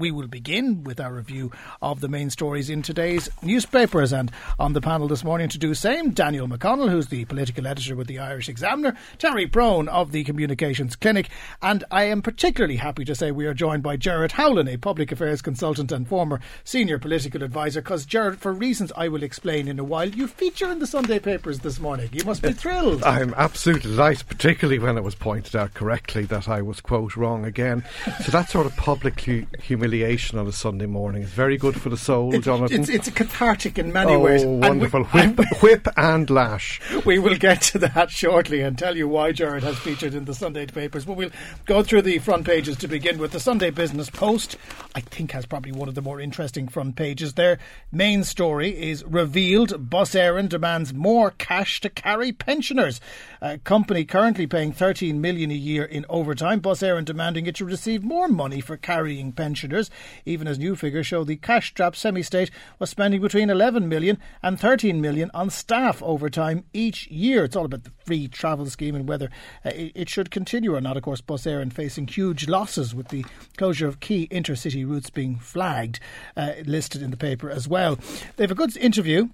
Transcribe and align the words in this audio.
we 0.00 0.10
will 0.10 0.26
begin 0.26 0.82
with 0.82 0.98
our 0.98 1.12
review 1.12 1.52
of 1.82 2.00
the 2.00 2.08
main 2.08 2.30
stories 2.30 2.70
in 2.70 2.80
today's 2.80 3.28
newspapers. 3.42 4.12
And 4.12 4.32
on 4.58 4.72
the 4.72 4.80
panel 4.80 5.06
this 5.06 5.22
morning 5.22 5.48
to 5.50 5.58
do 5.58 5.68
the 5.68 5.74
same, 5.74 6.10
Daniel 6.10 6.48
McConnell, 6.48 6.90
who's 6.90 7.08
the 7.08 7.26
political 7.26 7.66
editor 7.66 7.94
with 7.94 8.06
the 8.06 8.18
Irish 8.18 8.48
Examiner, 8.48 8.96
Terry 9.18 9.46
Prone 9.46 9.88
of 9.88 10.10
the 10.10 10.24
Communications 10.24 10.96
Clinic, 10.96 11.28
and 11.60 11.84
I 11.90 12.04
am 12.04 12.22
particularly 12.22 12.76
happy 12.76 13.04
to 13.04 13.14
say 13.14 13.30
we 13.30 13.46
are 13.46 13.54
joined 13.54 13.82
by 13.82 13.96
Gerard 13.96 14.32
Howlin, 14.32 14.68
a 14.68 14.78
public 14.78 15.12
affairs 15.12 15.42
consultant 15.42 15.92
and 15.92 16.08
former 16.08 16.40
senior 16.64 16.98
political 16.98 17.42
advisor. 17.42 17.82
Because, 17.82 18.06
Gerard, 18.06 18.38
for 18.38 18.52
reasons 18.52 18.92
I 18.96 19.08
will 19.08 19.22
explain 19.22 19.68
in 19.68 19.78
a 19.78 19.84
while, 19.84 20.08
you 20.08 20.26
feature 20.26 20.70
in 20.72 20.78
the 20.78 20.86
Sunday 20.86 21.18
papers 21.18 21.58
this 21.58 21.78
morning. 21.78 22.08
You 22.12 22.24
must 22.24 22.42
be 22.42 22.52
thrilled. 22.52 23.04
I'm 23.04 23.34
absolutely 23.36 23.90
delighted, 23.90 24.26
particularly 24.28 24.78
when 24.78 24.96
it 24.96 25.04
was 25.04 25.14
pointed 25.14 25.54
out 25.54 25.74
correctly 25.74 26.24
that 26.24 26.48
I 26.48 26.62
was, 26.62 26.80
quote, 26.80 27.16
wrong 27.16 27.44
again. 27.44 27.84
So 28.24 28.32
that 28.32 28.48
sort 28.48 28.64
of 28.64 28.74
public 28.76 29.20
hu- 29.20 29.46
humiliation 29.90 30.38
on 30.38 30.46
a 30.46 30.52
Sunday 30.52 30.86
morning 30.86 31.22
It's 31.22 31.32
very 31.32 31.56
good 31.56 31.80
for 31.80 31.88
the 31.88 31.96
soul, 31.96 32.30
Jonathan. 32.38 32.80
It's, 32.80 32.88
it's 32.88 33.08
a 33.08 33.10
cathartic 33.10 33.76
in 33.76 33.92
many 33.92 34.12
oh, 34.12 34.20
ways. 34.20 34.42
And 34.42 34.60
we- 34.60 34.68
wonderful. 34.68 35.04
whip, 35.04 35.40
whip 35.62 35.88
and 35.96 36.30
lash. 36.30 36.80
We 37.04 37.18
will 37.18 37.36
get 37.36 37.62
to 37.62 37.78
that 37.80 38.10
shortly 38.10 38.60
and 38.60 38.78
tell 38.78 38.96
you 38.96 39.08
why 39.08 39.32
Gerard 39.32 39.62
has 39.62 39.78
featured 39.78 40.14
in 40.14 40.26
the 40.26 40.34
Sunday 40.34 40.66
papers. 40.66 41.04
But 41.04 41.16
we'll 41.16 41.30
go 41.64 41.82
through 41.82 42.02
the 42.02 42.18
front 42.18 42.44
pages 42.44 42.76
to 42.78 42.88
begin 42.88 43.18
with. 43.18 43.32
The 43.32 43.40
Sunday 43.40 43.70
Business 43.70 44.10
Post, 44.10 44.56
I 44.94 45.00
think, 45.00 45.32
has 45.32 45.46
probably 45.46 45.72
one 45.72 45.88
of 45.88 45.94
the 45.94 46.02
more 46.02 46.20
interesting 46.20 46.68
front 46.68 46.94
pages. 46.94 47.34
Their 47.34 47.58
main 47.90 48.22
story 48.22 48.70
is 48.90 49.02
revealed 49.04 49.90
Bus 49.90 50.14
Éireann 50.14 50.48
demands 50.48 50.92
more 50.92 51.30
cash 51.32 51.80
to 51.80 51.88
carry 51.88 52.32
pensioners. 52.32 53.00
A 53.40 53.58
company 53.58 54.04
currently 54.04 54.46
paying 54.46 54.72
13 54.72 55.20
million 55.20 55.50
a 55.50 55.54
year 55.54 55.84
in 55.84 56.04
overtime. 56.08 56.60
Bus 56.60 56.82
Éireann 56.82 57.06
demanding 57.06 57.46
it 57.46 57.56
should 57.56 57.68
receive 57.68 58.04
more 58.04 58.28
money 58.28 58.60
for 58.60 58.76
carrying 58.76 59.32
pensioners, 59.32 59.79
even 60.26 60.48
as 60.48 60.58
new 60.58 60.74
figures 60.74 61.06
show 61.06 61.22
the 61.22 61.36
cash-strapped 61.36 61.96
semi-state 61.96 62.50
was 62.78 62.90
spending 62.90 63.20
between 63.20 63.48
11 63.48 63.88
million 63.88 64.18
and 64.42 64.58
13 64.58 65.00
million 65.00 65.30
on 65.32 65.48
staff 65.48 66.02
overtime 66.02 66.64
each 66.72 67.06
year. 67.08 67.44
It's 67.44 67.56
all 67.56 67.64
about 67.64 67.84
the 67.84 67.92
free 68.04 68.26
travel 68.26 68.66
scheme 68.66 68.96
and 68.96 69.08
whether 69.08 69.30
uh, 69.64 69.70
it, 69.70 69.92
it 69.94 70.08
should 70.08 70.30
continue 70.30 70.74
or 70.74 70.80
not. 70.80 70.96
Of 70.96 71.04
course, 71.04 71.20
Bus 71.20 71.44
Éireann 71.44 71.72
facing 71.72 72.08
huge 72.08 72.48
losses 72.48 72.94
with 72.94 73.08
the 73.08 73.24
closure 73.56 73.86
of 73.86 74.00
key 74.00 74.28
intercity 74.30 74.86
routes 74.86 75.10
being 75.10 75.36
flagged, 75.36 76.00
uh, 76.36 76.52
listed 76.64 77.02
in 77.02 77.10
the 77.10 77.16
paper 77.16 77.48
as 77.50 77.68
well. 77.68 77.98
They 78.36 78.44
have 78.44 78.50
a 78.50 78.56
good 78.56 78.76
interview 78.76 79.28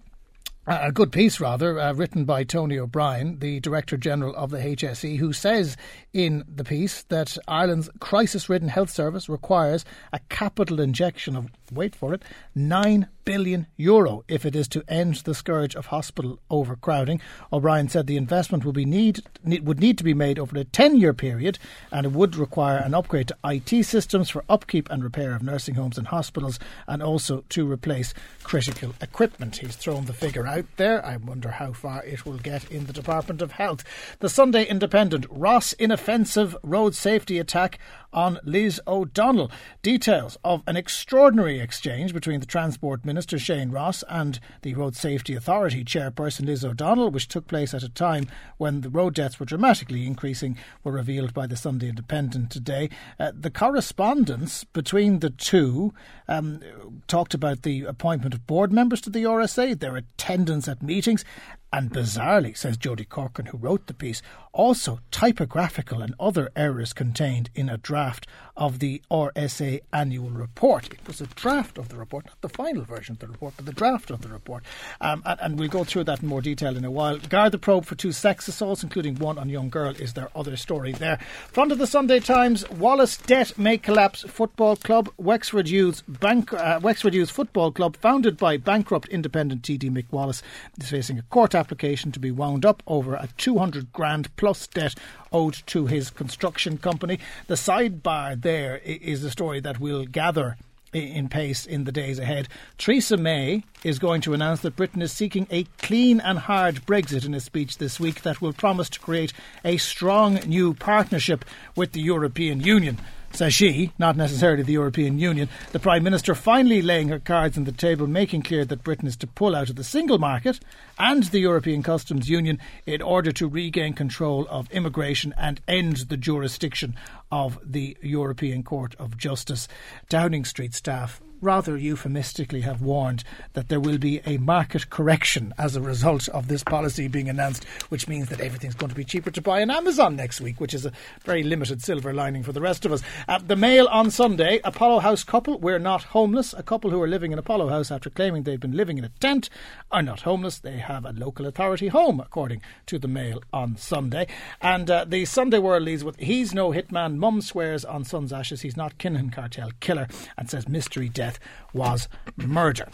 a 0.67 0.91
good 0.91 1.13
piece, 1.13 1.39
rather, 1.39 1.79
uh, 1.79 1.93
written 1.93 2.25
by 2.25 2.43
Tony 2.43 2.79
O'Brien, 2.79 3.39
the 3.39 3.61
Director 3.61 3.97
General 3.97 4.35
of 4.35 4.51
the 4.51 4.59
HSE, 4.59 5.19
who 5.19 5.33
says 5.33 5.77
in 6.13 6.45
the 6.53 6.65
piece 6.65 7.03
that 7.05 7.39
Ireland's 7.47 7.89
crisis 8.01 8.49
ridden 8.49 8.69
health 8.69 8.91
service 8.91 9.29
requires 9.29 9.85
a 10.13 10.19
capital 10.29 10.81
injection 10.81 11.37
of, 11.37 11.51
wait 11.71 11.95
for 11.95 12.15
it, 12.15 12.23
9 12.55 13.09
billion 13.27 13.67
euro 13.77 14.25
if 14.29 14.47
it 14.47 14.57
is 14.57 14.69
to 14.69 14.83
end 14.89 15.17
the 15.17 15.35
scourge 15.35 15.75
of 15.75 15.87
hospital 15.87 16.39
overcrowding. 16.49 17.21
O'Brien 17.53 17.89
said 17.89 18.07
the 18.07 18.17
investment 18.17 18.65
would, 18.65 18.75
be 18.75 18.85
need, 18.85 19.21
need, 19.45 19.67
would 19.67 19.81
need 19.81 19.99
to 19.99 20.05
be 20.05 20.15
made 20.15 20.39
over 20.39 20.57
a 20.57 20.65
10 20.65 20.97
year 20.97 21.13
period 21.13 21.59
and 21.91 22.07
it 22.07 22.13
would 22.13 22.37
require 22.37 22.79
an 22.79 22.95
upgrade 22.95 23.29
to 23.29 23.37
IT 23.45 23.85
systems 23.85 24.31
for 24.31 24.45
upkeep 24.49 24.89
and 24.91 25.03
repair 25.03 25.35
of 25.35 25.43
nursing 25.43 25.75
homes 25.75 25.99
and 25.99 26.07
hospitals 26.07 26.59
and 26.87 27.03
also 27.03 27.45
to 27.49 27.71
replace 27.71 28.15
critical 28.45 28.95
equipment. 29.03 29.57
He's 29.57 29.77
thrown 29.77 30.05
the 30.05 30.13
figure 30.13 30.47
out 30.47 30.56
there. 30.77 31.05
I 31.05 31.17
wonder 31.17 31.51
how 31.51 31.73
far 31.73 32.05
it 32.05 32.25
will 32.25 32.39
get 32.39 32.71
in 32.71 32.87
the 32.87 32.93
Department 32.93 33.43
of 33.43 33.53
Health. 33.53 33.85
The 34.21 34.29
Sunday 34.29 34.65
Independent 34.65 35.27
Ross 35.29 35.73
inoffensive 35.75 36.57
road 36.63 36.95
safety 36.95 37.39
attack 37.39 37.79
on 38.13 38.39
Liz 38.45 38.81
O'Donnell. 38.87 39.51
Details 39.83 40.39
of 40.43 40.63
an 40.67 40.77
extraordinary 40.77 41.61
exchange 41.61 42.15
between 42.15 42.41
the 42.41 42.47
Transport 42.47 43.05
Minister 43.05 43.39
Shane 43.39 43.71
Ross 43.71 44.03
and 44.09 44.41
the 44.63 44.75
Road 44.75 44.97
Safety 44.97 45.35
Authority 45.35 45.85
chairperson 45.85 46.47
Liz 46.47 46.65
O'Donnell, 46.65 47.11
which 47.11 47.29
took 47.29 47.47
place 47.47 47.75
at 47.75 47.83
a 47.83 47.89
time 47.89 48.27
when 48.57 48.81
the 48.81 48.89
road 48.89 49.15
deaths 49.15 49.39
were 49.39 49.47
dramatically 49.47 50.07
increasing, 50.07 50.57
were 50.83 50.93
revealed 50.93 51.35
by 51.35 51.47
the 51.47 51.57
Sunday 51.57 51.91
Independent 51.91 52.51
today. 52.51 52.89
Uh, 53.21 53.33
the 53.39 53.51
correspondence 53.51 54.65
between 54.65 55.19
the 55.19 55.31
two 55.31 55.93
um, 56.27 56.61
talked 57.07 57.35
about 57.35 57.63
the 57.63 57.85
appointment 57.85 58.35
of 58.35 58.47
board 58.47 58.73
members 58.73 59.01
to 59.03 59.11
the 59.11 59.25
RSA, 59.25 59.79
their 59.79 59.97
attendance 59.97 60.46
at 60.49 60.83
meetings, 60.83 61.25
and 61.73 61.91
bizarrely, 61.91 62.57
says 62.57 62.77
Jody 62.77 63.05
Corcoran, 63.05 63.47
who 63.47 63.59
wrote 63.59 63.87
the 63.87 63.95
piece, 63.95 64.23
also 64.53 65.01
typographical 65.11 66.01
and 66.01 66.15
other 66.21 66.51
errors 66.55 66.93
contained 66.93 67.51
in 67.55 67.69
a 67.69 67.77
draft 67.77 68.27
of 68.57 68.79
the 68.79 69.03
RSA 69.11 69.81
annual 69.93 70.31
report. 70.31 70.93
It 70.93 71.07
was 71.07 71.21
a 71.21 71.27
draft 71.27 71.79
of 71.79 71.89
the 71.89 71.97
report, 71.97 72.27
not 72.27 72.41
the 72.41 72.49
final 72.49 72.83
version 72.83 73.15
of 73.15 73.19
the 73.19 73.29
report, 73.29 73.55
but 73.57 73.67
the 73.67 73.73
draft 73.73 74.11
of 74.11 74.23
the 74.23 74.29
report. 74.29 74.65
Um, 75.01 75.23
and, 75.25 75.41
and 75.41 75.59
we'll 75.59 75.69
go 75.69 75.85
through 75.85 76.05
that 76.05 76.23
in 76.23 76.29
more 76.29 76.41
detail 76.41 76.77
in 76.77 76.85
a 76.85 76.91
while. 76.91 77.19
Guard 77.19 77.53
the 77.53 77.59
probe 77.59 77.85
for 77.85 77.95
two 77.95 78.13
sex 78.13 78.49
assaults, 78.49 78.83
including 78.83 79.17
one 79.17 79.39
on 79.39 79.49
young 79.49 79.69
girl, 79.69 79.95
is 79.97 80.15
their 80.15 80.31
other 80.35 80.57
story 80.57 80.93
there. 80.93 81.19
Front 81.53 81.73
of 81.73 81.79
the 81.79 81.87
Sunday 81.87 82.21
Times, 82.21 82.69
Wallace 82.71 83.17
debt 83.17 83.59
may 83.59 83.79
collapse 83.79 84.23
football 84.23 84.77
club. 84.77 85.11
Wexford 85.17 85.69
Youth, 85.69 86.03
bank, 86.09 86.53
uh, 86.53 86.81
Wexford 86.83 87.15
Youth 87.15 87.31
Football 87.31 87.73
Club, 87.73 87.97
founded 87.97 88.37
by 88.37 88.57
bankrupt 88.57 89.09
independent 89.09 89.63
TD 89.63 89.91
Mick 89.91 90.07
Wallace, 90.11 90.43
is 90.81 90.91
facing 90.91 91.19
a 91.19 91.23
court 91.23 91.55
application 91.55 92.13
to 92.13 92.21
be 92.21 92.31
wound 92.31 92.65
up 92.65 92.83
over 92.87 93.15
a 93.15 93.29
200 93.37 93.93
grand 93.93 94.35
plus 94.37 94.67
debt 94.67 94.95
owed 95.37 95.63
to 95.67 95.87
his 95.87 96.09
construction 96.09 96.79
company. 96.79 97.19
The 97.47 97.57
sidebar 97.57 98.41
there 98.41 98.79
is 98.79 99.23
a 99.23 99.31
story 99.31 99.61
that 99.61 99.79
we'll 99.79 100.07
gather 100.07 100.57
in 100.95 101.29
pace 101.29 101.67
in 101.67 101.85
the 101.85 101.93
days 101.93 102.19
ahead. 102.19 102.49
Theresa 102.79 103.19
May 103.19 103.63
is 103.87 104.01
going 104.01 104.21
to 104.21 104.35
announce 104.35 104.63
that 104.63 104.75
Britain 104.75 105.01
is 105.01 105.13
seeking 105.13 105.47
a 105.49 105.63
clean 105.79 106.19
and 106.19 106.41
hard 106.41 106.85
Brexit 106.87 107.25
in 107.25 107.35
a 107.35 107.41
speech 107.41 107.79
this 107.79 108.01
week 108.01 108.23
that 108.23 108.43
will 108.43 108.53
promise 108.53 108.89
to 108.91 108.99
create 108.99 109.33
a 109.65 109.77
strong 109.77 110.35
new 110.45 110.75
partnership 110.75 111.45
with 111.77 111.93
the 111.93 112.01
European 112.01 112.61
Union. 112.61 112.99
Says 113.31 113.55
she, 113.55 113.93
not 113.97 114.17
necessarily 114.17 114.65
the 114.65 114.73
European 114.73 115.21
Union. 115.21 115.49
The 115.71 115.79
Prime 115.79 116.03
Minister 116.03 116.35
finally 116.35 116.83
laying 116.83 117.09
her 117.09 117.21
cards 117.21 117.57
on 117.57 117.63
the 117.63 117.71
table, 117.71 118.09
making 118.09 118.43
clear 118.43 118.65
that 118.65 118.83
Britain 118.83 119.07
is 119.07 119.17
to 119.19 119.27
pull 119.29 119.55
out 119.55 119.71
of 119.71 119.77
the 119.77 119.85
single 119.85 120.19
market 120.19 120.59
and 120.99 121.23
the 121.23 121.41
European 121.41 121.85
Customs 121.85 122.29
Union 122.29 122.59
in 122.87 123.03
order 123.03 123.31
to 123.33 123.47
regain 123.47 123.93
control 123.93 124.49
of 124.51 124.71
immigration 124.73 125.33
and 125.39 125.61
end 125.69 125.97
the 126.09 126.17
jurisdiction 126.17 126.97
of 127.31 127.59
the 127.63 127.97
European 128.03 128.65
Court 128.65 128.97
of 128.99 129.17
Justice. 129.17 129.69
Downing 130.09 130.45
Street 130.45 130.75
staff 130.75 131.21
rather 131.41 131.77
euphemistically 131.77 132.63
have 132.63 132.83
warned 132.83 133.25
that 133.53 133.69
there 133.69 133.81
will 133.81 133.99
be 133.99 134.21
a 134.27 134.39
market 134.39 134.91
correction 134.91 135.55
as 135.59 135.77
a 135.77 135.81
result 135.81 136.29
of 136.29 136.49
this 136.49 136.65
policy 136.65 137.09
being 137.09 137.29
announced, 137.29 137.65
which 137.89 138.09
means 138.09 138.29
that 138.29 138.41
everything's 138.41 138.75
going 138.75 138.91
to 138.91 138.97
be 138.97 139.05
cheaper 139.05 139.31
to 139.31 139.43
buy 139.43 139.63
on 139.63 139.71
Amazon 139.71 140.17
next 140.17 140.41
week, 140.41 140.61
which 140.61 140.75
is 140.75 140.87
a 140.87 140.93
very 141.25 141.43
limited 141.43 141.83
silver 141.83 142.13
lining 142.13 142.43
for 142.43 142.53
the 142.53 142.61
rest 142.61 142.85
of 142.85 142.93
us. 142.93 143.03
Uh, 143.29 143.39
the 143.39 143.57
Mail 143.57 143.87
on 143.89 144.11
Sunday, 144.11 144.61
Apollo 144.65 145.01
House 145.01 145.25
couple, 145.25 145.59
we're 145.59 145.79
not 145.79 146.03
homeless. 146.05 146.55
A 146.55 146.63
couple 146.63 146.91
who 146.91 147.03
are 147.03 147.09
living 147.09 147.33
in 147.33 147.39
Apollo 147.39 147.69
House 147.69 147.91
after 147.91 148.11
claiming 148.11 148.43
they've 148.43 148.61
been 148.61 148.77
living 148.77 148.99
in 148.99 149.05
a 149.05 149.11
tent 149.21 149.49
are 149.91 150.03
not 150.03 150.23
homeless. 150.23 150.59
They 150.59 150.79
have 150.79 151.05
a 151.05 151.13
local 151.13 151.47
authority 151.47 151.89
home, 151.89 152.21
according 152.21 152.63
to 152.87 152.99
the 152.99 153.09
Mail 153.09 153.43
on 153.53 153.77
Sunday. 153.77 154.27
And 154.61 154.91
uh, 154.91 155.05
the 155.05 155.25
Sunday 155.25 155.59
World 155.59 155.83
leads 155.83 156.05
with 156.05 156.17
He's 156.17 156.55
no 156.55 156.71
hitman. 156.71 157.17
Mum 157.17 157.41
swears 157.41 157.85
on 157.85 158.05
son's 158.05 158.33
ashes 158.33 158.63
he's 158.63 158.77
not 158.77 158.99
Kinahan 158.99 159.33
cartel 159.33 159.71
killer 159.81 160.09
and 160.37 160.51
says 160.51 160.69
mystery 160.69 161.09
death 161.09 161.36
was 161.73 162.09
murder. 162.37 162.89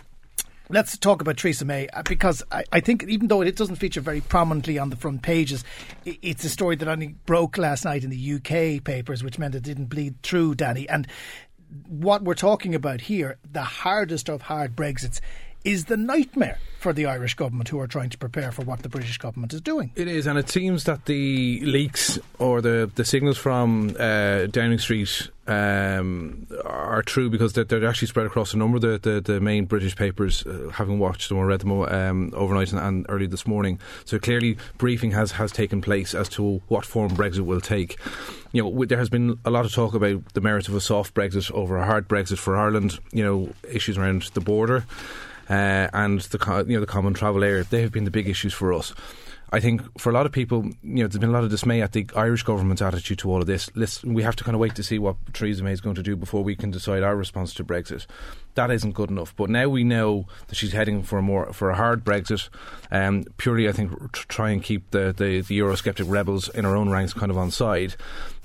Let's 0.68 0.96
talk 0.96 1.20
about 1.20 1.36
Theresa 1.36 1.64
May 1.64 1.88
uh, 1.88 2.02
because 2.02 2.42
I, 2.50 2.64
I 2.72 2.80
think 2.80 3.04
even 3.04 3.28
though 3.28 3.42
it 3.42 3.56
doesn't 3.56 3.76
feature 3.76 4.00
very 4.00 4.22
prominently 4.22 4.78
on 4.78 4.90
the 4.90 4.96
front 4.96 5.22
pages, 5.22 5.64
it's 6.04 6.44
a 6.44 6.48
story 6.48 6.76
that 6.76 6.88
only 6.88 7.08
broke 7.26 7.58
last 7.58 7.84
night 7.84 8.04
in 8.04 8.10
the 8.10 8.34
UK 8.34 8.82
papers, 8.82 9.22
which 9.22 9.38
meant 9.38 9.54
it 9.54 9.64
didn't 9.64 9.86
bleed 9.86 10.22
through, 10.22 10.54
Danny. 10.54 10.88
And 10.88 11.06
what 11.86 12.22
we're 12.22 12.34
talking 12.34 12.74
about 12.74 13.02
here, 13.02 13.38
the 13.50 13.62
hardest 13.62 14.30
of 14.30 14.42
hard 14.42 14.74
Brexits, 14.76 15.20
is 15.64 15.86
the 15.86 15.96
nightmare 15.96 16.58
for 16.82 16.92
the 16.92 17.06
Irish 17.06 17.34
government 17.34 17.68
who 17.68 17.78
are 17.78 17.86
trying 17.86 18.10
to 18.10 18.18
prepare 18.18 18.50
for 18.50 18.62
what 18.62 18.82
the 18.82 18.88
British 18.88 19.16
government 19.18 19.54
is 19.54 19.60
doing. 19.60 19.92
It 19.94 20.08
is, 20.08 20.26
and 20.26 20.36
it 20.36 20.48
seems 20.48 20.84
that 20.84 21.04
the 21.06 21.60
leaks 21.60 22.18
or 22.40 22.60
the, 22.60 22.90
the 22.96 23.04
signals 23.04 23.38
from 23.38 23.94
uh, 23.98 24.46
Downing 24.46 24.80
Street 24.80 25.30
um, 25.46 26.48
are 26.64 27.02
true 27.02 27.30
because 27.30 27.52
they're, 27.52 27.62
they're 27.62 27.86
actually 27.86 28.08
spread 28.08 28.26
across 28.26 28.52
a 28.52 28.56
number 28.56 28.76
of 28.76 28.82
the, 28.82 28.98
the, 28.98 29.20
the 29.20 29.40
main 29.40 29.66
British 29.66 29.94
papers, 29.94 30.44
uh, 30.44 30.70
having 30.74 30.98
watched 30.98 31.28
them 31.28 31.38
or 31.38 31.46
read 31.46 31.60
them 31.60 31.70
um, 31.70 32.32
overnight 32.34 32.72
and, 32.72 32.80
and 32.80 33.06
early 33.08 33.26
this 33.26 33.46
morning. 33.46 33.78
So 34.04 34.18
clearly, 34.18 34.56
briefing 34.78 35.12
has, 35.12 35.32
has 35.32 35.52
taken 35.52 35.80
place 35.82 36.14
as 36.14 36.28
to 36.30 36.60
what 36.66 36.84
form 36.84 37.12
Brexit 37.12 37.44
will 37.46 37.60
take. 37.60 37.96
You 38.50 38.64
know, 38.64 38.84
there 38.84 38.98
has 38.98 39.08
been 39.08 39.38
a 39.44 39.50
lot 39.50 39.64
of 39.64 39.72
talk 39.72 39.94
about 39.94 40.34
the 40.34 40.40
merits 40.40 40.66
of 40.66 40.74
a 40.74 40.80
soft 40.80 41.14
Brexit 41.14 41.50
over 41.52 41.78
a 41.78 41.86
hard 41.86 42.08
Brexit 42.08 42.38
for 42.38 42.56
Ireland. 42.56 42.98
You 43.12 43.24
know, 43.24 43.52
issues 43.70 43.96
around 43.96 44.22
the 44.34 44.40
border 44.40 44.84
uh, 45.48 45.88
and 45.92 46.20
the 46.20 46.64
you 46.66 46.74
know 46.74 46.80
the 46.80 46.86
common 46.86 47.14
travel 47.14 47.44
area. 47.44 47.64
They 47.64 47.82
have 47.82 47.92
been 47.92 48.04
the 48.04 48.10
big 48.10 48.28
issues 48.28 48.52
for 48.52 48.72
us. 48.72 48.94
I 49.54 49.60
think 49.60 49.82
for 50.00 50.08
a 50.08 50.14
lot 50.14 50.24
of 50.24 50.32
people, 50.32 50.64
you 50.82 51.02
know, 51.02 51.08
there's 51.08 51.18
been 51.18 51.28
a 51.28 51.32
lot 51.32 51.44
of 51.44 51.50
dismay 51.50 51.82
at 51.82 51.92
the 51.92 52.06
Irish 52.16 52.42
government's 52.42 52.80
attitude 52.80 53.18
to 53.18 53.30
all 53.30 53.42
of 53.42 53.46
this. 53.46 53.70
Listen, 53.74 54.14
we 54.14 54.22
have 54.22 54.34
to 54.36 54.44
kind 54.44 54.54
of 54.54 54.60
wait 54.60 54.74
to 54.76 54.82
see 54.82 54.98
what 54.98 55.16
Theresa 55.34 55.62
May 55.62 55.72
is 55.72 55.82
going 55.82 55.94
to 55.96 56.02
do 56.02 56.16
before 56.16 56.42
we 56.42 56.56
can 56.56 56.70
decide 56.70 57.02
our 57.02 57.14
response 57.14 57.52
to 57.54 57.64
Brexit. 57.64 58.06
That 58.54 58.70
isn't 58.70 58.92
good 58.92 59.10
enough. 59.10 59.36
But 59.36 59.50
now 59.50 59.68
we 59.68 59.84
know 59.84 60.26
that 60.48 60.54
she's 60.54 60.72
heading 60.72 61.02
for 61.02 61.18
a 61.18 61.22
more 61.22 61.52
for 61.52 61.68
a 61.68 61.76
hard 61.76 62.02
Brexit. 62.02 62.48
Um, 62.90 63.24
purely, 63.36 63.68
I 63.68 63.72
think, 63.72 63.90
to 64.12 64.26
try 64.26 64.50
and 64.50 64.62
keep 64.62 64.90
the, 64.90 65.12
the 65.12 65.42
the 65.42 65.58
Eurosceptic 65.58 66.10
rebels 66.10 66.48
in 66.48 66.64
our 66.64 66.74
own 66.74 66.88
ranks 66.88 67.12
kind 67.12 67.30
of 67.30 67.36
on 67.36 67.50
side. 67.50 67.96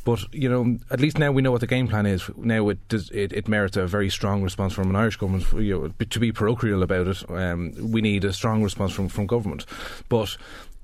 But 0.03 0.33
you 0.33 0.49
know, 0.49 0.77
at 0.89 1.01
least 1.01 1.19
now 1.19 1.31
we 1.31 1.41
know 1.41 1.51
what 1.51 1.59
the 1.61 1.67
game 1.67 1.87
plan 1.87 2.05
is. 2.05 2.29
Now 2.37 2.69
it 2.69 2.85
does, 2.87 3.09
it, 3.11 3.33
it 3.33 3.49
merits 3.49 3.75
a 3.75 3.87
very 3.87 4.09
strong 4.09 4.41
response 4.41 4.71
from 4.73 4.89
an 4.89 4.95
Irish 4.95 5.17
government. 5.17 5.51
You 5.53 5.91
know, 5.99 6.05
to 6.05 6.19
be 6.19 6.31
parochial 6.31 6.83
about 6.83 7.07
it, 7.07 7.29
um, 7.29 7.73
we 7.77 8.01
need 8.01 8.23
a 8.23 8.31
strong 8.31 8.63
response 8.63 8.93
from 8.93 9.09
from 9.09 9.25
government. 9.25 9.65
But 10.07 10.37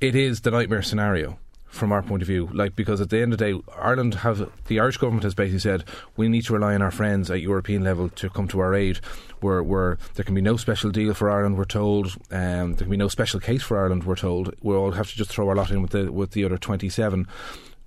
it 0.04 0.16
is 0.16 0.42
the 0.42 0.52
nightmare 0.52 0.82
scenario 0.82 1.40
from 1.68 1.92
our 1.92 2.04
point 2.04 2.22
of 2.22 2.28
view. 2.28 2.50
Like 2.54 2.76
because 2.76 3.02
at 3.02 3.10
the 3.10 3.22
end 3.22 3.34
of 3.34 3.40
the 3.40 3.54
day, 3.54 3.60
Ireland 3.80 4.16
have 4.16 4.50
the 4.66 4.80
Irish 4.80 4.98
government 4.98 5.24
has 5.24 5.34
basically 5.34 5.60
said 5.60 5.86
we 6.18 6.28
need 6.28 6.44
to 6.44 6.54
rely 6.54 6.76
on 6.76 6.82
our 6.82 6.92
friends 6.92 7.32
at 7.32 7.42
European 7.42 7.84
level 7.84 8.10
to 8.10 8.30
come 8.30 8.48
to 8.50 8.60
our 8.60 8.76
aid. 8.76 8.98
Where 9.40 9.64
where 9.64 9.98
there 10.16 10.26
can 10.26 10.36
be 10.36 10.42
no 10.42 10.58
special 10.58 10.92
deal 10.92 11.14
for 11.14 11.30
Ireland, 11.30 11.58
we're 11.58 11.66
told. 11.66 12.16
Um, 12.32 12.74
there 12.74 12.86
can 12.86 12.90
be 12.90 12.98
no 12.98 13.08
special 13.08 13.40
case 13.40 13.64
for 13.64 13.80
Ireland, 13.80 14.04
we're 14.04 14.16
told. 14.16 14.54
We'll 14.62 14.78
all 14.78 14.92
have 14.92 15.10
to 15.10 15.16
just 15.16 15.32
throw 15.32 15.50
our 15.50 15.56
lot 15.56 15.72
in 15.72 15.82
with 15.82 15.92
the 15.92 16.12
with 16.12 16.32
the 16.32 16.46
other 16.46 16.58
twenty 16.58 16.90
seven 16.90 17.28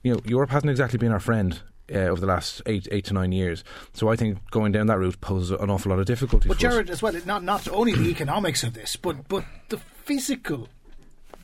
you 0.02 0.14
know, 0.14 0.20
Europe 0.24 0.50
hasn't 0.50 0.70
exactly 0.70 0.98
been 0.98 1.12
our 1.12 1.20
friend. 1.20 1.60
Uh, 1.88 1.98
over 1.98 2.20
the 2.20 2.26
last 2.26 2.60
eight, 2.66 2.88
eight 2.90 3.04
to 3.04 3.14
nine 3.14 3.30
years, 3.30 3.62
so 3.92 4.08
I 4.08 4.16
think 4.16 4.38
going 4.50 4.72
down 4.72 4.88
that 4.88 4.98
route 4.98 5.20
poses 5.20 5.52
an 5.52 5.70
awful 5.70 5.90
lot 5.90 6.00
of 6.00 6.06
difficulties. 6.06 6.48
But 6.48 6.58
Gerard, 6.58 6.90
as 6.90 7.00
well, 7.00 7.14
not 7.24 7.44
not 7.44 7.68
only 7.68 7.92
the 7.94 8.08
economics 8.10 8.64
of 8.64 8.74
this, 8.74 8.96
but 8.96 9.28
but 9.28 9.44
the 9.68 9.78
physical 9.78 10.68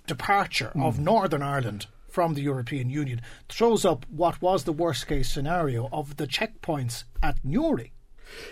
departure 0.07 0.73
mm. 0.75 0.85
of 0.85 0.99
Northern 0.99 1.43
Ireland 1.43 1.87
from 2.09 2.35
the 2.35 2.43
European 2.43 2.91
Union 2.91 3.21
throws 3.49 3.85
up 3.85 4.05
what 4.11 4.43
was 4.43 4.65
the 4.65 4.73
worst 4.73 5.07
case 5.07 5.33
scenario 5.33 5.89
of 5.93 6.17
the 6.17 6.27
checkpoints 6.27 7.05
at 7.23 7.39
Newry. 7.43 7.93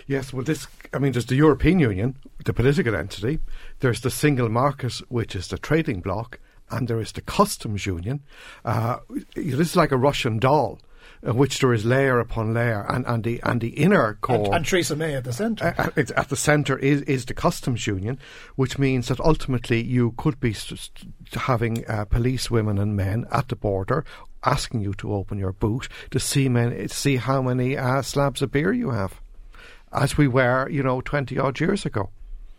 Yes, 0.07 0.33
well, 0.33 0.43
this, 0.43 0.67
I 0.93 0.99
mean, 0.99 1.11
there's 1.11 1.25
the 1.25 1.35
European 1.35 1.79
Union, 1.79 2.17
the 2.45 2.53
political 2.53 2.95
entity, 2.95 3.39
there's 3.79 4.01
the 4.01 4.11
single 4.11 4.49
market, 4.49 4.93
which 5.09 5.35
is 5.35 5.47
the 5.47 5.57
trading 5.57 6.01
bloc, 6.01 6.39
and 6.69 6.87
there 6.87 6.99
is 6.99 7.11
the 7.11 7.21
customs 7.21 7.85
union. 7.85 8.21
Uh, 8.63 8.97
this 9.35 9.59
is 9.59 9.75
like 9.75 9.91
a 9.91 9.97
Russian 9.97 10.39
doll. 10.39 10.79
Which 11.23 11.59
there 11.59 11.71
is 11.71 11.85
layer 11.85 12.19
upon 12.19 12.55
layer, 12.55 12.83
and, 12.89 13.05
and 13.05 13.23
the 13.23 13.39
and 13.43 13.61
the 13.61 13.69
inner 13.69 14.17
core, 14.21 14.37
and, 14.37 14.55
and 14.55 14.65
Theresa 14.65 14.95
May 14.95 15.13
at 15.13 15.23
the 15.23 15.31
centre. 15.31 15.75
Uh, 15.77 15.89
uh 15.95 16.03
at 16.15 16.29
the 16.29 16.35
centre 16.35 16.79
is 16.79 17.03
is 17.03 17.25
the 17.25 17.35
customs 17.35 17.85
union, 17.85 18.17
which 18.55 18.79
means 18.79 19.07
that 19.09 19.19
ultimately 19.19 19.83
you 19.83 20.15
could 20.17 20.39
be 20.39 20.51
st- 20.51 20.89
having 21.33 21.87
uh, 21.87 22.05
police 22.05 22.49
women 22.49 22.79
and 22.79 22.95
men 22.95 23.27
at 23.31 23.49
the 23.49 23.55
border 23.55 24.03
asking 24.43 24.81
you 24.81 24.95
to 24.95 25.13
open 25.13 25.37
your 25.37 25.53
boot 25.53 25.87
to 26.09 26.19
see 26.19 26.49
men, 26.49 26.89
see 26.89 27.17
how 27.17 27.41
many 27.41 27.77
uh, 27.77 28.01
slabs 28.01 28.41
of 28.41 28.51
beer 28.51 28.73
you 28.73 28.89
have, 28.89 29.21
as 29.93 30.17
we 30.17 30.27
were, 30.27 30.67
you 30.69 30.81
know, 30.81 31.01
twenty 31.01 31.37
odd 31.37 31.59
years 31.59 31.85
ago. 31.85 32.09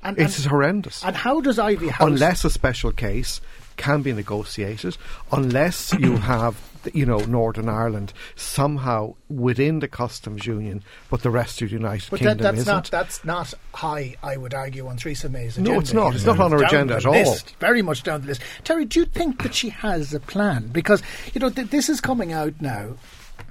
And, 0.05 0.19
it's 0.19 0.39
and, 0.39 0.47
horrendous. 0.47 1.05
And 1.05 1.15
how 1.15 1.41
does 1.41 1.59
Iveagh 1.59 1.91
House? 1.91 2.07
Unless 2.07 2.45
a 2.45 2.51
special 2.51 2.93
case 2.93 3.41
can 3.77 4.03
be 4.03 4.13
negotiated 4.13 4.97
unless 5.31 5.93
you 5.95 6.17
have 6.19 6.57
you 6.93 7.07
know 7.07 7.19
Northern 7.19 7.69
Ireland 7.69 8.13
somehow 8.35 9.15
within 9.29 9.81
the 9.81 9.89
customs 9.89 10.47
union, 10.47 10.83
but 11.11 11.23
the 11.23 11.31
rest 11.31 11.63
of 11.63 11.69
the 11.69 11.75
United 11.75 12.11
but 12.11 12.19
Kingdom 12.19 12.39
that, 12.39 12.43
that's 12.43 12.59
isn't. 12.59 12.75
Not, 12.75 12.91
that's 12.91 13.25
not 13.25 13.55
high, 13.75 14.17
I 14.23 14.37
would 14.37 14.55
argue, 14.55 14.87
on 14.89 14.97
Theresa 14.97 15.29
May's 15.29 15.57
agenda. 15.57 15.73
No, 15.73 15.81
it's 15.81 15.93
not. 15.93 16.15
It's 16.15 16.25
not 16.25 16.41
on 16.41 16.53
her 16.53 16.63
agenda 16.63 16.97
at 16.97 17.07
all. 17.07 17.37
very 17.61 17.83
much 17.83 18.03
down 18.03 18.23
the 18.23 18.29
list. 18.29 18.43
Terry, 18.65 18.85
do 18.85 19.01
you 19.01 19.07
think 19.07 19.43
that 19.43 19.55
she 19.55 19.69
has 19.71 20.13
a 20.13 20.21
plan? 20.21 20.69
Because 20.69 21.03
you 21.35 21.41
know 21.41 21.51
th- 21.51 21.71
this 21.71 21.89
is 21.89 22.01
coming 22.01 22.33
out 22.33 22.55
now. 22.61 22.95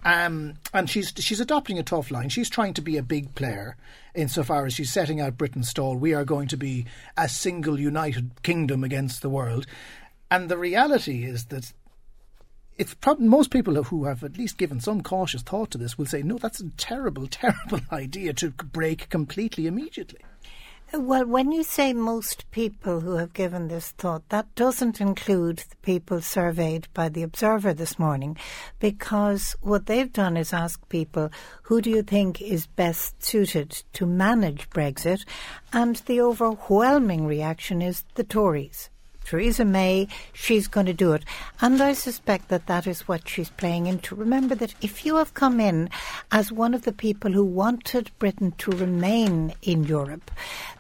Um, 0.04 0.56
and 0.74 0.90
she's 0.90 1.14
she's 1.18 1.40
adopting 1.40 1.78
a 1.78 1.84
tough 1.84 2.12
line. 2.12 2.30
She's 2.30 2.50
trying 2.50 2.74
to 2.76 2.82
be 2.82 2.98
a 2.98 3.04
big 3.04 3.36
player 3.36 3.76
insofar 4.14 4.66
as 4.66 4.74
she's 4.74 4.92
setting 4.92 5.22
out 5.22 5.38
Britain's 5.38 5.70
stall. 5.70 5.96
We 5.96 6.14
are 6.14 6.26
going 6.26 6.48
to 6.50 6.58
be 6.58 6.86
a 7.18 7.30
single 7.30 7.80
united 7.80 8.32
kingdom 8.44 8.84
against 8.84 9.22
the 9.22 9.30
world. 9.30 9.66
And 10.32 10.48
the 10.48 10.58
reality 10.58 11.26
is 11.26 11.46
that 11.48 11.74
it's 12.78 12.94
probably 12.94 13.28
most 13.28 13.52
people 13.52 13.84
who 13.84 14.06
have 14.06 14.24
at 14.24 14.38
least 14.38 14.58
given 14.58 14.80
some 14.80 15.02
cautious 15.02 15.42
thought 15.42 15.72
to 15.72 15.78
this 15.78 15.98
will 15.98 16.06
say, 16.06 16.24
no, 16.24 16.38
that's 16.38 16.62
a 16.62 16.70
terrible, 16.78 17.28
terrible 17.30 17.82
idea 17.92 18.32
to 18.36 18.52
break 18.52 19.10
completely 19.10 19.68
immediately. 19.68 20.20
Well, 20.94 21.26
when 21.26 21.52
you 21.52 21.64
say 21.64 21.92
most 21.92 22.50
people 22.52 23.02
who 23.02 23.18
have 23.18 23.34
given 23.34 23.68
this 23.68 23.92
thought, 23.92 24.28
that 24.30 24.56
doesn't 24.56 25.02
include 25.02 25.58
the 25.58 25.76
people 25.82 26.22
surveyed 26.22 26.88
by 26.94 27.10
the 27.10 27.24
Observer 27.24 27.74
this 27.74 28.00
morning, 28.00 28.38
because 28.80 29.56
what 29.62 29.86
they've 29.86 30.12
done 30.12 30.38
is 30.38 30.54
ask 30.54 30.88
people, 30.88 31.30
who 31.64 31.82
do 31.82 31.90
you 31.90 32.04
think 32.04 32.42
is 32.42 32.68
best 32.68 33.22
suited 33.22 33.84
to 33.94 34.06
manage 34.06 34.70
Brexit? 34.70 35.26
And 35.74 35.98
the 35.98 36.22
overwhelming 36.22 37.26
reaction 37.26 37.82
is 37.82 38.06
the 38.16 38.24
Tories. 38.24 38.90
Theresa 39.32 39.64
May, 39.64 40.10
she's 40.34 40.68
going 40.68 40.88
to 40.88 40.94
do 40.94 41.14
it. 41.14 41.24
And 41.62 41.82
I 41.82 41.94
suspect 41.94 42.50
that 42.50 42.68
that 42.68 42.86
is 42.86 43.08
what 43.08 43.30
she's 43.30 43.50
playing 43.50 43.86
into. 43.86 44.14
Remember 44.14 44.56
that 44.56 44.76
if 44.82 45.06
you 45.06 45.16
have 45.16 45.34
come 45.34 45.62
in 45.62 45.90
as 46.34 46.52
one 46.52 46.74
of 46.74 46.82
the 46.82 46.92
people 46.92 47.32
who 47.32 47.46
wanted 47.46 48.12
Britain 48.20 48.52
to 48.58 48.72
remain 48.72 49.54
in 49.62 49.86
Europe, 49.86 50.32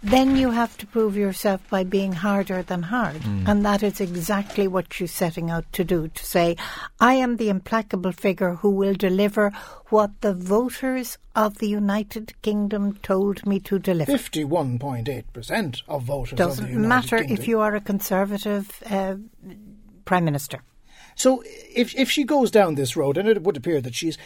then 0.03 0.35
you 0.35 0.51
have 0.51 0.77
to 0.79 0.85
prove 0.85 1.15
yourself 1.15 1.61
by 1.69 1.85
being 1.85 2.11
harder 2.11 2.61
than 2.61 2.83
hard. 2.83 3.21
Mm. 3.21 3.47
And 3.47 3.65
that 3.65 3.83
is 3.83 4.01
exactly 4.01 4.67
what 4.67 4.93
she's 4.93 5.13
setting 5.13 5.49
out 5.49 5.71
to 5.71 5.85
do 5.85 6.09
to 6.09 6.25
say, 6.25 6.57
I 6.99 7.13
am 7.13 7.37
the 7.37 7.47
implacable 7.47 8.11
figure 8.11 8.55
who 8.55 8.71
will 8.71 8.95
deliver 8.95 9.53
what 9.91 10.21
the 10.21 10.33
voters 10.33 11.17
of 11.35 11.57
the 11.57 11.67
United 11.67 12.33
Kingdom 12.41 12.93
told 13.03 13.45
me 13.45 13.59
to 13.59 13.79
deliver. 13.79 14.11
51.8% 14.11 15.81
of 15.87 16.03
voters 16.03 16.37
Doesn't 16.37 16.65
of 16.65 16.71
matter 16.71 17.17
Kingdom. 17.19 17.37
if 17.37 17.47
you 17.47 17.59
are 17.59 17.75
a 17.75 17.81
Conservative 17.81 18.81
uh, 18.89 19.15
Prime 20.05 20.25
Minister. 20.25 20.61
So 21.15 21.43
if, 21.45 21.93
if 21.95 22.09
she 22.09 22.23
goes 22.23 22.51
down 22.51 22.75
this 22.75 22.95
road, 22.95 23.17
and 23.17 23.27
it 23.27 23.43
would 23.43 23.57
appear 23.57 23.81
that 23.81 23.95
she's 23.95 24.17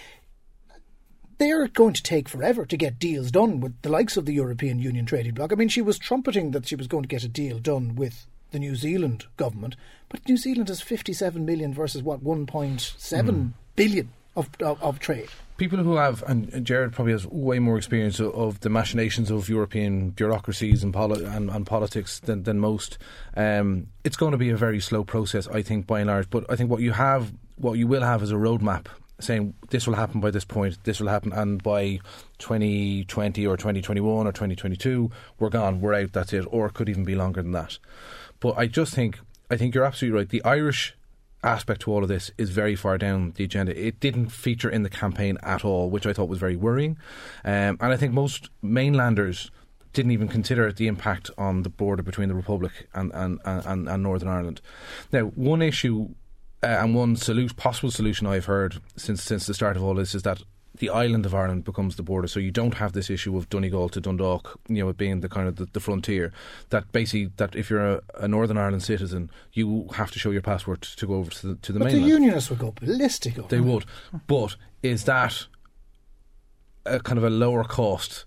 they're 1.37 1.67
going 1.67 1.93
to 1.93 2.03
take 2.03 2.29
forever 2.29 2.65
to 2.65 2.77
get 2.77 2.97
deals 2.97 3.29
done 3.29 3.59
with 3.59 3.81
the 3.81 3.89
likes 3.89 4.15
of 4.15 4.25
the 4.25 4.33
European 4.33 4.79
Union 4.79 5.05
trading 5.05 5.33
bloc. 5.33 5.51
I 5.51 5.55
mean, 5.55 5.67
she 5.67 5.81
was 5.81 5.99
trumpeting 5.99 6.51
that 6.51 6.65
she 6.65 6.77
was 6.77 6.87
going 6.87 7.03
to 7.03 7.09
get 7.09 7.23
a 7.23 7.27
deal 7.27 7.59
done 7.59 7.95
with 7.95 8.25
the 8.51 8.59
New 8.59 8.75
Zealand 8.75 9.25
government, 9.35 9.75
but 10.07 10.25
New 10.29 10.37
Zealand 10.37 10.69
has 10.69 10.79
57 10.79 11.45
million 11.45 11.73
versus 11.73 12.01
what 12.01 12.23
1.7 12.23 12.47
mm. 12.47 13.51
billion 13.75 14.13
of, 14.35 14.49
of, 14.61 14.81
of 14.81 14.99
trade 14.99 15.29
people 15.57 15.79
who 15.79 15.95
have, 15.95 16.23
and 16.27 16.65
Gerard 16.65 16.93
probably 16.93 17.13
has 17.13 17.25
way 17.27 17.59
more 17.59 17.77
experience 17.77 18.19
of, 18.19 18.33
of 18.35 18.59
the 18.61 18.69
machinations 18.69 19.31
of 19.31 19.49
European 19.49 20.09
bureaucracies 20.09 20.83
and, 20.83 20.93
poli- 20.93 21.23
and, 21.23 21.49
and 21.49 21.65
politics 21.65 22.19
than, 22.19 22.43
than 22.43 22.59
most. 22.59 22.97
Um, 23.35 23.87
it's 24.03 24.17
going 24.17 24.31
to 24.31 24.37
be 24.37 24.49
a 24.49 24.57
very 24.57 24.79
slow 24.79 25.03
process, 25.03 25.47
I 25.47 25.61
think, 25.61 25.87
by 25.87 26.01
and 26.01 26.09
large. 26.09 26.29
But 26.29 26.45
I 26.49 26.55
think 26.55 26.69
what 26.69 26.81
you 26.81 26.91
have, 26.91 27.33
what 27.57 27.73
you 27.73 27.87
will 27.87 28.03
have, 28.03 28.21
is 28.21 28.31
a 28.31 28.35
roadmap 28.35 28.87
saying 29.19 29.53
this 29.69 29.87
will 29.87 29.95
happen 29.95 30.19
by 30.19 30.29
this 30.29 30.43
point, 30.43 30.77
this 30.83 30.99
will 30.99 31.07
happen, 31.07 31.31
and 31.31 31.63
by 31.63 31.99
2020 32.39 33.47
or 33.47 33.55
2021 33.55 34.27
or 34.27 34.31
2022, 34.31 35.09
we're 35.39 35.49
gone, 35.49 35.79
we're 35.79 35.93
out, 35.93 36.11
that's 36.11 36.33
it, 36.33 36.45
or 36.49 36.65
it 36.65 36.73
could 36.73 36.89
even 36.89 37.05
be 37.05 37.15
longer 37.15 37.41
than 37.41 37.53
that. 37.53 37.77
But 38.41 38.57
I 38.57 38.67
just 38.67 38.93
think, 38.93 39.17
I 39.49 39.55
think 39.55 39.73
you're 39.73 39.85
absolutely 39.85 40.19
right. 40.19 40.27
The 40.27 40.43
Irish 40.43 40.97
aspect 41.45 41.81
to 41.81 41.91
all 41.91 42.03
of 42.03 42.09
this 42.09 42.31
is 42.37 42.49
very 42.49 42.75
far 42.75 42.97
down 42.97 43.33
the 43.35 43.43
agenda. 43.43 43.77
It 43.79 43.99
didn't 43.99 44.29
feature 44.29 44.69
in 44.69 44.83
the 44.83 44.89
campaign 44.89 45.37
at 45.43 45.63
all, 45.63 45.89
which 45.89 46.05
I 46.05 46.13
thought 46.13 46.27
was 46.27 46.39
very 46.39 46.55
worrying. 46.55 46.97
Um, 47.43 47.77
and 47.79 47.93
I 47.93 47.97
think 47.97 48.13
most 48.13 48.49
mainlanders 48.61 49.51
didn't 49.93 50.11
even 50.11 50.27
consider 50.27 50.71
the 50.71 50.87
impact 50.87 51.31
on 51.37 51.63
the 51.63 51.69
border 51.69 52.03
between 52.03 52.27
the 52.27 52.35
Republic 52.35 52.87
and, 52.93 53.11
and, 53.13 53.39
and, 53.45 53.87
and 53.87 54.03
Northern 54.03 54.27
Ireland. 54.27 54.59
Now, 55.11 55.21
one 55.21 55.61
issue 55.61 56.09
uh, 56.61 56.67
and 56.67 56.95
one 56.95 57.15
solu- 57.15 57.55
possible 57.55 57.91
solution 57.91 58.27
I've 58.27 58.45
heard 58.45 58.81
since 58.95 59.23
since 59.23 59.45
the 59.45 59.53
start 59.53 59.77
of 59.77 59.83
all 59.83 59.93
this 59.93 60.15
is 60.15 60.23
that 60.23 60.41
the 60.77 60.89
island 60.89 61.25
of 61.25 61.33
Ireland 61.33 61.63
becomes 61.63 61.95
the 61.95 62.03
border, 62.03 62.27
so 62.27 62.39
you 62.39 62.51
don't 62.51 62.75
have 62.75 62.93
this 62.93 63.09
issue 63.09 63.37
of 63.37 63.49
Donegal 63.49 63.89
to 63.89 64.01
Dundalk, 64.01 64.59
you 64.67 64.83
know, 64.83 64.89
it 64.89 64.97
being 64.97 65.21
the 65.21 65.29
kind 65.29 65.47
of 65.47 65.55
the, 65.55 65.65
the 65.65 65.79
frontier. 65.79 66.31
That 66.69 66.91
basically, 66.91 67.31
that 67.37 67.55
if 67.55 67.69
you're 67.69 67.95
a, 67.95 68.01
a, 68.15 68.27
Northern 68.27 68.57
Ireland 68.57 68.83
citizen, 68.83 69.29
you 69.53 69.87
have 69.93 70.11
to 70.11 70.19
show 70.19 70.31
your 70.31 70.41
passport 70.41 70.81
to 70.81 71.07
go 71.07 71.15
over 71.15 71.31
to 71.31 71.47
the, 71.47 71.55
to 71.55 71.73
the 71.73 71.79
but 71.79 71.85
mainland. 71.85 72.05
the 72.05 72.09
Unionists 72.09 72.49
would 72.49 72.59
go 72.59 72.73
ballistic. 72.79 73.35
They 73.49 73.59
would, 73.59 73.85
but 74.27 74.55
is 74.83 75.05
that 75.05 75.47
a 76.85 76.99
kind 76.99 77.17
of 77.17 77.23
a 77.23 77.29
lower 77.29 77.63
cost? 77.63 78.25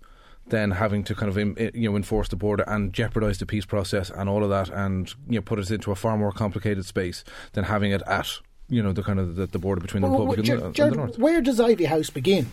than 0.50 0.70
having 0.70 1.04
to 1.04 1.14
kind 1.14 1.28
of 1.28 1.36
you 1.74 1.90
know 1.90 1.94
enforce 1.94 2.28
the 2.28 2.36
border 2.36 2.64
and 2.66 2.94
jeopardize 2.94 3.36
the 3.36 3.44
peace 3.44 3.66
process 3.66 4.08
and 4.08 4.30
all 4.30 4.42
of 4.42 4.48
that, 4.48 4.70
and 4.70 5.14
you 5.28 5.34
know 5.38 5.42
put 5.42 5.58
us 5.58 5.70
into 5.70 5.90
a 5.90 5.94
far 5.94 6.16
more 6.16 6.32
complicated 6.32 6.86
space 6.86 7.22
than 7.52 7.64
having 7.64 7.92
it 7.92 8.02
at 8.06 8.40
you 8.68 8.82
know 8.82 8.92
the 8.92 9.02
kind 9.02 9.18
of 9.18 9.36
the, 9.36 9.46
the 9.46 9.58
border 9.58 9.80
between 9.80 10.02
the 10.02 10.08
well, 10.08 10.26
Republic 10.26 10.46
well, 10.48 10.64
and, 10.66 10.74
the, 10.74 10.82
and 10.82 10.92
the 10.92 10.96
North. 10.96 11.18
Where 11.18 11.40
does 11.40 11.58
Iveagh 11.58 11.86
House 11.86 12.10
begin 12.10 12.46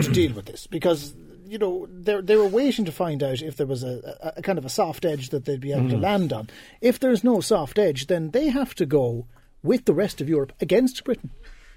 to 0.00 0.10
deal 0.12 0.32
with 0.32 0.46
this? 0.46 0.66
Because 0.66 1.14
you 1.46 1.58
know 1.58 1.86
they 1.90 2.20
they 2.20 2.36
were 2.36 2.46
waiting 2.46 2.84
to 2.84 2.92
find 2.92 3.22
out 3.22 3.42
if 3.42 3.56
there 3.56 3.66
was 3.66 3.82
a, 3.82 4.16
a, 4.22 4.32
a 4.38 4.42
kind 4.42 4.58
of 4.58 4.64
a 4.64 4.70
soft 4.70 5.04
edge 5.04 5.30
that 5.30 5.44
they'd 5.44 5.60
be 5.60 5.72
able 5.72 5.82
mm. 5.82 5.90
to 5.90 5.98
land 5.98 6.32
on. 6.32 6.48
If 6.80 7.00
there's 7.00 7.24
no 7.24 7.40
soft 7.40 7.78
edge, 7.78 8.06
then 8.06 8.30
they 8.30 8.48
have 8.48 8.74
to 8.76 8.86
go 8.86 9.26
with 9.62 9.84
the 9.84 9.94
rest 9.94 10.20
of 10.20 10.28
Europe 10.28 10.52
against 10.60 11.04
Britain. 11.04 11.30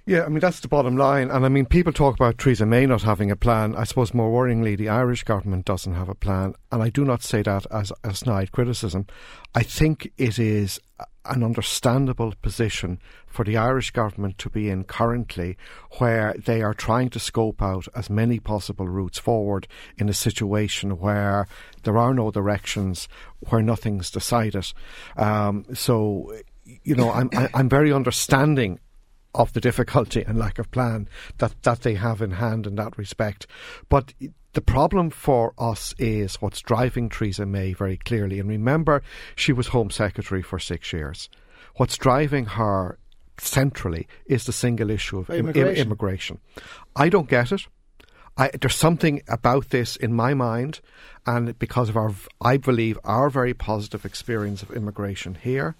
Yeah, 0.08 0.24
I 0.24 0.30
mean, 0.30 0.40
that's 0.40 0.60
the 0.60 0.68
bottom 0.68 0.98
line. 0.98 1.32
And 1.32 1.46
I 1.46 1.50
mean, 1.50 1.66
people 1.66 1.92
talk 1.92 2.14
about 2.14 2.38
Theresa 2.38 2.66
May 2.68 2.86
not 2.86 3.02
having 3.02 3.32
a 3.32 3.36
plan. 3.36 3.76
I 3.76 3.86
suppose 3.86 4.14
more 4.14 4.30
worryingly, 4.30 4.78
the 4.78 4.90
Irish 4.90 5.24
government 5.24 5.66
doesn't 5.66 5.96
have 5.96 6.10
a 6.10 6.16
plan. 6.16 6.54
And 6.72 6.84
I 6.84 6.90
do 6.90 7.04
not 7.04 7.24
say 7.24 7.42
that 7.42 7.66
as 7.72 7.92
a 8.04 8.14
snide 8.14 8.52
criticism. 8.52 9.08
I 9.56 9.64
think 9.64 10.12
it 10.18 10.38
is 10.38 10.80
an 11.28 11.44
understandable 11.44 12.34
position 12.42 13.00
for 13.28 13.44
the 13.44 13.58
Irish 13.58 13.92
government 13.92 14.38
to 14.38 14.50
be 14.50 14.70
in 14.70 14.84
currently, 14.84 15.58
where 15.98 16.34
they 16.34 16.62
are 16.62 16.74
trying 16.74 17.10
to 17.10 17.20
scope 17.20 17.62
out 17.62 17.88
as 17.96 18.10
many 18.10 18.40
possible 18.40 18.88
routes 18.88 19.20
forward 19.20 19.68
in 19.98 20.10
a 20.10 20.14
situation 20.14 21.00
where 21.00 21.48
there 21.84 21.98
are 21.98 22.14
no 22.14 22.32
directions, 22.32 23.08
where 23.50 23.62
nothing's 23.62 24.10
decided. 24.10 24.66
Um, 25.18 25.66
so, 25.74 26.34
you 26.84 26.96
know, 26.96 27.12
I'm 27.12 27.30
I'm 27.54 27.70
very 27.70 27.92
understanding 27.92 28.80
of 29.36 29.54
the 29.54 29.62
difficulty 29.62 30.24
and 30.24 30.38
lack 30.38 30.58
of 30.58 30.72
plan 30.72 31.08
that, 31.38 31.54
that 31.64 31.82
they 31.82 31.94
have 31.96 32.22
in 32.22 32.32
hand 32.32 32.66
in 32.66 32.76
that 32.76 32.98
respect. 32.98 33.46
But 33.90 34.14
the 34.54 34.62
problem 34.62 35.10
for 35.10 35.54
us 35.58 35.94
is 36.00 36.42
what's 36.42 36.62
driving 36.62 37.10
Theresa 37.10 37.46
May 37.46 37.74
very 37.74 37.98
clearly. 37.98 38.40
And 38.40 38.50
remember, 38.50 39.04
she 39.36 39.54
was 39.54 39.68
Home 39.68 39.92
Secretary 39.92 40.42
for 40.42 40.60
six 40.60 40.92
years. 40.94 41.30
What's 41.76 41.98
driving 41.98 42.46
her 42.46 42.98
centrally 43.38 44.08
is 44.26 44.46
the 44.46 44.54
single 44.54 44.90
issue 44.90 45.20
of 45.20 45.30
immigration. 45.30 45.76
Im- 45.76 45.82
immigration. 45.82 46.40
I 46.96 47.10
don't 47.10 47.30
get 47.30 47.52
it. 47.52 47.68
I, 48.38 48.50
there's 48.60 48.76
something 48.76 49.22
about 49.30 49.70
this 49.70 49.96
in 49.96 50.14
my 50.14 50.34
mind, 50.34 50.82
and 51.26 51.58
because 51.58 51.88
of 51.88 51.96
our, 51.96 52.14
I 52.42 52.58
believe, 52.58 53.00
our 53.04 53.30
very 53.30 53.54
positive 53.54 54.06
experience 54.06 54.62
of 54.62 54.72
immigration 54.72 55.36
here, 55.36 55.76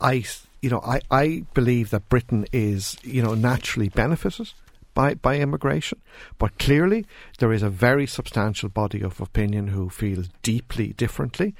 I 0.00 0.24
you 0.64 0.70
know, 0.70 0.80
I, 0.82 1.02
I 1.10 1.44
believe 1.52 1.90
that 1.90 2.08
Britain 2.08 2.46
is, 2.50 2.96
you 3.02 3.22
know, 3.22 3.34
naturally 3.34 3.90
benefited 3.90 4.50
by, 4.94 5.12
by 5.12 5.36
immigration. 5.36 6.00
But 6.38 6.58
clearly, 6.58 7.04
there 7.38 7.52
is 7.52 7.62
a 7.62 7.68
very 7.68 8.06
substantial 8.06 8.70
body 8.70 9.02
of 9.02 9.20
opinion 9.20 9.66
who 9.68 9.90
feels 9.90 10.30
deeply 10.40 10.94
differently. 10.94 11.54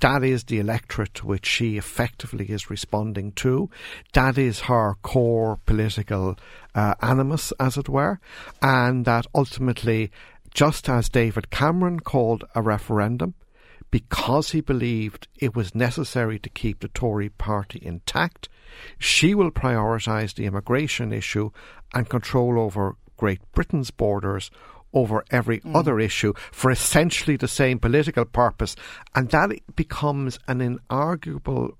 That 0.00 0.24
is 0.24 0.42
the 0.42 0.58
electorate 0.58 1.14
to 1.14 1.26
which 1.28 1.46
she 1.46 1.76
effectively 1.76 2.46
is 2.46 2.68
responding 2.68 3.30
to. 3.32 3.70
That 4.12 4.36
is 4.36 4.62
her 4.62 4.96
core 5.02 5.60
political 5.64 6.36
uh, 6.74 6.96
animus, 7.00 7.52
as 7.60 7.76
it 7.76 7.88
were. 7.88 8.18
And 8.60 9.04
that 9.04 9.28
ultimately, 9.36 10.10
just 10.52 10.88
as 10.88 11.08
David 11.08 11.50
Cameron 11.50 12.00
called 12.00 12.42
a 12.56 12.60
referendum, 12.60 13.34
because 13.90 14.50
he 14.50 14.60
believed 14.60 15.28
it 15.36 15.56
was 15.56 15.74
necessary 15.74 16.38
to 16.38 16.48
keep 16.50 16.80
the 16.80 16.88
Tory 16.88 17.30
party 17.30 17.80
intact, 17.82 18.48
she 18.98 19.34
will 19.34 19.50
prioritise 19.50 20.34
the 20.34 20.46
immigration 20.46 21.12
issue 21.12 21.50
and 21.94 22.08
control 22.08 22.58
over 22.58 22.96
Great 23.16 23.40
Britain's 23.52 23.90
borders 23.90 24.50
over 24.94 25.24
every 25.30 25.60
mm. 25.60 25.76
other 25.76 26.00
issue 26.00 26.32
for 26.50 26.70
essentially 26.70 27.36
the 27.36 27.48
same 27.48 27.78
political 27.78 28.24
purpose. 28.24 28.74
And 29.14 29.28
that 29.30 29.50
becomes 29.76 30.38
an 30.48 30.60
inarguable 30.60 31.72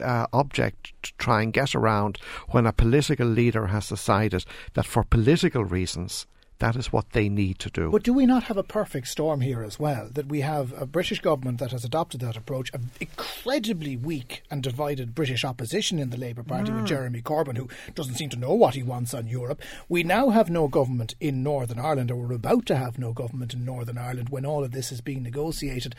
uh, 0.00 0.26
object 0.32 0.92
to 1.02 1.12
try 1.18 1.42
and 1.42 1.52
get 1.52 1.74
around 1.74 2.18
when 2.48 2.66
a 2.66 2.72
political 2.72 3.26
leader 3.26 3.68
has 3.68 3.88
decided 3.88 4.44
that 4.74 4.86
for 4.86 5.04
political 5.04 5.64
reasons, 5.64 6.26
that 6.60 6.76
is 6.76 6.92
what 6.92 7.10
they 7.10 7.28
need 7.28 7.58
to 7.60 7.70
do. 7.70 7.90
But 7.90 8.02
do 8.02 8.12
we 8.12 8.26
not 8.26 8.44
have 8.44 8.56
a 8.56 8.62
perfect 8.62 9.08
storm 9.08 9.40
here 9.40 9.62
as 9.62 9.78
well? 9.78 10.08
That 10.12 10.26
we 10.26 10.40
have 10.40 10.72
a 10.80 10.86
British 10.86 11.20
government 11.20 11.60
that 11.60 11.70
has 11.70 11.84
adopted 11.84 12.20
that 12.20 12.36
approach, 12.36 12.72
an 12.74 12.90
incredibly 13.00 13.96
weak 13.96 14.42
and 14.50 14.62
divided 14.62 15.14
British 15.14 15.44
opposition 15.44 15.98
in 15.98 16.10
the 16.10 16.16
Labour 16.16 16.42
Party 16.42 16.72
mm. 16.72 16.76
with 16.76 16.86
Jeremy 16.86 17.22
Corbyn, 17.22 17.56
who 17.56 17.68
doesn't 17.94 18.16
seem 18.16 18.30
to 18.30 18.38
know 18.38 18.54
what 18.54 18.74
he 18.74 18.82
wants 18.82 19.14
on 19.14 19.28
Europe. 19.28 19.60
We 19.88 20.02
now 20.02 20.30
have 20.30 20.50
no 20.50 20.66
government 20.66 21.14
in 21.20 21.42
Northern 21.42 21.78
Ireland, 21.78 22.10
or 22.10 22.16
we're 22.16 22.34
about 22.34 22.66
to 22.66 22.76
have 22.76 22.98
no 22.98 23.12
government 23.12 23.54
in 23.54 23.64
Northern 23.64 23.98
Ireland 23.98 24.30
when 24.30 24.44
all 24.44 24.64
of 24.64 24.72
this 24.72 24.90
is 24.90 25.00
being 25.00 25.22
negotiated. 25.22 25.94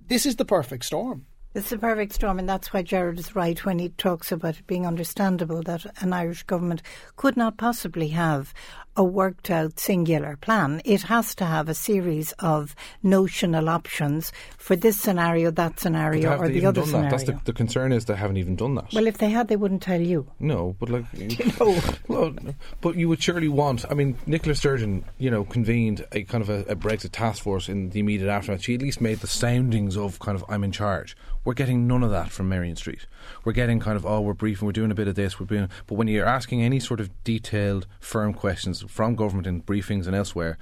This 0.00 0.24
is 0.24 0.36
the 0.36 0.44
perfect 0.44 0.86
storm. 0.86 1.26
It's 1.54 1.68
the 1.68 1.76
perfect 1.76 2.14
storm, 2.14 2.38
and 2.38 2.48
that's 2.48 2.72
why 2.72 2.80
Gerard 2.80 3.18
is 3.18 3.36
right 3.36 3.62
when 3.62 3.78
he 3.78 3.90
talks 3.90 4.32
about 4.32 4.58
it 4.58 4.66
being 4.66 4.86
understandable 4.86 5.62
that 5.64 5.84
an 6.00 6.14
Irish 6.14 6.44
government 6.44 6.80
could 7.16 7.36
not 7.36 7.58
possibly 7.58 8.08
have 8.08 8.54
a 8.96 9.04
worked 9.04 9.50
out 9.50 9.78
singular 9.78 10.36
plan. 10.36 10.82
It 10.84 11.02
has 11.02 11.34
to 11.36 11.44
have 11.44 11.68
a 11.68 11.74
series 11.74 12.32
of 12.38 12.74
notional 13.02 13.68
options 13.68 14.32
for 14.58 14.76
this 14.76 15.00
scenario, 15.00 15.50
that 15.50 15.80
scenario, 15.80 16.36
or 16.36 16.48
the 16.48 16.66
other 16.66 16.84
scenario. 16.84 17.10
That's 17.10 17.24
the, 17.24 17.40
the, 17.44 17.52
concern 17.52 17.92
is 17.92 18.04
they 18.04 18.16
haven't 18.16 18.36
even 18.36 18.56
done 18.56 18.74
that. 18.74 18.92
Well, 18.92 19.06
if 19.06 19.18
they 19.18 19.30
had, 19.30 19.48
they 19.48 19.56
wouldn't 19.56 19.82
tell 19.82 20.00
you. 20.00 20.30
No, 20.38 20.76
but 20.78 20.90
like, 20.90 21.04
you 21.14 21.52
know, 21.58 21.80
well, 22.08 22.34
but 22.80 22.96
you 22.96 23.08
would 23.08 23.22
surely 23.22 23.48
want. 23.48 23.84
I 23.90 23.94
mean, 23.94 24.16
Nicola 24.26 24.54
Sturgeon, 24.54 25.04
you 25.18 25.30
know, 25.30 25.44
convened 25.44 26.06
a 26.12 26.24
kind 26.24 26.42
of 26.42 26.50
a, 26.50 26.60
a 26.70 26.76
Brexit 26.76 27.12
task 27.12 27.42
force 27.42 27.68
in 27.68 27.90
the 27.90 28.00
immediate 28.00 28.28
aftermath. 28.28 28.62
She 28.62 28.74
at 28.74 28.82
least 28.82 29.00
made 29.00 29.20
the 29.20 29.26
soundings 29.26 29.96
of 29.96 30.18
kind 30.18 30.36
of 30.36 30.44
I'm 30.48 30.64
in 30.64 30.72
charge. 30.72 31.16
We're 31.44 31.54
getting 31.54 31.86
none 31.86 32.02
of 32.02 32.10
that 32.10 32.30
from 32.30 32.48
Merrion 32.48 32.76
Street. 32.76 33.06
We're 33.44 33.52
getting 33.52 33.80
kind 33.80 33.96
of 33.96 34.06
oh, 34.06 34.20
we're 34.20 34.34
briefing, 34.34 34.66
we're 34.66 34.72
doing 34.72 34.90
a 34.90 34.94
bit 34.94 35.08
of 35.08 35.14
this, 35.14 35.40
we're 35.40 35.46
doing. 35.46 35.68
But 35.86 35.96
when 35.96 36.08
you're 36.08 36.26
asking 36.26 36.62
any 36.62 36.80
sort 36.80 37.00
of 37.00 37.10
detailed, 37.24 37.86
firm 38.00 38.32
questions 38.32 38.82
from 38.82 39.16
government 39.16 39.46
in 39.46 39.62
briefings 39.62 40.06
and 40.06 40.14
elsewhere, 40.14 40.58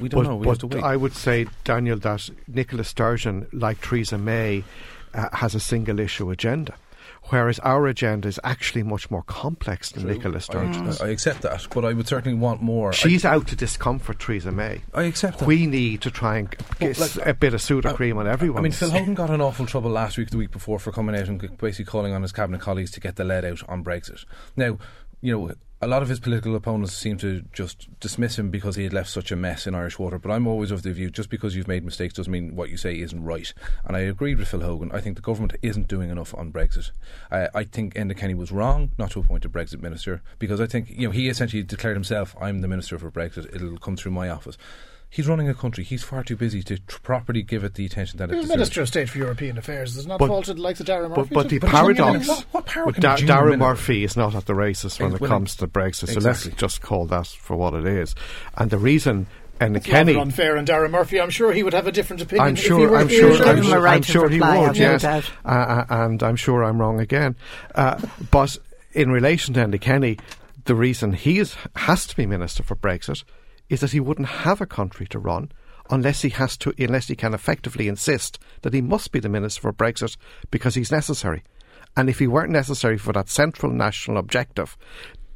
we 0.00 0.08
don't 0.08 0.24
but, 0.24 0.30
know. 0.30 0.36
We 0.36 0.48
have 0.48 0.58
to 0.58 0.66
wait. 0.66 0.82
I 0.82 0.96
would 0.96 1.14
say, 1.14 1.46
Daniel, 1.62 1.98
that 1.98 2.28
Nicola 2.48 2.84
Sturgeon, 2.84 3.46
like 3.52 3.80
Theresa 3.80 4.18
May, 4.18 4.64
uh, 5.12 5.28
has 5.32 5.54
a 5.54 5.60
single 5.60 6.00
issue 6.00 6.30
agenda 6.30 6.74
whereas 7.28 7.58
our 7.60 7.86
agenda 7.86 8.28
is 8.28 8.38
actually 8.44 8.82
much 8.82 9.10
more 9.10 9.22
complex 9.22 9.90
than 9.90 10.02
True. 10.02 10.14
Nicola 10.14 10.40
Sturgeon's. 10.40 11.00
I, 11.00 11.06
I, 11.06 11.08
accept 11.10 11.42
that, 11.42 11.66
but 11.74 11.84
I 11.84 11.92
would 11.92 12.06
certainly 12.06 12.38
want 12.38 12.62
more. 12.62 12.92
She's 12.92 13.24
I, 13.24 13.34
out 13.34 13.46
to 13.48 13.56
discomfort 13.56 14.18
Theresa 14.18 14.52
May. 14.52 14.82
I 14.92 15.04
accept 15.04 15.38
that. 15.38 15.46
We 15.46 15.66
need 15.66 16.02
to 16.02 16.10
try 16.10 16.38
and 16.38 16.54
get 16.78 16.98
like, 16.98 17.26
a 17.26 17.34
bit 17.34 17.54
of 17.54 17.60
Sudocrem 17.60 18.16
on 18.16 18.26
everyone. 18.26 18.58
I 18.58 18.62
mean, 18.62 18.72
Phil 18.72 18.90
Hogan 18.90 19.14
got 19.14 19.30
in 19.30 19.40
awful 19.40 19.66
trouble 19.66 19.90
last 19.90 20.18
week, 20.18 20.30
the 20.30 20.36
week 20.36 20.50
before, 20.50 20.78
for 20.78 20.92
coming 20.92 21.16
out 21.16 21.28
and 21.28 21.40
basically 21.58 21.86
calling 21.86 22.12
on 22.12 22.22
his 22.22 22.32
cabinet 22.32 22.60
colleagues 22.60 22.90
to 22.92 23.00
get 23.00 23.16
the 23.16 23.24
lead 23.24 23.44
out 23.44 23.62
on 23.68 23.84
Brexit. 23.84 24.24
Now, 24.56 24.78
you 25.20 25.32
know, 25.32 25.54
a 25.84 25.86
lot 25.86 26.02
of 26.02 26.08
his 26.08 26.18
political 26.18 26.56
opponents 26.56 26.94
seem 26.94 27.18
to 27.18 27.42
just 27.52 27.88
dismiss 28.00 28.38
him 28.38 28.50
because 28.50 28.76
he 28.76 28.84
had 28.84 28.92
left 28.94 29.10
such 29.10 29.30
a 29.30 29.36
mess 29.36 29.66
in 29.66 29.74
Irish 29.74 29.98
water. 29.98 30.18
But 30.18 30.32
I'm 30.32 30.46
always 30.46 30.70
of 30.70 30.82
the 30.82 30.92
view 30.92 31.10
just 31.10 31.28
because 31.28 31.54
you've 31.54 31.68
made 31.68 31.84
mistakes 31.84 32.14
doesn't 32.14 32.32
mean 32.32 32.56
what 32.56 32.70
you 32.70 32.78
say 32.78 32.98
isn't 32.98 33.22
right. 33.22 33.52
And 33.84 33.94
I 33.94 34.00
agreed 34.00 34.38
with 34.38 34.48
Phil 34.48 34.62
Hogan. 34.62 34.90
I 34.92 35.02
think 35.02 35.16
the 35.16 35.22
government 35.22 35.56
isn't 35.60 35.86
doing 35.86 36.08
enough 36.08 36.34
on 36.34 36.52
Brexit. 36.52 36.90
Uh, 37.30 37.48
I 37.54 37.64
think 37.64 37.94
Enda 37.94 38.16
Kenny 38.16 38.34
was 38.34 38.50
wrong 38.50 38.92
not 38.96 39.10
to 39.10 39.20
appoint 39.20 39.44
a 39.44 39.50
Brexit 39.50 39.82
minister 39.82 40.22
because 40.38 40.58
I 40.58 40.66
think 40.66 40.88
you 40.88 41.06
know 41.06 41.12
he 41.12 41.28
essentially 41.28 41.62
declared 41.62 41.96
himself, 41.96 42.34
"I'm 42.40 42.62
the 42.62 42.68
minister 42.68 42.98
for 42.98 43.10
Brexit. 43.10 43.54
It'll 43.54 43.76
come 43.76 43.96
through 43.96 44.12
my 44.12 44.30
office." 44.30 44.56
He's 45.14 45.28
running 45.28 45.48
a 45.48 45.54
country. 45.54 45.84
He's 45.84 46.02
far 46.02 46.24
too 46.24 46.34
busy 46.34 46.60
to 46.64 46.76
tr- 46.76 46.98
properly 47.02 47.42
give 47.42 47.62
it 47.62 47.74
the 47.74 47.86
attention 47.86 48.18
that 48.18 48.30
it 48.30 48.34
deserves. 48.34 48.48
Minister 48.48 48.82
of 48.82 48.88
State 48.88 49.08
for 49.08 49.18
European 49.18 49.56
Affairs 49.56 49.96
is 49.96 50.08
not 50.08 50.18
but, 50.18 50.26
faulted 50.26 50.58
like 50.58 50.76
the 50.76 50.82
Dara 50.82 51.08
Murphy. 51.08 51.22
But, 51.22 51.30
but 51.30 51.48
the 51.50 51.58
but 51.60 51.70
paradox, 51.70 52.26
what, 52.26 52.40
what 52.50 52.66
power 52.66 52.86
but 52.86 52.96
da- 52.96 53.16
Dara 53.18 53.56
Murphy 53.56 54.02
is 54.02 54.16
not 54.16 54.34
at 54.34 54.46
the 54.46 54.56
races 54.56 54.98
when 54.98 55.14
it 55.14 55.22
comes 55.22 55.54
to 55.54 55.68
Brexit. 55.68 56.12
So 56.12 56.18
let's 56.18 56.48
just 56.56 56.82
call 56.82 57.06
that 57.06 57.28
for 57.28 57.54
what 57.54 57.74
it 57.74 57.86
is. 57.86 58.16
And 58.56 58.70
the 58.70 58.76
reason 58.76 59.28
and 59.60 59.76
it's 59.76 59.86
Kenny 59.86 60.16
unfair 60.16 60.56
and 60.56 60.66
Dara 60.66 60.88
Murphy. 60.88 61.20
I'm 61.20 61.30
sure 61.30 61.52
he 61.52 61.62
would 61.62 61.74
have 61.74 61.86
a 61.86 61.92
different 61.92 62.20
opinion. 62.20 62.48
I'm 62.48 62.56
sure. 62.56 62.96
I'm 62.96 63.06
sure. 63.06 63.40
I'm, 63.40 63.62
sure, 63.62 63.80
right 63.80 63.94
I'm 63.94 64.02
sure 64.02 64.28
he 64.28 64.40
would. 64.40 64.76
Yes, 64.76 65.04
uh, 65.04 65.22
uh, 65.44 65.86
and 65.90 66.24
I'm 66.24 66.34
sure 66.34 66.64
I'm 66.64 66.80
wrong 66.80 66.98
again. 66.98 67.36
Uh, 67.72 68.00
but 68.32 68.58
in 68.90 69.12
relation 69.12 69.54
to 69.54 69.60
Enda 69.64 69.80
Kenny, 69.80 70.18
the 70.64 70.74
reason 70.74 71.12
he 71.12 71.38
is, 71.38 71.54
has 71.76 72.04
to 72.08 72.16
be 72.16 72.26
minister 72.26 72.64
for 72.64 72.74
Brexit 72.74 73.22
is 73.68 73.80
that 73.80 73.92
he 73.92 74.00
wouldn't 74.00 74.28
have 74.28 74.60
a 74.60 74.66
country 74.66 75.06
to 75.08 75.18
run 75.18 75.50
unless 75.90 76.22
he 76.22 76.30
has 76.30 76.56
to, 76.58 76.72
unless 76.78 77.08
he 77.08 77.16
can 77.16 77.34
effectively 77.34 77.88
insist 77.88 78.38
that 78.62 78.74
he 78.74 78.80
must 78.80 79.12
be 79.12 79.20
the 79.20 79.28
minister 79.28 79.60
for 79.60 79.72
Brexit 79.72 80.16
because 80.50 80.74
he's 80.74 80.92
necessary. 80.92 81.42
And 81.96 82.08
if 82.08 82.18
he 82.18 82.26
weren't 82.26 82.50
necessary 82.50 82.98
for 82.98 83.12
that 83.12 83.28
central 83.28 83.70
national 83.70 84.18
objective, 84.18 84.76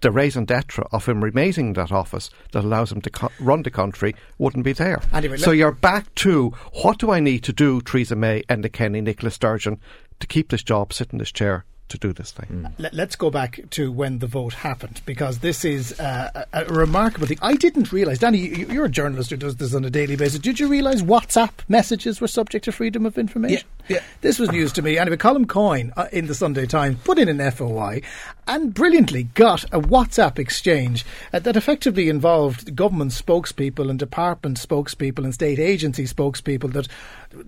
the 0.01 0.11
raison 0.11 0.45
d'etre 0.45 0.85
of 0.93 1.07
him 1.07 1.23
remaining 1.23 1.69
in 1.69 1.73
that 1.75 1.93
office 1.93 2.31
that 2.53 2.65
allows 2.65 2.93
him 2.93 3.01
to 3.03 3.11
co- 3.11 3.33
run 3.41 3.63
the 3.63 3.71
country 3.71 4.15
wouldn't 4.39 4.65
be 4.65 4.73
there. 4.73 5.01
Anyway, 5.13 5.37
so 5.37 5.51
you're 5.51 5.73
back 5.73 6.13
to 6.17 6.51
what 6.83 6.99
do 6.99 7.11
I 7.11 7.21
need 7.21 7.43
to 7.45 7.53
do, 7.53 7.81
Theresa 7.81 8.17
May, 8.17 8.43
Enda 8.49 8.73
Kenny, 8.73 9.01
Nicola 9.01 9.31
Sturgeon, 9.31 9.81
to 10.21 10.27
keep 10.27 10.51
this 10.51 10.63
job, 10.63 10.93
sit 10.93 11.13
in 11.13 11.19
this 11.19 11.33
chair 11.33 11.65
to 11.89 11.99
do 11.99 12.13
this 12.13 12.31
thing. 12.33 12.71
Mm. 12.79 12.93
Let, 12.93 13.09
us 13.09 13.17
go 13.17 13.31
back 13.31 13.61
to 13.71 13.91
when 13.91 14.19
the 14.19 14.27
vote 14.27 14.55
happened 14.55 15.01
because 15.07 15.39
this 15.39 15.65
is 15.65 15.99
uh, 16.01 16.45
a, 16.53 16.63
a, 16.63 16.65
remarkable 16.67 17.27
thing. 17.27 17.39
I 17.43 17.55
didn't 17.55 17.93
realise, 17.93 18.19
Danny, 18.19 18.39
you, 18.39 18.83
are 18.83 18.87
a 18.87 18.91
journalist 18.91 19.31
who 19.31 19.37
does 19.37 19.57
this 19.57 19.75
on 19.75 19.85
a 19.85 19.91
daily 19.91 20.17
basis. 20.17 20.39
Did 20.39 20.61
you 20.61 20.69
realise 20.69 21.03
WhatsApp 21.03 21.51
messages 21.69 22.21
were 22.21 22.29
subject 22.29 22.65
to 22.67 22.73
freedom 22.73 23.07
of 23.07 23.19
information? 23.19 23.67
Yeah. 23.89 24.03
This 24.21 24.39
was 24.39 24.51
news 24.51 24.73
to 24.73 24.83
me. 24.83 24.99
Anyway, 24.99 25.17
Colin 25.17 25.47
Coyle 25.47 25.91
uh, 25.97 26.07
in 26.13 26.27
the 26.27 26.35
Sunday 26.35 26.67
Times 26.67 26.99
put 27.05 27.19
in 27.19 27.29
an 27.29 27.51
FOI 27.51 28.03
and 28.47 28.75
brilliantly 28.75 29.25
got 29.25 29.65
a 29.65 29.81
WhatsApp 29.81 30.39
exchange 30.39 31.05
uh, 31.33 31.39
that 31.39 31.57
effectively 31.57 32.09
involved 32.09 32.75
government 32.75 33.13
spokespeople 33.13 33.89
and 33.89 33.99
department 33.99 34.59
spokespeople 34.59 35.25
and 35.25 35.35
state 35.35 35.59
agency 35.59 36.05
spokespeople 36.05 36.73
that 36.73 36.89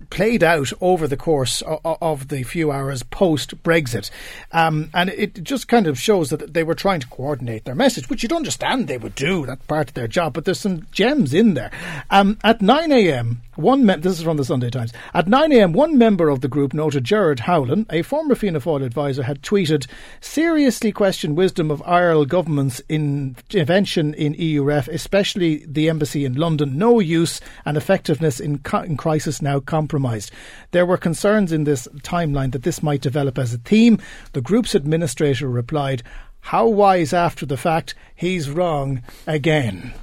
played 0.09 0.43
out 0.43 0.71
over 0.81 1.07
the 1.07 1.17
course 1.17 1.61
of, 1.63 1.97
of 2.01 2.27
the 2.27 2.43
few 2.43 2.71
hours 2.71 3.03
post 3.03 3.61
Brexit. 3.63 4.09
Um, 4.51 4.89
and 4.93 5.09
it 5.09 5.43
just 5.43 5.67
kind 5.67 5.87
of 5.87 5.99
shows 5.99 6.29
that 6.29 6.53
they 6.53 6.63
were 6.63 6.75
trying 6.75 6.99
to 6.99 7.07
coordinate 7.07 7.65
their 7.65 7.75
message, 7.75 8.09
which 8.09 8.23
you'd 8.23 8.33
understand 8.33 8.87
they 8.87 8.97
would 8.97 9.15
do. 9.15 9.45
That's 9.45 9.65
part 9.65 9.89
of 9.89 9.93
their 9.93 10.07
job. 10.07 10.33
But 10.33 10.45
there's 10.45 10.59
some 10.59 10.87
gems 10.91 11.33
in 11.33 11.53
there. 11.55 11.71
Um, 12.09 12.37
at 12.43 12.61
9 12.61 12.91
a.m., 12.91 13.41
one 13.61 13.85
this 13.85 14.17
is 14.17 14.23
from 14.23 14.37
the 14.37 14.45
Sunday 14.45 14.69
Times. 14.69 14.91
At 15.13 15.27
9 15.27 15.51
a.m., 15.51 15.73
one 15.73 15.97
member 15.97 16.29
of 16.29 16.41
the 16.41 16.47
group 16.47 16.73
noted 16.73 17.03
Gerard 17.03 17.41
Howlin, 17.41 17.85
a 17.89 18.01
former 18.01 18.35
Fianna 18.35 18.59
Fáil 18.59 18.83
advisor, 18.83 19.23
had 19.23 19.41
tweeted, 19.41 19.87
seriously 20.19 20.91
question 20.91 21.35
wisdom 21.35 21.69
of 21.69 21.81
Ireland 21.85 22.29
government's 22.29 22.81
intervention 22.89 24.13
in 24.13 24.33
EUREF, 24.35 24.87
especially 24.87 25.65
the 25.67 25.89
embassy 25.89 26.25
in 26.25 26.33
London. 26.33 26.77
No 26.77 26.99
use 26.99 27.39
and 27.65 27.77
effectiveness 27.77 28.39
in, 28.39 28.59
co- 28.59 28.81
in 28.81 28.97
crisis 28.97 29.41
now 29.41 29.59
compromised. 29.59 30.31
There 30.71 30.85
were 30.85 30.97
concerns 30.97 31.51
in 31.51 31.63
this 31.63 31.87
timeline 31.99 32.51
that 32.53 32.63
this 32.63 32.81
might 32.81 33.01
develop 33.01 33.37
as 33.37 33.53
a 33.53 33.59
theme. 33.59 33.99
The 34.33 34.41
group's 34.41 34.75
administrator 34.75 35.47
replied, 35.47 36.03
how 36.41 36.67
wise 36.67 37.13
after 37.13 37.45
the 37.45 37.57
fact, 37.57 37.93
he's 38.15 38.49
wrong 38.49 39.03
again. 39.27 39.93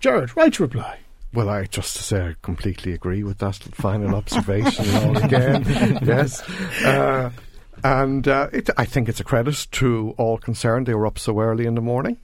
Gerard, 0.00 0.36
right 0.36 0.58
reply. 0.58 0.98
Well, 1.34 1.48
I 1.48 1.64
just 1.64 1.96
to 1.96 2.02
say 2.04 2.20
I 2.20 2.34
completely 2.42 2.92
agree 2.92 3.24
with 3.24 3.38
that 3.38 3.56
final 3.56 4.14
observation 4.14 5.16
again. 5.16 5.64
yes. 6.04 6.48
Uh, 6.84 7.30
and 7.82 8.28
uh, 8.28 8.48
it, 8.52 8.70
I 8.76 8.84
think 8.84 9.08
it's 9.08 9.18
a 9.18 9.24
credit 9.24 9.66
to 9.72 10.14
all 10.16 10.38
concerned. 10.38 10.86
They 10.86 10.94
were 10.94 11.08
up 11.08 11.18
so 11.18 11.40
early 11.40 11.66
in 11.66 11.74
the 11.74 11.80
morning 11.80 12.18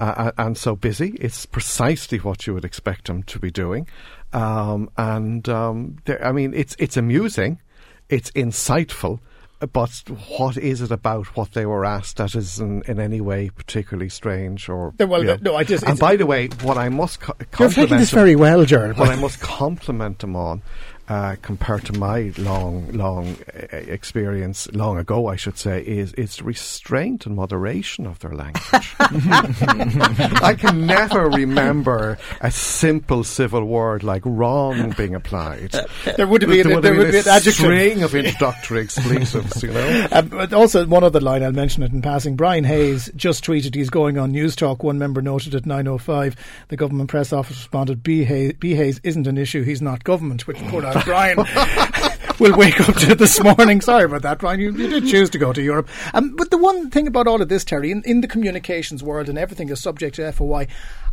uh, 0.00 0.32
and 0.36 0.58
so 0.58 0.74
busy. 0.74 1.16
It's 1.20 1.46
precisely 1.46 2.18
what 2.18 2.48
you 2.48 2.54
would 2.54 2.64
expect 2.64 3.06
them 3.06 3.22
to 3.24 3.38
be 3.38 3.52
doing. 3.52 3.86
Um, 4.32 4.90
and 4.96 5.48
um, 5.48 5.98
I 6.20 6.32
mean, 6.32 6.52
it's 6.52 6.74
it's 6.80 6.96
amusing, 6.96 7.60
it's 8.08 8.32
insightful, 8.32 9.20
but 9.60 10.02
what 10.36 10.56
is 10.58 10.82
it 10.82 10.90
about 10.90 11.26
what 11.36 11.52
they 11.52 11.64
were 11.64 11.84
asked 11.84 12.18
that 12.18 12.34
is 12.34 12.60
in, 12.60 12.82
in 12.86 13.00
any 13.00 13.20
way 13.20 13.48
particularly 13.48 14.08
strange 14.08 14.68
or 14.68 14.92
well 14.98 15.20
you 15.20 15.28
know. 15.28 15.38
no 15.40 15.56
I 15.56 15.64
just 15.64 15.84
and 15.84 15.98
by 15.98 16.16
the 16.16 16.26
way 16.26 16.48
what 16.62 16.76
I 16.76 16.88
must 16.90 17.20
co- 17.20 17.34
you're 17.58 17.70
taking 17.70 17.96
this 17.96 18.10
very 18.10 18.36
well 18.36 18.64
Gerard 18.64 18.98
what 18.98 19.08
I 19.08 19.16
must 19.16 19.40
compliment 19.40 20.18
them 20.18 20.36
on 20.36 20.62
uh, 21.08 21.36
compared 21.42 21.84
to 21.84 21.92
my 21.92 22.32
long, 22.36 22.90
long 22.92 23.36
uh, 23.54 23.76
experience, 23.76 24.68
long 24.72 24.98
ago, 24.98 25.28
I 25.28 25.36
should 25.36 25.58
say, 25.58 25.80
is 25.82 26.12
is 26.14 26.42
restraint 26.42 27.26
and 27.26 27.36
moderation 27.36 28.06
of 28.06 28.18
their 28.18 28.32
language. 28.32 28.94
I 28.98 30.56
can 30.58 30.86
never 30.86 31.28
remember 31.28 32.18
a 32.40 32.50
simple 32.50 33.22
civil 33.22 33.64
word 33.64 34.02
like 34.02 34.22
wrong 34.24 34.90
being 34.96 35.14
applied. 35.14 35.76
There 36.16 36.26
would 36.26 36.40
be, 36.40 36.62
there, 36.62 36.80
there 36.80 36.94
would 36.94 37.12
be 37.12 37.18
an 37.18 37.28
adjective. 37.28 37.54
string 37.54 38.02
of 38.02 38.14
introductory 38.14 38.80
expletives, 38.82 39.62
you 39.62 39.72
know. 39.72 40.08
Uh, 40.10 40.22
but 40.22 40.52
also, 40.52 40.86
one 40.86 41.04
other 41.04 41.20
line 41.20 41.42
I'll 41.42 41.52
mention 41.52 41.82
it 41.82 41.92
in 41.92 42.02
passing. 42.02 42.36
Brian 42.36 42.64
Hayes 42.64 43.10
just 43.14 43.44
tweeted 43.44 43.74
he's 43.74 43.90
going 43.90 44.18
on 44.18 44.32
Newstalk. 44.32 44.82
One 44.82 44.98
member 44.98 45.22
noted 45.22 45.54
at 45.54 45.62
9:05, 45.62 46.34
the 46.68 46.76
government 46.76 47.10
press 47.10 47.32
office 47.32 47.58
responded, 47.58 48.02
"B 48.02 48.24
Hayes, 48.24 48.54
B 48.58 48.74
Hayes 48.74 49.00
isn't 49.04 49.26
an 49.26 49.38
issue. 49.38 49.62
He's 49.62 49.82
not 49.82 50.02
government." 50.02 50.46
Which 50.46 50.60
out 50.60 50.95
Brian 51.04 51.38
will 52.38 52.56
wake 52.56 52.80
up 52.88 52.94
to 52.96 53.14
this 53.14 53.42
morning. 53.42 53.80
Sorry 53.80 54.04
about 54.04 54.22
that, 54.22 54.38
Brian. 54.38 54.60
You, 54.60 54.72
you 54.72 54.88
did 54.88 55.06
choose 55.06 55.30
to 55.30 55.38
go 55.38 55.52
to 55.52 55.62
Europe. 55.62 55.88
Um, 56.14 56.34
but 56.36 56.50
the 56.50 56.58
one 56.58 56.90
thing 56.90 57.06
about 57.06 57.26
all 57.26 57.40
of 57.40 57.48
this, 57.48 57.64
Terry, 57.64 57.90
in, 57.90 58.02
in 58.04 58.20
the 58.20 58.28
communications 58.28 59.02
world 59.02 59.28
and 59.28 59.38
everything 59.38 59.68
is 59.70 59.80
subject 59.80 60.16
to 60.16 60.32
FOI, 60.32 60.66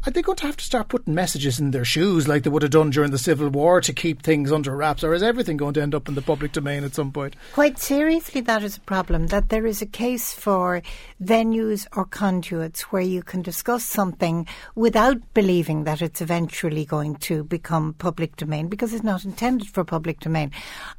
are 0.06 0.12
they 0.12 0.22
going 0.22 0.36
to 0.36 0.46
have 0.46 0.58
to 0.58 0.66
start 0.66 0.90
putting 0.90 1.16
messages 1.16 1.62
in 1.62 1.72
their 1.72 1.86
shoes 1.86 2.28
like 2.28 2.44
they 2.44 2.50
would 2.50 2.62
have 2.62 2.72
done 2.72 2.90
during 2.90 3.12
the 3.12 3.18
Civil 3.18 3.48
War 3.48 3.80
to 3.80 3.94
keep 3.94 4.22
things 4.22 4.52
under 4.52 4.76
wraps, 4.76 5.02
or 5.02 5.14
is 5.14 5.24
everything 5.24 5.56
going 5.56 5.74
to 5.76 5.82
end 5.82 5.96
up 5.96 6.10
in 6.10 6.16
the 6.16 6.22
public 6.22 6.52
domain 6.52 6.84
at 6.84 6.94
some 6.94 7.14
point? 7.14 7.38
Quite 7.54 7.80
seriously, 7.80 8.42
that 8.42 8.64
is 8.64 8.76
a 8.76 8.82
problem. 8.82 9.28
That 9.28 9.48
there 9.48 9.66
is 9.66 9.82
a 9.82 9.86
case 9.86 10.34
for 10.34 10.82
venues 11.24 11.88
or 11.96 12.04
conduits 12.04 12.82
where 12.92 13.02
you 13.02 13.24
can 13.24 13.42
discuss 13.42 13.86
something 13.86 14.46
without 14.76 15.22
believing 15.34 15.86
that 15.86 16.02
it's 16.02 16.20
eventually 16.20 16.84
going 16.84 17.16
to 17.16 17.46
become 17.46 17.94
public 17.94 18.36
domain 18.36 18.68
because 18.68 18.94
it's 18.94 19.06
not 19.06 19.24
intended 19.24 19.70
for 19.70 19.86
public 19.86 20.20
domain. 20.20 20.52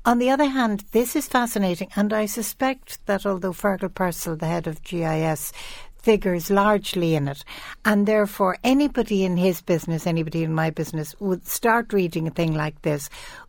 On 0.07 0.14
the 0.19 0.31
other 0.31 0.47
hand, 0.47 0.85
this 0.93 1.17
is 1.17 1.29
fascinating, 1.29 1.89
and 1.97 2.13
I 2.13 2.27
suspect 2.27 3.05
that 3.07 3.25
although 3.25 3.53
Fergal 3.53 3.95
Purcell, 3.95 4.37
the 4.37 4.47
head 4.47 4.67
of 4.67 4.83
GIS, 4.83 5.53
figures 6.05 6.51
largely 6.51 7.15
in 7.15 7.29
it. 7.29 7.45
And 7.85 8.07
therefore, 8.07 8.59
anybody 8.63 9.25
in 9.25 9.39
his 9.39 9.63
business, 9.63 10.07
anybody 10.07 10.45
in 10.45 10.53
my 10.53 10.71
business, 10.71 11.15
would 11.19 11.47
start 11.47 11.93
reading 11.93 12.27
a 12.27 12.31
thing 12.31 12.55
like 12.55 12.83
this 12.83 13.09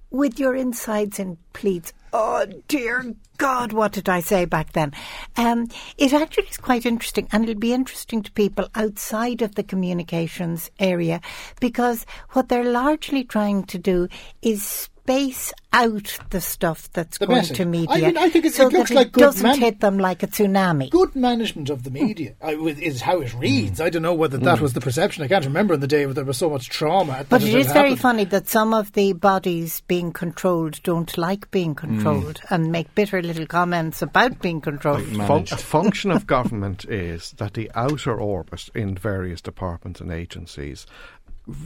with 0.10 0.39
your 0.39 0.56
insides 0.56 1.19
in 1.19 1.38
pleats. 1.51 1.91
Oh 2.13 2.45
dear 2.69 3.13
God, 3.38 3.74
what 3.74 3.91
did 3.93 4.10
I 4.10 4.19
say 4.21 4.45
back 4.45 4.74
then? 4.74 4.93
Um, 5.38 5.67
it 5.98 6.13
actually 6.13 6.48
is 6.48 6.58
quite 6.58 6.86
interesting, 6.86 7.28
and 7.32 7.43
it'll 7.43 7.60
be 7.60 7.74
interesting 7.74 8.24
to 8.24 8.32
people 8.32 8.69
outside 8.76 9.41
of 9.41 9.56
the 9.56 9.63
communications 9.63 10.71
area 10.80 11.21
because 11.60 12.06
what 12.32 12.50
they're 12.50 12.63
largely 12.69 13.24
trying 13.24 13.63
to 13.65 13.78
do 13.78 14.08
is 14.41 14.89
space 15.06 15.54
out 15.71 16.17
the 16.32 16.41
stuff 16.41 16.91
that's 16.93 17.19
the 17.19 17.28
going 17.28 17.38
message. 17.38 17.58
to 17.58 17.65
media. 17.65 17.89
I, 17.91 18.02
mean, 18.02 18.17
I 18.17 18.30
think 18.30 18.45
it, 18.45 18.54
so 18.56 18.67
it 18.67 18.74
looks 18.74 18.89
that 18.89 18.95
like 18.95 19.08
it 19.08 19.13
good 19.13 19.21
doesn't 19.21 19.43
man- 19.43 19.60
hit 19.60 19.80
them 19.80 20.00
like 20.00 20.24
a 20.24 20.28
tsunami. 20.28 20.89
Good 20.89 21.15
management 21.15 21.69
of 21.69 21.84
the 21.84 21.91
media 21.91 22.34
uh, 22.43 22.65
is 22.65 23.02
how 23.02 23.19
it 23.21 23.32
reads. 23.36 23.80
I 23.80 23.91
don't 23.91 24.02
know 24.02 24.15
whether 24.15 24.38
that 24.39 24.62
was 24.62 24.74
the 24.74 24.82
perception. 24.82 25.24
I 25.24 25.28
can't 25.28 25.45
remember 25.45 25.76
in 25.76 25.80
the 25.82 25.88
day 25.88 26.06
where 26.06 26.15
there 26.15 26.24
was 26.24 26.38
so 26.39 26.50
much 26.50 26.69
trauma. 26.69 27.24
But 27.30 27.41
that 27.41 27.48
it 27.48 27.52
had 27.52 27.60
is 27.60 27.67
very 27.67 27.89
happened. 27.89 28.00
funny 28.02 28.24
that 28.26 28.48
some 28.48 28.74
of 28.74 28.93
the 28.93 29.13
bodies 29.13 29.82
being 29.82 30.12
controlled 30.12 30.82
don't 30.82 31.15
like 31.19 31.52
being 31.52 31.76
controlled 31.76 32.41
and 32.50 32.71
make 32.71 32.95
bitter 32.95 33.21
little 33.25 33.45
comments 33.45 34.01
about 34.01 34.41
being 34.41 34.61
controlled. 34.61 35.05
Fun- 35.05 35.45
a 35.51 35.57
function 35.57 36.11
of 36.11 36.27
government 36.27 36.85
is 36.89 37.31
that 37.38 37.53
the 37.53 37.71
outer 37.75 38.19
orbit 38.19 38.69
in 38.73 38.95
various 38.95 39.41
departments 39.41 39.99
and 39.99 40.11
agencies 40.11 40.85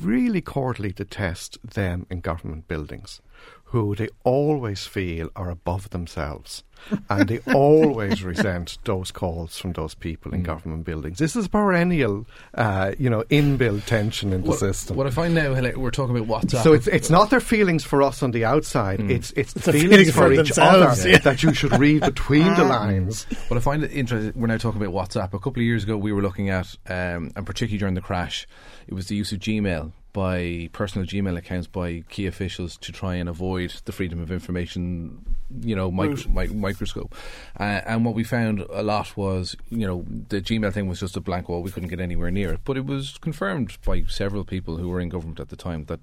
really 0.02 0.42
cordially 0.42 0.92
detest 0.92 1.58
them 1.64 2.06
in 2.10 2.22
government 2.22 2.68
buildings, 2.68 3.22
who 3.70 3.96
they 3.96 4.10
always 4.24 4.88
feel 4.88 5.30
are 5.36 5.50
above 5.50 5.92
themselves. 5.92 6.64
and 7.10 7.28
they 7.28 7.40
always 7.54 8.24
resent 8.24 8.78
those 8.86 9.12
calls 9.12 9.60
from 9.60 9.74
those 9.74 9.94
people 9.94 10.34
in 10.34 10.42
government 10.42 10.86
buildings. 10.86 11.20
This 11.20 11.36
is 11.36 11.48
perennial, 11.48 12.26
uh, 12.56 12.94
you 12.98 13.10
know, 13.10 13.24
inbuilt 13.24 13.86
tension 13.86 14.34
in 14.34 14.42
the 14.42 14.50
What, 14.50 14.60
system. 14.60 14.96
what 14.96 15.06
I 15.06 15.10
find 15.12 15.36
now, 15.36 15.52
we're 15.76 15.92
talking 15.92 16.18
about 16.18 16.28
WhatsApp. 16.28 16.64
So 16.64 16.74
it's 16.74 16.88
it's 16.88 17.10
not 17.10 17.30
their 17.30 17.42
feelings 17.42 17.84
for 17.84 18.02
us 18.02 18.24
on 18.24 18.32
the 18.32 18.46
outside. 18.46 19.02
It's 19.02 19.32
it's, 19.36 19.54
the 19.54 19.74
feelings, 19.74 19.90
feelings 19.90 20.12
for, 20.12 20.22
for 20.22 20.32
each 20.32 20.38
themselves, 20.38 21.02
other 21.02 21.10
yeah. 21.10 21.18
that 21.20 21.44
you 21.44 21.54
should 21.54 21.78
read 21.78 22.02
between 22.02 22.52
the 22.56 22.64
lines. 22.78 23.26
What 23.50 23.58
I 23.58 23.60
find 23.60 23.84
it 23.84 23.92
interesting, 23.92 24.40
we're 24.40 24.48
now 24.48 24.58
talking 24.58 24.82
about 24.82 24.94
WhatsApp. 24.96 25.34
A 25.34 25.40
couple 25.40 25.60
of 25.62 25.66
years 25.66 25.84
ago, 25.84 25.98
we 25.98 26.14
were 26.14 26.22
looking 26.22 26.50
at, 26.50 26.76
um, 26.88 27.32
and 27.36 27.46
particularly 27.46 27.78
during 27.78 27.96
the 27.96 28.02
crash, 28.02 28.48
it 28.88 28.94
was 28.94 29.10
the 29.10 29.16
use 29.16 29.32
of 29.32 29.40
Gmail 29.40 29.92
by 30.12 30.70
personal 30.74 31.08
Gmail 31.08 31.38
accounts 31.38 31.68
by 31.68 32.04
key 32.10 32.26
officials 32.26 32.78
to 32.78 32.92
try 32.92 33.16
and 33.16 33.30
avoid 33.30 33.74
the 33.86 33.92
freedom 33.92 34.20
of 34.20 34.32
information, 34.32 35.24
you 35.62 35.76
know, 35.76 35.92
mic- 35.92 36.28
mi- 36.30 36.48
microscope. 36.48 37.14
Uh, 37.60 37.82
and 37.86 38.04
what 38.06 38.16
we 38.16 38.24
found 38.24 38.62
a 38.72 38.82
lot 38.84 39.16
was, 39.16 39.56
you 39.70 39.86
know, 39.86 40.06
the 40.30 40.42
Gmail 40.42 40.74
thing 40.74 40.88
was 40.88 41.00
just 41.00 41.16
a 41.16 41.22
blank 41.22 41.48
wall. 41.48 41.62
We 41.62 41.72
couldn't 41.72 41.90
get 41.90 42.00
anywhere 42.00 42.32
near 42.32 42.54
it. 42.54 42.62
But 42.64 42.78
it 42.78 42.86
was 42.86 43.18
confirmed 43.20 43.78
by 43.86 44.04
several 44.04 44.44
people 44.44 44.78
who 44.78 44.90
were 44.90 45.00
in 45.00 45.10
government 45.10 45.40
at 45.40 45.50
the 45.50 45.56
time 45.56 45.86
that, 45.86 46.00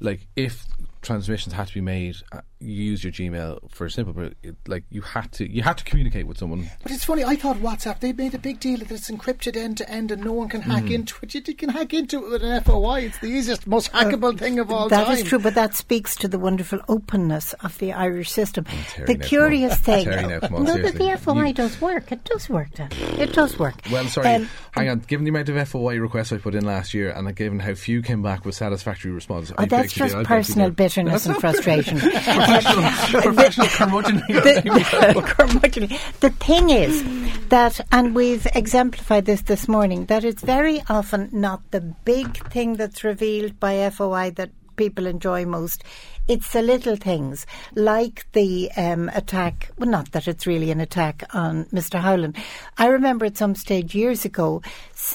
like, 0.00 0.26
if 0.34 0.66
transmissions 1.06 1.54
had 1.54 1.68
to 1.68 1.74
be 1.74 1.80
made, 1.80 2.16
uh, 2.32 2.40
you 2.60 2.72
use 2.72 3.04
your 3.04 3.12
Gmail 3.12 3.70
for 3.70 3.86
a 3.86 3.90
simple, 3.90 4.12
but 4.12 4.34
it, 4.42 4.56
like 4.66 4.84
you 4.90 5.00
had 5.02 5.30
to, 5.32 5.50
you 5.50 5.62
had 5.62 5.78
to 5.78 5.84
communicate 5.84 6.26
with 6.26 6.38
someone. 6.38 6.68
But 6.82 6.92
it's 6.92 7.04
funny. 7.04 7.22
I 7.24 7.36
thought 7.36 7.56
WhatsApp 7.58 8.00
they 8.00 8.12
made 8.12 8.34
a 8.34 8.38
big 8.38 8.60
deal 8.60 8.78
that 8.80 8.90
it's 8.90 9.10
encrypted 9.10 9.56
end 9.56 9.76
to 9.78 9.88
end 9.90 10.10
and 10.10 10.24
no 10.24 10.32
one 10.32 10.48
can 10.48 10.62
hack 10.62 10.90
into 10.90 11.16
it. 11.22 11.34
You 11.34 11.54
can 11.54 11.68
hack 11.70 11.94
into 11.94 12.24
it 12.24 12.30
with 12.30 12.42
an 12.42 12.62
FOI. 12.62 13.02
It's 13.02 13.18
the 13.18 13.28
easiest, 13.28 13.66
most 13.66 13.92
hackable 13.92 14.36
thing 14.38 14.58
of 14.58 14.70
all 14.70 14.88
That 14.88 15.04
time. 15.06 15.16
is 15.16 15.22
true, 15.22 15.38
but 15.38 15.54
that 15.54 15.74
speaks 15.74 16.16
to 16.16 16.28
the 16.28 16.38
wonderful 16.38 16.80
openness 16.88 17.52
of 17.54 17.78
the 17.78 17.92
Irish 17.92 18.30
system. 18.30 18.64
The 19.06 19.16
curious 19.16 19.76
thing, 19.78 20.04
Terry, 20.06 20.26
now, 20.26 20.40
come 20.40 20.54
on, 20.56 20.64
no, 20.64 20.82
but 20.82 20.94
the 20.94 21.10
FOI 21.18 21.46
You- 21.48 21.54
does 21.54 21.80
work. 21.80 22.10
It 22.10 22.24
does 22.24 22.48
work. 22.48 22.72
Dan. 22.74 22.88
It 23.18 23.32
does 23.32 23.58
work. 23.58 23.74
Well, 23.92 24.06
sorry, 24.08 24.26
Um, 24.28 24.48
hang 24.72 24.88
on. 24.88 24.98
Given 25.00 25.24
the 25.24 25.30
amount 25.30 25.48
of 25.48 25.56
FOI 25.68 25.96
requests 26.00 26.32
I 26.32 26.38
put 26.38 26.54
in 26.54 26.64
last 26.64 26.94
year, 26.94 27.10
and 27.10 27.34
given 27.36 27.60
how 27.60 27.74
few 27.74 28.02
came 28.02 28.22
back 28.22 28.44
with 28.44 28.54
satisfactory 28.54 29.12
responses, 29.12 29.52
Oh, 29.56 29.62
I 29.62 29.66
that's 29.66 29.92
just 29.92 30.14
differ. 30.14 30.16
I 30.16 30.22
beg 30.22 30.24
to 30.26 30.28
personal 30.34 30.70
differ. 30.70 30.76
Bitterness 30.96 31.26
and 31.26 31.36
frustration. 31.36 31.98
professional, 32.00 33.22
professional 33.22 33.66
curmudgeonly. 33.66 34.26
the, 34.42 35.20
curmudgeonly. 35.22 36.20
the 36.20 36.30
thing 36.30 36.70
is 36.70 37.04
that, 37.48 37.80
and 37.92 38.14
we've 38.14 38.46
exemplified 38.54 39.26
this 39.26 39.42
this 39.42 39.68
morning, 39.68 40.06
that 40.06 40.24
it's 40.24 40.42
very 40.42 40.82
often 40.88 41.28
not 41.32 41.60
the 41.70 41.80
big 41.80 42.36
thing 42.50 42.74
that's 42.74 43.04
revealed 43.04 43.58
by 43.60 43.88
FOI 43.90 44.30
that 44.30 44.50
people 44.76 45.06
enjoy 45.06 45.44
most. 45.44 45.84
It's 46.28 46.52
the 46.52 46.60
little 46.62 46.96
things, 46.96 47.46
like 47.76 48.26
the 48.32 48.68
um, 48.76 49.08
attack. 49.14 49.70
Well, 49.78 49.88
not 49.88 50.10
that 50.10 50.26
it's 50.26 50.44
really 50.44 50.72
an 50.72 50.80
attack 50.80 51.22
on 51.32 51.66
Mr. 51.66 52.00
Howlin. 52.00 52.34
I 52.78 52.88
remember 52.88 53.26
at 53.26 53.36
some 53.36 53.54
stage 53.54 53.94
years 53.94 54.24
ago, 54.24 54.60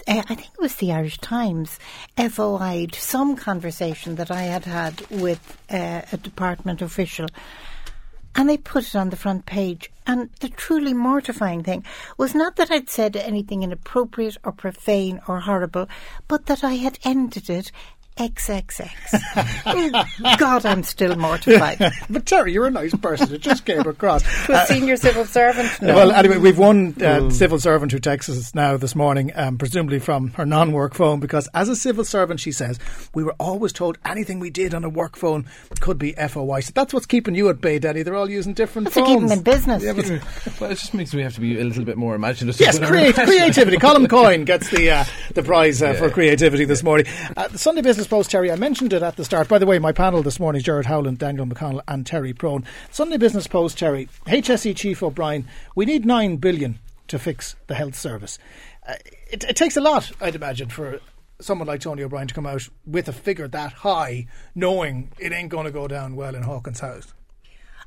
uh, 0.07 0.23
I 0.29 0.35
think 0.35 0.53
it 0.53 0.61
was 0.61 0.75
the 0.75 0.93
Irish 0.93 1.17
Times, 1.17 1.79
FOI'd 2.17 2.95
some 2.95 3.35
conversation 3.35 4.15
that 4.15 4.31
I 4.31 4.43
had 4.43 4.63
had 4.63 5.01
with 5.09 5.57
uh, 5.69 6.03
a 6.13 6.17
department 6.17 6.81
official 6.81 7.27
and 8.35 8.49
they 8.49 8.57
put 8.57 8.87
it 8.87 8.95
on 8.95 9.09
the 9.09 9.17
front 9.17 9.45
page. 9.45 9.91
And 10.07 10.29
the 10.39 10.49
truly 10.49 10.93
mortifying 10.93 11.63
thing 11.63 11.83
was 12.17 12.33
not 12.33 12.55
that 12.55 12.71
I'd 12.71 12.89
said 12.89 13.15
anything 13.15 13.63
inappropriate 13.63 14.37
or 14.43 14.51
profane 14.51 15.19
or 15.27 15.41
horrible, 15.41 15.87
but 16.27 16.45
that 16.45 16.63
I 16.63 16.75
had 16.75 16.99
ended 17.03 17.49
it 17.49 17.71
XXX. 18.29 20.37
God, 20.37 20.65
I'm 20.65 20.83
still 20.83 21.15
mortified. 21.15 21.79
but 22.09 22.25
Terry, 22.25 22.53
you're 22.53 22.67
a 22.67 22.71
nice 22.71 22.95
person. 22.95 23.33
It 23.33 23.41
just 23.41 23.65
came 23.65 23.81
across. 23.81 24.21
to 24.45 24.53
a 24.53 24.57
uh, 24.57 24.65
senior 24.65 24.97
civil 24.97 25.25
servant. 25.25 25.81
No. 25.81 25.95
Well, 25.95 26.11
anyway, 26.11 26.37
we've 26.37 26.57
one 26.57 26.89
uh, 26.97 27.21
mm. 27.21 27.31
civil 27.31 27.59
servant 27.59 27.91
who 27.91 27.99
texts 27.99 28.29
us 28.29 28.53
now 28.53 28.77
this 28.77 28.95
morning, 28.95 29.31
um, 29.35 29.57
presumably 29.57 29.99
from 29.99 30.29
her 30.31 30.45
non-work 30.45 30.93
phone, 30.93 31.19
because 31.19 31.47
as 31.53 31.69
a 31.69 31.75
civil 31.75 32.05
servant, 32.05 32.39
she 32.39 32.51
says 32.51 32.79
we 33.13 33.23
were 33.23 33.35
always 33.39 33.73
told 33.73 33.97
anything 34.05 34.39
we 34.39 34.49
did 34.49 34.73
on 34.73 34.83
a 34.83 34.89
work 34.89 35.15
phone 35.15 35.45
could 35.79 35.97
be 35.97 36.13
FOI. 36.13 36.61
So 36.61 36.71
that's 36.75 36.93
what's 36.93 37.05
keeping 37.05 37.35
you 37.35 37.49
at 37.49 37.59
bay, 37.59 37.79
Daddy. 37.79 38.03
They're 38.03 38.15
all 38.15 38.29
using 38.29 38.53
different 38.53 38.85
that's 38.85 38.95
phones. 38.95 39.07
To 39.07 39.13
keep 39.13 39.29
them 39.29 39.37
in 39.37 39.43
business. 39.43 39.83
Yeah, 39.83 39.93
well, 40.59 40.71
it 40.71 40.75
just 40.75 40.93
means 40.93 41.13
we 41.13 41.23
have 41.23 41.35
to 41.35 41.41
be 41.41 41.59
a 41.59 41.63
little 41.63 41.85
bit 41.85 41.97
more 41.97 42.15
imaginative. 42.15 42.61
Yes, 42.61 42.79
create, 42.79 43.15
creativity. 43.15 43.77
Colin 43.77 44.07
Coyle 44.07 44.43
gets 44.43 44.69
the 44.69 44.91
uh, 44.91 45.05
the 45.33 45.43
prize 45.43 45.81
uh, 45.81 45.87
yeah. 45.87 45.93
for 45.93 46.09
creativity 46.09 46.65
this 46.65 46.83
morning. 46.83 47.07
Uh, 47.35 47.47
the 47.47 47.57
Sunday 47.57 47.81
Business 47.81 48.07
Post, 48.11 48.31
Terry. 48.31 48.51
I 48.51 48.57
mentioned 48.57 48.91
it 48.91 49.03
at 49.03 49.15
the 49.15 49.23
start. 49.23 49.47
By 49.47 49.57
the 49.57 49.65
way, 49.65 49.79
my 49.79 49.93
panel 49.93 50.21
this 50.21 50.37
morning 50.37 50.61
Gerard 50.61 50.85
Howlin, 50.85 51.15
Daniel 51.15 51.45
McConnell, 51.45 51.79
and 51.87 52.05
Terry 52.05 52.33
Prone. 52.33 52.65
Sunday 52.89 53.15
Business 53.15 53.47
Post, 53.47 53.77
Terry. 53.77 54.09
HSE 54.27 54.75
Chief 54.75 55.01
O'Brien, 55.01 55.47
we 55.75 55.85
need 55.85 56.05
nine 56.05 56.35
billion 56.35 56.79
to 57.07 57.17
fix 57.17 57.55
the 57.67 57.73
health 57.73 57.95
service. 57.95 58.37
Uh, 58.85 58.95
it, 59.31 59.45
it 59.45 59.55
takes 59.55 59.77
a 59.77 59.81
lot, 59.81 60.11
I'd 60.19 60.35
imagine, 60.35 60.67
for 60.67 60.99
someone 61.39 61.69
like 61.69 61.79
Tony 61.79 62.03
O'Brien 62.03 62.27
to 62.27 62.33
come 62.33 62.45
out 62.45 62.67
with 62.85 63.07
a 63.07 63.13
figure 63.13 63.47
that 63.47 63.71
high, 63.71 64.27
knowing 64.55 65.13
it 65.17 65.31
ain't 65.31 65.47
going 65.47 65.65
to 65.65 65.71
go 65.71 65.87
down 65.87 66.17
well 66.17 66.35
in 66.35 66.43
Hawkins 66.43 66.81
House. 66.81 67.13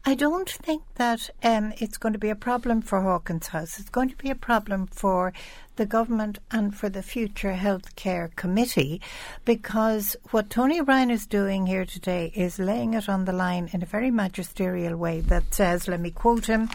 I 0.07 0.15
don't 0.15 0.51
think 0.51 0.83
that 0.97 1.31
um, 1.43 1.73
it's 1.79 1.97
going 1.97 2.13
to 2.13 2.19
be 2.19 2.29
a 2.29 2.35
problem 2.35 2.83
for 2.83 3.01
Hawkins 3.01 3.47
House. 3.47 3.79
It's 3.79 3.89
going 3.89 4.11
to 4.11 4.17
be 4.17 4.29
a 4.29 4.35
problem 4.35 4.87
for 4.87 5.33
the 5.77 5.87
government 5.87 6.41
and 6.51 6.77
for 6.77 6.91
the 6.91 7.03
future 7.03 7.55
healthcare 7.55 8.37
committee 8.37 9.01
because 9.47 10.15
what 10.31 10.51
Tony 10.51 10.83
Ryan 10.83 11.11
is 11.11 11.27
doing 11.27 11.67
here 11.67 11.87
today 11.87 12.31
is 12.35 12.59
laying 12.59 12.93
it 12.93 13.09
on 13.09 13.25
the 13.25 13.33
line 13.33 13.71
in 13.73 13.83
a 13.83 13.87
very 13.87 14.11
magisterial 14.11 14.95
way 14.95 15.23
that 15.23 15.55
says, 15.55 15.89
let 15.89 16.01
me 16.01 16.11
quote 16.11 16.47
him, 16.49 16.69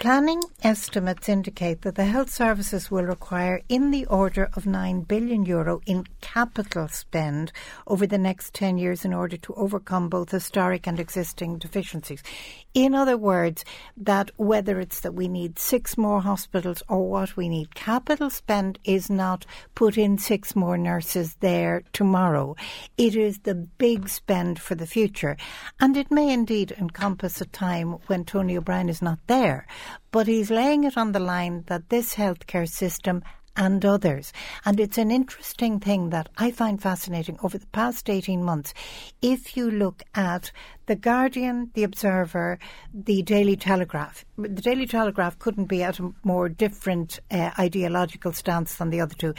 Planning 0.00 0.40
estimates 0.62 1.28
indicate 1.28 1.82
that 1.82 1.94
the 1.94 2.06
health 2.06 2.30
services 2.30 2.90
will 2.90 3.02
require 3.02 3.60
in 3.68 3.90
the 3.90 4.06
order 4.06 4.48
of 4.54 4.64
9 4.64 5.02
billion 5.02 5.44
euro 5.44 5.82
in 5.84 6.06
capital 6.22 6.88
spend 6.88 7.52
over 7.86 8.06
the 8.06 8.16
next 8.16 8.54
10 8.54 8.78
years 8.78 9.04
in 9.04 9.12
order 9.12 9.36
to 9.36 9.52
overcome 9.56 10.08
both 10.08 10.30
historic 10.30 10.86
and 10.86 10.98
existing 10.98 11.58
deficiencies. 11.58 12.22
In 12.72 12.94
other 12.94 13.18
words, 13.18 13.62
that 13.94 14.30
whether 14.38 14.80
it's 14.80 15.00
that 15.00 15.12
we 15.12 15.28
need 15.28 15.58
six 15.58 15.98
more 15.98 16.22
hospitals 16.22 16.82
or 16.88 17.06
what 17.06 17.36
we 17.36 17.50
need, 17.50 17.74
capital 17.74 18.30
spend 18.30 18.78
is 18.84 19.10
not 19.10 19.44
put 19.74 19.98
in 19.98 20.16
six 20.16 20.56
more 20.56 20.78
nurses 20.78 21.34
there 21.40 21.82
tomorrow. 21.92 22.56
It 22.96 23.16
is 23.16 23.40
the 23.40 23.54
big 23.54 24.08
spend 24.08 24.60
for 24.60 24.74
the 24.74 24.86
future. 24.86 25.36
And 25.78 25.94
it 25.94 26.10
may 26.10 26.32
indeed 26.32 26.72
encompass 26.78 27.42
a 27.42 27.44
time 27.44 27.98
when 28.06 28.24
Tony 28.24 28.56
O'Brien 28.56 28.88
is 28.88 29.02
not 29.02 29.18
there, 29.26 29.66
but 30.10 30.26
he's 30.26 30.50
laying 30.50 30.84
it 30.84 30.96
on 30.96 31.12
the 31.12 31.20
line 31.20 31.64
that 31.66 31.88
this 31.88 32.14
healthcare 32.14 32.68
system 32.68 33.22
and 33.56 33.84
others. 33.84 34.32
And 34.64 34.80
it's 34.80 34.98
an 34.98 35.10
interesting 35.10 35.80
thing 35.80 36.10
that 36.10 36.28
I 36.38 36.50
find 36.50 36.80
fascinating 36.80 37.38
over 37.42 37.58
the 37.58 37.66
past 37.66 38.08
18 38.08 38.42
months. 38.42 38.72
If 39.20 39.56
you 39.56 39.70
look 39.70 40.02
at 40.14 40.52
the 40.90 40.96
Guardian, 40.96 41.70
The 41.74 41.84
Observer, 41.84 42.58
The 42.92 43.22
Daily 43.22 43.54
Telegraph. 43.54 44.24
The 44.36 44.48
Daily 44.48 44.88
Telegraph 44.88 45.38
couldn't 45.38 45.66
be 45.66 45.84
at 45.84 46.00
a 46.00 46.12
more 46.24 46.48
different 46.48 47.20
uh, 47.30 47.52
ideological 47.56 48.32
stance 48.32 48.74
than 48.74 48.90
the 48.90 49.00
other 49.00 49.14
two. 49.14 49.34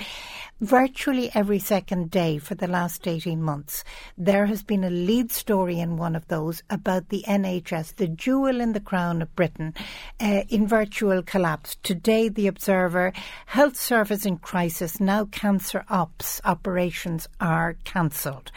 Virtually 0.62 1.30
every 1.34 1.60
second 1.60 2.10
day 2.10 2.38
for 2.38 2.56
the 2.56 2.70
last 2.70 3.06
18 3.06 3.44
months, 3.44 3.84
there 4.18 4.46
has 4.46 4.64
been 4.64 4.86
a 4.86 4.90
lead 4.90 5.30
story 5.30 5.82
in 5.82 5.98
one 5.98 6.16
of 6.16 6.26
those 6.30 6.64
about 6.70 7.10
the 7.10 7.26
NHS, 7.28 7.98
the 7.98 8.08
jewel 8.08 8.62
in 8.62 8.72
the 8.72 8.80
crown 8.80 9.22
of 9.22 9.36
Britain, 9.36 9.74
uh, 10.22 10.44
in 10.48 10.66
virtual 10.66 11.22
collapse. 11.22 11.76
Today, 11.84 12.30
The 12.30 12.48
Observer, 12.48 13.12
health 13.48 13.76
service 13.76 14.26
in 14.26 14.38
crisis, 14.38 15.02
now 15.02 15.26
cancer 15.26 15.84
ops 15.90 16.40
operations 16.46 17.28
are 17.42 17.76
cancelled. 17.84 18.54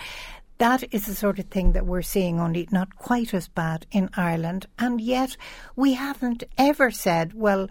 That 0.65 0.95
is 0.95 1.05
the 1.05 1.15
sort 1.15 1.39
of 1.39 1.45
thing 1.49 1.73
that 1.73 1.85
we're 1.85 2.01
seeing, 2.01 2.41
only 2.41 2.67
not 2.73 2.97
quite 2.97 3.35
as 3.35 3.49
bad 3.49 3.85
in 3.93 4.09
Ireland. 4.17 4.65
And 4.79 4.99
yet 4.99 5.37
we 5.77 5.93
haven't 5.93 6.43
ever 6.57 6.91
said, 6.91 7.35
well, 7.35 7.69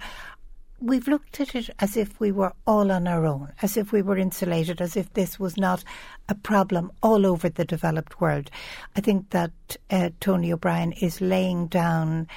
we've 0.80 1.08
looked 1.08 1.40
at 1.40 1.56
it 1.56 1.72
as 1.80 1.98
if 1.98 2.20
we 2.20 2.32
were 2.32 2.54
all 2.68 2.92
on 2.92 3.08
our 3.08 3.26
own, 3.26 3.52
as 3.64 3.78
if 3.78 3.92
we 3.92 4.04
were 4.04 4.20
insulated, 4.20 4.80
as 4.80 4.96
if 4.96 5.12
this 5.14 5.40
was 5.40 5.58
not 5.58 5.84
a 6.30 6.36
problem 6.36 6.92
all 7.02 7.26
over 7.26 7.50
the 7.50 7.66
developed 7.66 8.22
world. 8.22 8.52
I 8.96 9.02
think 9.02 9.32
that 9.32 9.54
uh, 9.90 10.12
Tony 10.20 10.54
O'Brien 10.54 10.92
is 10.92 11.20
laying 11.20 11.66
down. 11.66 12.28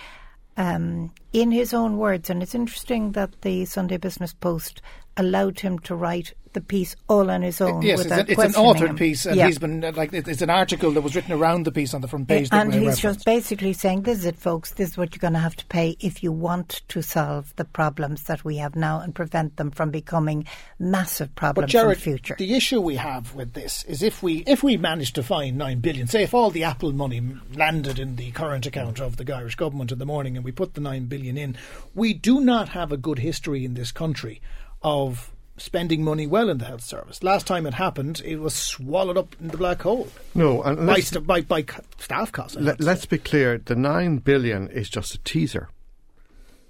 Um, 0.56 1.12
in 1.34 1.50
his 1.50 1.74
own 1.74 1.98
words, 1.98 2.30
and 2.30 2.42
it's 2.42 2.54
interesting 2.54 3.12
that 3.12 3.42
the 3.42 3.66
Sunday 3.66 3.98
Business 3.98 4.32
Post 4.32 4.80
allowed 5.16 5.60
him 5.60 5.78
to 5.80 5.94
write 5.94 6.34
the 6.56 6.60
piece 6.62 6.96
all 7.06 7.30
on 7.30 7.42
his 7.42 7.60
own. 7.60 7.82
Yes, 7.82 8.00
it's, 8.00 8.10
a, 8.10 8.20
it's 8.20 8.42
an 8.42 8.52
authored 8.52 8.88
him. 8.88 8.96
piece, 8.96 9.26
and 9.26 9.36
yeah. 9.36 9.46
he's 9.46 9.58
been 9.58 9.82
like 9.94 10.14
it's 10.14 10.40
an 10.40 10.48
article 10.48 10.90
that 10.92 11.02
was 11.02 11.14
written 11.14 11.32
around 11.32 11.66
the 11.66 11.70
piece 11.70 11.92
on 11.92 12.00
the 12.00 12.08
front 12.08 12.28
page. 12.28 12.48
and 12.50 12.72
he's 12.72 12.98
just 12.98 13.26
basically 13.26 13.74
saying, 13.74 14.02
"This 14.02 14.20
is 14.20 14.24
it, 14.24 14.38
folks. 14.38 14.72
This 14.72 14.92
is 14.92 14.96
what 14.96 15.14
you're 15.14 15.20
going 15.20 15.34
to 15.34 15.38
have 15.38 15.54
to 15.56 15.66
pay 15.66 15.98
if 16.00 16.22
you 16.22 16.32
want 16.32 16.80
to 16.88 17.02
solve 17.02 17.54
the 17.56 17.66
problems 17.66 18.22
that 18.22 18.42
we 18.42 18.56
have 18.56 18.74
now 18.74 19.00
and 19.00 19.14
prevent 19.14 19.58
them 19.58 19.70
from 19.70 19.90
becoming 19.90 20.46
massive 20.78 21.34
problems 21.34 21.70
Gerard, 21.70 21.88
in 21.88 21.94
the 21.98 22.00
future." 22.00 22.36
The 22.38 22.54
issue 22.54 22.80
we 22.80 22.96
have 22.96 23.34
with 23.34 23.52
this 23.52 23.84
is 23.84 24.02
if 24.02 24.22
we 24.22 24.42
if 24.46 24.62
we 24.62 24.78
manage 24.78 25.12
to 25.12 25.22
find 25.22 25.58
nine 25.58 25.80
billion, 25.80 26.06
say 26.06 26.22
if 26.22 26.32
all 26.32 26.50
the 26.50 26.64
Apple 26.64 26.94
money 26.94 27.22
landed 27.54 27.98
in 27.98 28.16
the 28.16 28.30
current 28.30 28.64
account 28.64 28.98
of 28.98 29.18
the 29.18 29.30
Irish 29.30 29.56
government 29.56 29.92
in 29.92 29.98
the 29.98 30.06
morning, 30.06 30.36
and 30.36 30.44
we 30.44 30.52
put 30.52 30.72
the 30.72 30.80
nine 30.80 31.04
billion 31.04 31.36
in, 31.36 31.54
we 31.94 32.14
do 32.14 32.40
not 32.40 32.70
have 32.70 32.92
a 32.92 32.96
good 32.96 33.18
history 33.18 33.66
in 33.66 33.74
this 33.74 33.92
country 33.92 34.40
of 34.86 35.32
spending 35.56 36.04
money 36.04 36.28
well 36.28 36.48
in 36.48 36.58
the 36.58 36.64
health 36.64 36.84
service. 36.84 37.20
Last 37.24 37.44
time 37.44 37.66
it 37.66 37.74
happened, 37.74 38.22
it 38.24 38.36
was 38.36 38.54
swallowed 38.54 39.18
up 39.18 39.34
in 39.40 39.48
the 39.48 39.56
black 39.56 39.82
hole. 39.82 40.08
No, 40.32 40.62
and 40.62 40.86
by, 40.86 41.00
st- 41.00 41.26
by, 41.26 41.40
by, 41.40 41.64
staff 41.98 42.30
costs. 42.30 42.56
Let, 42.56 42.80
us 42.80 43.04
be 43.04 43.18
clear: 43.18 43.58
the 43.58 43.74
nine 43.74 44.18
billion 44.18 44.68
is 44.68 44.88
just 44.88 45.14
a 45.14 45.18
teaser. 45.18 45.68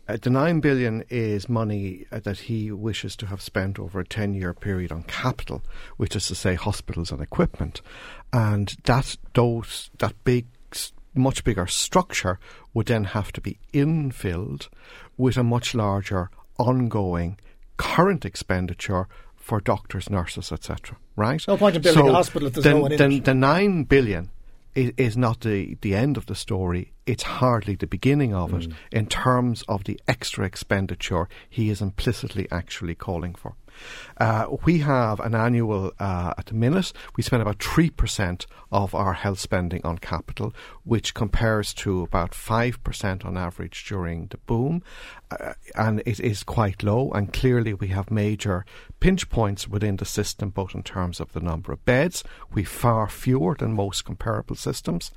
Uh, 0.09 0.17
the 0.23 0.31
nine 0.31 0.61
billion 0.61 1.05
is 1.11 1.49
money 1.49 2.07
uh, 2.11 2.21
that 2.21 2.39
he 2.39 2.73
wishes 2.73 3.17
to 3.17 3.27
have 3.27 3.43
spent 3.43 3.79
over 3.79 4.01
a 4.01 4.07
ten-year 4.07 4.55
period 4.55 4.93
on 4.93 5.03
capital, 5.03 5.63
which 5.99 6.17
is 6.17 6.27
to 6.29 6.35
say 6.35 6.55
hospitals 6.55 7.11
and 7.11 7.21
equipment, 7.21 7.83
and 8.33 8.77
that 8.85 9.19
those 9.35 9.91
that 9.99 10.15
big, 10.25 10.47
much 11.15 11.45
bigger 11.45 11.67
structure 11.67 12.39
would 12.73 12.87
then 12.87 13.05
have 13.05 13.31
to 13.33 13.43
be 13.43 13.59
infilled 13.75 14.69
with 15.19 15.37
a 15.37 15.45
much 15.45 15.75
larger 15.75 16.31
ongoing 16.59 17.39
current 17.77 18.25
expenditure 18.25 19.09
for 19.35 19.61
doctors, 19.61 20.11
nurses, 20.11 20.51
etc. 20.51 20.97
Right? 21.15 21.43
No 21.47 21.57
point 21.57 21.77
in 21.77 21.83
building 21.83 22.05
so 22.05 22.11
a 22.11 22.12
hospital 22.12 22.49
if 22.49 22.55
there's 22.55 22.65
the, 22.65 22.71
no 22.71 22.81
one 22.81 22.93
in 22.93 22.99
the, 22.99 23.17
it. 23.17 23.25
The 23.25 23.35
nine 23.35 23.85
billion 23.85 24.31
is, 24.75 24.93
is 24.97 25.17
not 25.17 25.41
the, 25.41 25.77
the 25.81 25.95
end 25.95 26.17
of 26.17 26.27
the 26.27 26.35
story. 26.35 26.93
It's 27.07 27.23
hardly 27.23 27.75
the 27.75 27.87
beginning 27.87 28.35
of 28.35 28.51
mm. 28.51 28.65
it 28.65 28.73
in 28.93 29.07
terms 29.07 29.62
of 29.69 29.85
the 29.85 29.99
extra 30.07 30.45
expenditure 30.45 31.29
he 31.49 31.71
is 31.71 31.81
implicitly 31.81 32.47
actually 32.51 32.95
calling 32.95 33.35
for. 33.35 33.55
Uh, 34.19 34.57
we 34.65 34.79
have 34.79 35.21
an 35.21 35.35
annual, 35.35 35.93
uh, 35.99 36.35
at 36.39 36.47
the 36.47 36.55
minute, 36.55 36.93
we 37.17 37.23
spend 37.23 37.43
about 37.43 37.59
3% 37.59 38.47
of 38.73 38.95
our 38.95 39.12
health 39.12 39.39
spending 39.39 39.85
on 39.85 39.99
capital, 39.99 40.55
which 40.87 41.14
compares 41.14 41.75
to 41.75 42.03
about 42.03 42.31
5% 42.31 43.25
on 43.25 43.37
average 43.37 43.85
during 43.88 44.29
the 44.29 44.38
boom. 44.38 44.83
Uh, 45.33 45.55
and 45.75 46.01
it 46.07 46.20
is 46.20 46.44
quite 46.44 46.85
low, 46.85 47.11
and 47.11 47.33
clearly 47.33 47.75
we 47.75 47.88
have 47.88 48.09
major 48.12 48.64
pinch 49.01 49.29
points 49.29 49.66
within 49.66 49.96
the 49.96 50.05
system, 50.05 50.51
both 50.51 50.77
in 50.77 50.85
terms 50.85 51.18
of 51.18 51.33
the 51.33 51.40
number 51.40 51.72
of 51.72 51.85
beds, 51.85 52.22
we 52.55 52.62
far 52.62 53.09
fewer 53.09 53.57
than 53.59 53.72
most 53.72 54.05
comparable 54.05 54.55
systems 54.55 55.11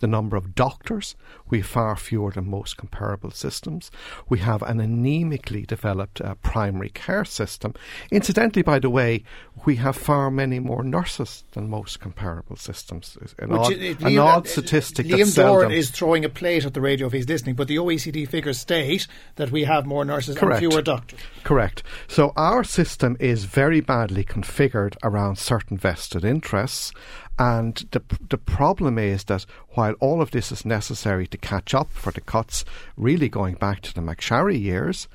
the 0.00 0.06
number 0.06 0.36
of 0.36 0.54
doctors. 0.54 1.16
We 1.48 1.58
have 1.58 1.66
far 1.66 1.96
fewer 1.96 2.30
than 2.30 2.50
most 2.50 2.76
comparable 2.76 3.30
systems. 3.30 3.90
We 4.28 4.38
have 4.40 4.62
an 4.62 4.78
anemically 4.78 5.66
developed 5.66 6.20
uh, 6.20 6.34
primary 6.36 6.90
care 6.90 7.24
system. 7.24 7.74
Incidentally, 8.10 8.62
by 8.62 8.78
the 8.78 8.90
way, 8.90 9.24
we 9.64 9.76
have 9.76 9.96
far 9.96 10.30
many 10.30 10.58
more 10.58 10.82
nurses 10.82 11.44
than 11.52 11.70
most 11.70 12.00
comparable 12.00 12.56
systems. 12.56 13.16
An, 13.38 13.52
odd, 13.52 13.72
an 13.72 14.18
odd 14.18 14.48
statistic. 14.48 15.06
Liam 15.16 15.34
Doran 15.34 15.72
is 15.72 15.90
throwing 15.90 16.24
a 16.24 16.28
plate 16.28 16.64
at 16.64 16.74
the 16.74 16.80
radio 16.80 17.06
if 17.06 17.12
he's 17.12 17.28
listening, 17.28 17.54
but 17.54 17.68
the 17.68 17.76
OECD 17.76 18.28
figures 18.28 18.58
state 18.58 19.06
that 19.36 19.50
we 19.50 19.64
have 19.64 19.86
more 19.86 20.04
nurses 20.04 20.36
Correct. 20.36 20.62
and 20.62 20.72
fewer 20.72 20.82
doctors. 20.82 21.20
Correct. 21.44 21.82
So 22.08 22.32
our 22.36 22.64
system 22.64 23.16
is 23.20 23.44
very 23.44 23.80
badly 23.80 24.24
configured 24.24 24.96
around 25.02 25.38
certain 25.38 25.76
vested 25.76 26.24
interests. 26.24 26.92
And 27.38 27.86
the 27.90 28.02
the 28.30 28.38
problem 28.38 28.98
is 28.98 29.24
that 29.24 29.44
while 29.70 29.92
all 30.00 30.22
of 30.22 30.30
this 30.30 30.50
is 30.50 30.64
necessary 30.64 31.26
to 31.26 31.36
catch 31.36 31.74
up 31.74 31.92
for 31.92 32.10
the 32.10 32.22
cuts, 32.22 32.64
really 32.96 33.28
going 33.28 33.56
back 33.56 33.82
to 33.82 33.94
the 33.94 34.00
MacSharry 34.00 34.58
years, 34.58 35.06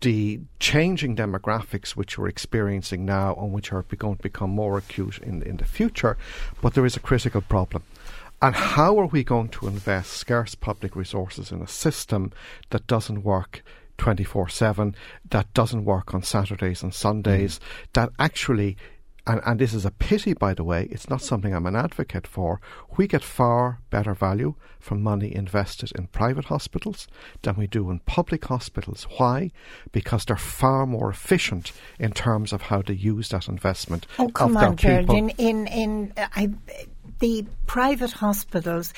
the 0.00 0.40
changing 0.60 1.16
demographics 1.16 1.90
which 1.96 2.18
we're 2.18 2.28
experiencing 2.28 3.04
now 3.04 3.34
and 3.34 3.52
which 3.52 3.72
are 3.72 3.82
going 3.82 4.16
to 4.16 4.22
become 4.22 4.50
more 4.50 4.78
acute 4.78 5.18
in 5.18 5.42
in 5.42 5.56
the 5.56 5.64
future, 5.64 6.16
but 6.62 6.74
there 6.74 6.86
is 6.86 6.96
a 6.96 7.00
critical 7.00 7.40
problem. 7.40 7.82
And 8.42 8.54
how 8.54 8.98
are 8.98 9.06
we 9.06 9.24
going 9.24 9.48
to 9.50 9.66
invest 9.66 10.12
scarce 10.12 10.54
public 10.54 10.94
resources 10.94 11.50
in 11.50 11.62
a 11.62 11.66
system 11.66 12.32
that 12.70 12.86
doesn't 12.86 13.24
work 13.24 13.62
24 13.98 14.48
7, 14.48 14.94
that 15.30 15.52
doesn't 15.54 15.84
work 15.84 16.12
on 16.14 16.22
Saturdays 16.22 16.82
and 16.82 16.92
Sundays, 16.92 17.58
mm. 17.58 17.62
that 17.94 18.10
actually 18.18 18.76
and, 19.26 19.40
and 19.44 19.58
this 19.58 19.74
is 19.74 19.84
a 19.84 19.90
pity, 19.90 20.34
by 20.34 20.54
the 20.54 20.62
way, 20.62 20.86
it's 20.90 21.10
not 21.10 21.20
something 21.20 21.52
I'm 21.52 21.66
an 21.66 21.74
advocate 21.74 22.26
for. 22.26 22.60
We 22.96 23.08
get 23.08 23.24
far 23.24 23.80
better 23.90 24.14
value 24.14 24.54
from 24.78 25.02
money 25.02 25.34
invested 25.34 25.90
in 25.96 26.06
private 26.08 26.44
hospitals 26.44 27.08
than 27.42 27.56
we 27.56 27.66
do 27.66 27.90
in 27.90 27.98
public 28.00 28.44
hospitals. 28.44 29.06
Why? 29.16 29.50
Because 29.90 30.24
they're 30.24 30.36
far 30.36 30.86
more 30.86 31.10
efficient 31.10 31.72
in 31.98 32.12
terms 32.12 32.52
of 32.52 32.62
how 32.62 32.82
to 32.82 32.94
use 32.94 33.30
that 33.30 33.48
investment. 33.48 34.06
Oh, 34.18 34.28
come 34.28 34.56
on, 34.56 34.76
Gerard. 34.76 35.10
In, 35.10 35.30
in, 35.30 35.66
in, 35.66 36.12
I, 36.16 36.50
the 37.18 37.46
private 37.66 38.12
hospitals 38.12 38.92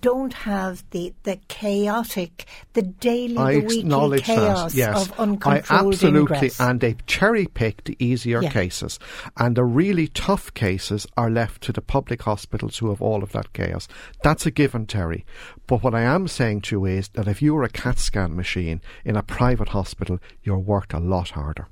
don't 0.00 0.32
have 0.32 0.84
the, 0.90 1.12
the 1.24 1.36
chaotic, 1.48 2.46
the 2.72 2.82
daily, 2.82 3.36
I 3.36 3.54
the 3.54 3.66
weekly 3.66 4.20
chaos 4.20 4.72
that, 4.72 4.78
yes. 4.78 5.02
of 5.02 5.18
uncontrolled 5.18 5.64
I 5.70 5.88
absolutely, 5.88 6.36
ingress. 6.36 6.60
and 6.60 6.80
they 6.80 6.96
cherry 7.06 7.46
pick 7.46 7.84
the 7.84 7.96
easier 7.98 8.42
yeah. 8.42 8.50
cases, 8.50 8.98
and 9.36 9.56
the 9.56 9.64
really 9.64 10.08
tough 10.08 10.54
cases 10.54 11.06
are 11.16 11.30
left 11.30 11.62
to 11.62 11.72
the 11.72 11.82
public 11.82 12.22
hospitals 12.22 12.78
who 12.78 12.88
have 12.90 13.02
all 13.02 13.22
of 13.22 13.32
that 13.32 13.52
chaos. 13.52 13.88
That's 14.22 14.46
a 14.46 14.50
given, 14.50 14.86
Terry. 14.86 15.24
But 15.66 15.82
what 15.82 15.94
I 15.94 16.02
am 16.02 16.28
saying 16.28 16.62
to 16.62 16.76
you 16.76 16.84
is 16.84 17.08
that 17.10 17.28
if 17.28 17.42
you 17.42 17.54
were 17.54 17.64
a 17.64 17.68
CAT 17.68 17.98
scan 17.98 18.36
machine 18.36 18.80
in 19.04 19.16
a 19.16 19.22
private 19.22 19.68
hospital, 19.70 20.18
you're 20.42 20.58
worked 20.58 20.92
a 20.92 21.00
lot 21.00 21.30
harder. 21.30 21.68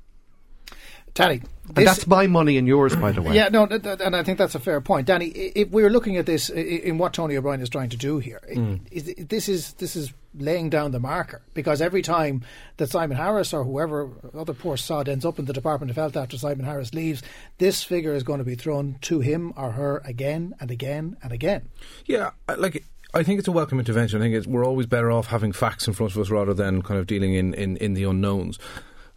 Danny. 1.15 1.41
and 1.75 1.87
that's 1.87 2.05
my 2.05 2.27
money 2.27 2.57
and 2.57 2.67
yours, 2.67 2.95
by 2.95 3.11
the 3.11 3.21
way. 3.23 3.35
Yeah, 3.35 3.49
no, 3.49 3.63
and 3.63 4.15
I 4.15 4.21
think 4.21 4.37
that's 4.37 4.53
a 4.53 4.59
fair 4.59 4.79
point, 4.81 5.07
Danny. 5.07 5.27
If 5.27 5.69
we're 5.69 5.89
looking 5.89 6.17
at 6.17 6.25
this 6.25 6.49
in 6.49 6.97
what 6.97 7.13
Tony 7.13 7.37
O'Brien 7.37 7.61
is 7.61 7.69
trying 7.69 7.89
to 7.89 7.97
do 7.97 8.19
here, 8.19 8.41
mm. 8.51 9.27
this 9.27 9.49
is 9.49 9.73
this 9.73 9.95
is 9.95 10.13
laying 10.37 10.69
down 10.69 10.91
the 10.91 10.99
marker 10.99 11.41
because 11.53 11.81
every 11.81 12.01
time 12.01 12.43
that 12.75 12.89
Simon 12.89 13.15
Harris 13.15 13.53
or 13.53 13.63
whoever 13.63 14.09
other 14.37 14.53
poor 14.53 14.75
sod 14.75 15.07
ends 15.07 15.25
up 15.25 15.39
in 15.39 15.45
the 15.45 15.53
Department 15.53 15.89
of 15.89 15.95
Health 15.95 16.17
after 16.17 16.37
Simon 16.37 16.65
Harris 16.65 16.93
leaves, 16.93 17.23
this 17.57 17.83
figure 17.83 18.13
is 18.13 18.23
going 18.23 18.39
to 18.39 18.45
be 18.45 18.55
thrown 18.55 18.97
to 19.03 19.21
him 19.21 19.53
or 19.55 19.71
her 19.71 20.01
again 20.03 20.53
and 20.59 20.69
again 20.69 21.15
and 21.23 21.31
again. 21.31 21.69
Yeah, 22.05 22.31
like 22.57 22.83
I 23.13 23.23
think 23.23 23.39
it's 23.39 23.47
a 23.47 23.53
welcome 23.53 23.79
intervention. 23.79 24.21
I 24.21 24.29
think 24.29 24.45
we're 24.45 24.65
always 24.65 24.85
better 24.85 25.09
off 25.09 25.27
having 25.27 25.53
facts 25.53 25.87
in 25.87 25.93
front 25.93 26.13
of 26.13 26.19
us 26.19 26.29
rather 26.29 26.53
than 26.53 26.81
kind 26.81 26.99
of 26.99 27.07
dealing 27.07 27.33
in, 27.33 27.53
in, 27.53 27.77
in 27.77 27.93
the 27.93 28.03
unknowns. 28.03 28.59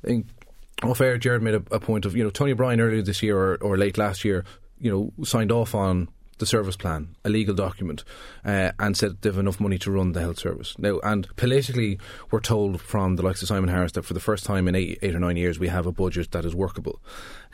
I 0.05 0.07
think 0.07 0.27
off 0.83 1.01
air, 1.01 1.19
Gerard 1.19 1.43
made 1.43 1.55
a, 1.55 1.63
a, 1.71 1.81
point 1.81 2.05
of, 2.05 2.17
you 2.17 2.23
know, 2.23 2.31
Tony 2.31 2.53
O'Brien 2.53 2.81
earlier 2.81 3.03
this 3.03 3.23
year 3.23 3.37
or, 3.37 3.57
or 3.57 3.77
late 3.77 3.99
last 3.99 4.25
year, 4.25 4.45
you 4.79 4.91
know, 4.91 5.25
signed 5.25 5.51
off 5.51 5.75
on 5.75 6.09
the 6.39 6.47
service 6.47 6.77
plan, 6.77 7.17
a 7.25 7.29
legal 7.29 7.55
document, 7.55 8.05
uh, 8.45 8.71
and 8.79 8.97
said 8.97 9.21
they 9.21 9.29
have 9.29 9.39
enough 9.39 9.61
money 9.61 9.79
to 9.79 9.91
run 9.91 10.13
the 10.13 10.21
health 10.21 10.39
service. 10.39 10.77
Now, 10.79 11.01
and 11.03 11.27
politically, 11.37 11.99
we're 12.31 12.41
told 12.41 12.81
from 12.81 13.17
the 13.17 13.23
likes 13.23 13.43
of 13.43 13.49
Simon 13.49 13.69
Harris 13.69 13.93
that 13.93 14.05
for 14.05 14.15
the 14.15 14.21
first 14.21 14.45
time 14.45 14.69
in 14.69 14.75
eight, 14.75 14.99
eight 15.03 15.15
or 15.15 15.21
nine 15.21 15.37
years, 15.37 15.59
we 15.59 15.69
have 15.69 15.87
a 15.87 15.93
budget 15.93 16.31
that 16.31 16.45
is 16.45 16.55
workable. 16.55 17.01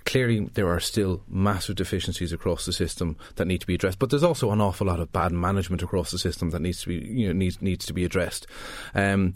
Clearly, 0.05 0.51
there 0.53 0.69
are 0.69 0.81
still 0.81 1.23
massive 1.27 1.77
deficiencies 1.77 2.33
across 2.33 2.67
the 2.67 2.75
system 2.75 3.17
that 3.37 3.47
need 3.47 3.63
to 3.63 3.67
be 3.67 3.75
addressed, 3.75 3.99
but 3.99 4.11
there's 4.11 4.23
also 4.23 4.51
an 4.51 4.61
awful 4.61 4.87
lot 4.87 5.01
of 5.01 5.13
bad 5.13 5.33
management 5.33 5.83
across 5.83 6.11
the 6.11 6.19
system 6.19 6.51
that 6.51 6.61
needs 6.61 6.83
to 6.83 6.89
be, 6.89 6.97
you 6.97 7.27
know, 7.29 7.33
needs 7.33 7.63
needs 7.63 7.87
to 7.87 7.95
be 7.95 8.05
addressed. 8.05 8.47
Um, 8.95 9.33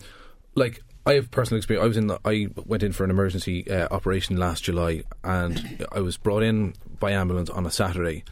like 0.54 0.82
I 1.08 1.14
have 1.14 1.30
personal 1.30 1.56
experience. 1.56 1.84
I 1.84 1.88
was 1.88 1.96
in. 1.96 2.06
The, 2.08 2.20
I 2.22 2.48
went 2.66 2.82
in 2.82 2.92
for 2.92 3.02
an 3.02 3.08
emergency 3.08 3.68
uh, 3.70 3.88
operation 3.90 4.36
last 4.36 4.64
July, 4.64 5.04
and 5.24 5.86
I 5.90 6.00
was 6.00 6.18
brought 6.18 6.42
in 6.42 6.74
by 7.00 7.12
ambulance 7.12 7.48
on 7.48 7.64
a 7.64 7.70
Saturday. 7.70 8.24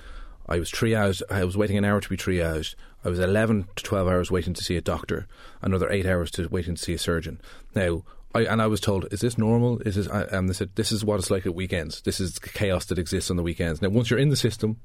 I 0.46 0.58
was 0.58 0.70
triaged. 0.70 1.22
I 1.30 1.44
was 1.44 1.56
waiting 1.56 1.78
an 1.78 1.86
hour 1.86 2.02
to 2.02 2.08
be 2.08 2.18
triaged. 2.18 2.74
I 3.02 3.08
was 3.08 3.18
eleven 3.18 3.66
to 3.76 3.82
twelve 3.82 4.08
hours 4.08 4.30
waiting 4.30 4.52
to 4.52 4.62
see 4.62 4.76
a 4.76 4.82
doctor. 4.82 5.26
Another 5.62 5.90
eight 5.90 6.04
hours 6.04 6.30
to 6.32 6.48
waiting 6.48 6.74
to 6.74 6.82
see 6.82 6.92
a 6.92 6.98
surgeon. 6.98 7.40
Now, 7.74 8.04
I, 8.34 8.40
and 8.42 8.60
I 8.60 8.66
was 8.66 8.80
told, 8.82 9.10
"Is 9.10 9.22
this 9.22 9.38
normal? 9.38 9.78
Is 9.78 9.94
this?" 9.94 10.06
And 10.06 10.46
they 10.46 10.52
said, 10.52 10.72
"This 10.74 10.92
is 10.92 11.02
what 11.02 11.18
it's 11.18 11.30
like 11.30 11.46
at 11.46 11.54
weekends. 11.54 12.02
This 12.02 12.20
is 12.20 12.38
chaos 12.38 12.84
that 12.86 12.98
exists 12.98 13.30
on 13.30 13.38
the 13.38 13.42
weekends." 13.42 13.80
Now, 13.80 13.88
once 13.88 14.10
you're 14.10 14.18
in 14.18 14.28
the 14.28 14.36
system, 14.36 14.80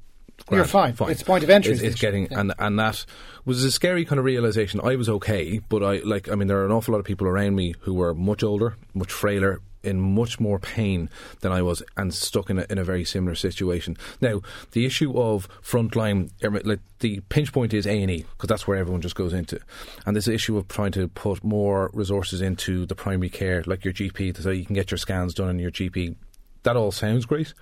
Grand, 0.48 0.60
You're 0.60 0.66
fine. 0.66 0.94
fine. 0.94 1.12
It's 1.12 1.24
point 1.24 1.44
of 1.44 1.50
entry. 1.50 1.74
It's, 1.74 1.82
it's 1.82 2.00
getting 2.00 2.28
yeah. 2.32 2.40
and 2.40 2.54
and 2.58 2.80
that 2.80 3.06
was 3.46 3.64
a 3.64 3.72
scary 3.72 4.06
kind 4.06 4.20
of 4.20 4.26
realization. 4.26 4.82
I 4.84 4.96
was 4.96 5.10
okay, 5.10 5.60
but 5.70 5.84
I 5.84 5.98
like. 6.00 6.30
I 6.30 6.36
mean, 6.36 6.48
there 6.48 6.60
are 6.60 6.66
an 6.66 6.72
awful 6.72 6.94
lot 6.94 7.00
of 7.00 7.06
people 7.06 7.28
around 7.28 7.56
me 7.56 7.76
who 7.82 7.94
were 7.94 8.14
much 8.14 8.44
older, 8.44 8.76
much 8.94 9.12
frailer, 9.12 9.62
in 9.84 10.00
much 10.00 10.40
more 10.40 10.60
pain 10.60 11.10
than 11.42 11.52
I 11.52 11.62
was 11.62 11.82
and 11.98 12.14
stuck 12.14 12.50
in 12.50 12.60
a, 12.60 12.66
in 12.70 12.78
a 12.78 12.84
very 12.84 13.04
similar 13.04 13.36
situation. 13.36 13.98
Now, 14.20 14.42
the 14.72 14.86
issue 14.86 15.18
of 15.20 15.48
frontline, 15.62 16.32
like 16.42 16.80
the 17.00 17.22
pinch 17.30 17.52
point 17.52 17.74
is 17.74 17.88
A 17.88 18.02
and 18.02 18.12
E 18.12 18.26
because 18.34 18.48
that's 18.48 18.68
where 18.68 18.78
everyone 18.78 19.02
just 19.02 19.16
goes 19.16 19.34
into, 19.34 19.60
and 20.06 20.16
this 20.16 20.28
issue 20.28 20.58
of 20.58 20.68
trying 20.68 20.92
to 20.94 21.08
put 21.08 21.44
more 21.44 21.90
resources 21.94 22.42
into 22.42 22.86
the 22.86 22.96
primary 22.96 23.30
care, 23.30 23.64
like 23.66 23.84
your 23.84 23.94
GP, 23.94 24.42
so 24.42 24.52
you 24.52 24.66
can 24.66 24.76
get 24.76 24.92
your 24.92 24.98
scans 24.98 25.34
done 25.34 25.50
in 25.50 25.60
your 25.60 25.72
GP. 25.72 26.16
That 26.64 26.78
all 26.78 26.92
sounds 26.92 27.26
great, 27.26 27.54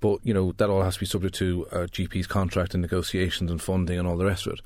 but 0.00 0.18
you 0.22 0.34
know 0.34 0.52
that 0.56 0.70
all 0.70 0.82
has 0.82 0.94
to 0.94 1.00
be 1.00 1.06
subject 1.06 1.34
to 1.36 1.66
a 1.70 1.78
GP's 1.86 2.26
contract 2.26 2.74
and 2.74 2.82
negotiations 2.82 3.50
and 3.50 3.60
funding 3.60 3.98
and 3.98 4.08
all 4.08 4.16
the 4.16 4.24
rest 4.24 4.46
of 4.46 4.54
it. 4.54 4.60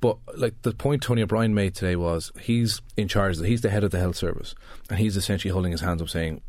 But 0.00 0.16
like 0.36 0.60
the 0.62 0.72
point 0.72 1.02
Tony 1.02 1.22
O'Brien 1.22 1.54
made 1.54 1.74
today 1.74 1.96
was 1.96 2.32
he's 2.40 2.80
in 2.96 3.08
charge. 3.08 3.38
He's 3.38 3.60
the 3.60 3.70
head 3.70 3.84
of 3.84 3.90
the 3.90 3.98
health 3.98 4.16
service, 4.16 4.54
and 4.88 4.98
he's 4.98 5.16
essentially 5.16 5.52
holding 5.52 5.72
his 5.72 5.82
hands 5.82 6.00
up, 6.00 6.08
saying, 6.08 6.40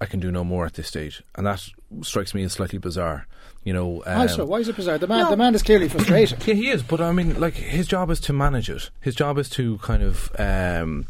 "I 0.00 0.06
can 0.06 0.20
do 0.20 0.30
no 0.30 0.44
more 0.44 0.66
at 0.66 0.74
this 0.74 0.88
stage," 0.88 1.22
and 1.34 1.46
that 1.46 1.66
strikes 2.02 2.34
me 2.34 2.42
as 2.44 2.52
slightly 2.52 2.78
bizarre. 2.78 3.26
You 3.64 3.72
know, 3.72 4.02
um, 4.06 4.18
why 4.18 4.26
so? 4.26 4.44
Why 4.44 4.58
is 4.58 4.68
it 4.68 4.76
bizarre? 4.76 4.98
The 4.98 5.06
man, 5.06 5.24
no. 5.24 5.30
the 5.30 5.36
man 5.36 5.54
is 5.54 5.62
clearly 5.62 5.88
frustrated. 5.88 6.38
yeah, 6.46 6.54
he 6.54 6.68
is. 6.68 6.82
But 6.82 7.00
I 7.00 7.12
mean, 7.12 7.40
like 7.40 7.54
his 7.54 7.86
job 7.86 8.10
is 8.10 8.20
to 8.20 8.32
manage 8.34 8.68
it. 8.68 8.90
His 9.00 9.14
job 9.14 9.38
is 9.38 9.48
to 9.50 9.78
kind 9.78 10.02
of. 10.02 10.30
Um, 10.38 11.06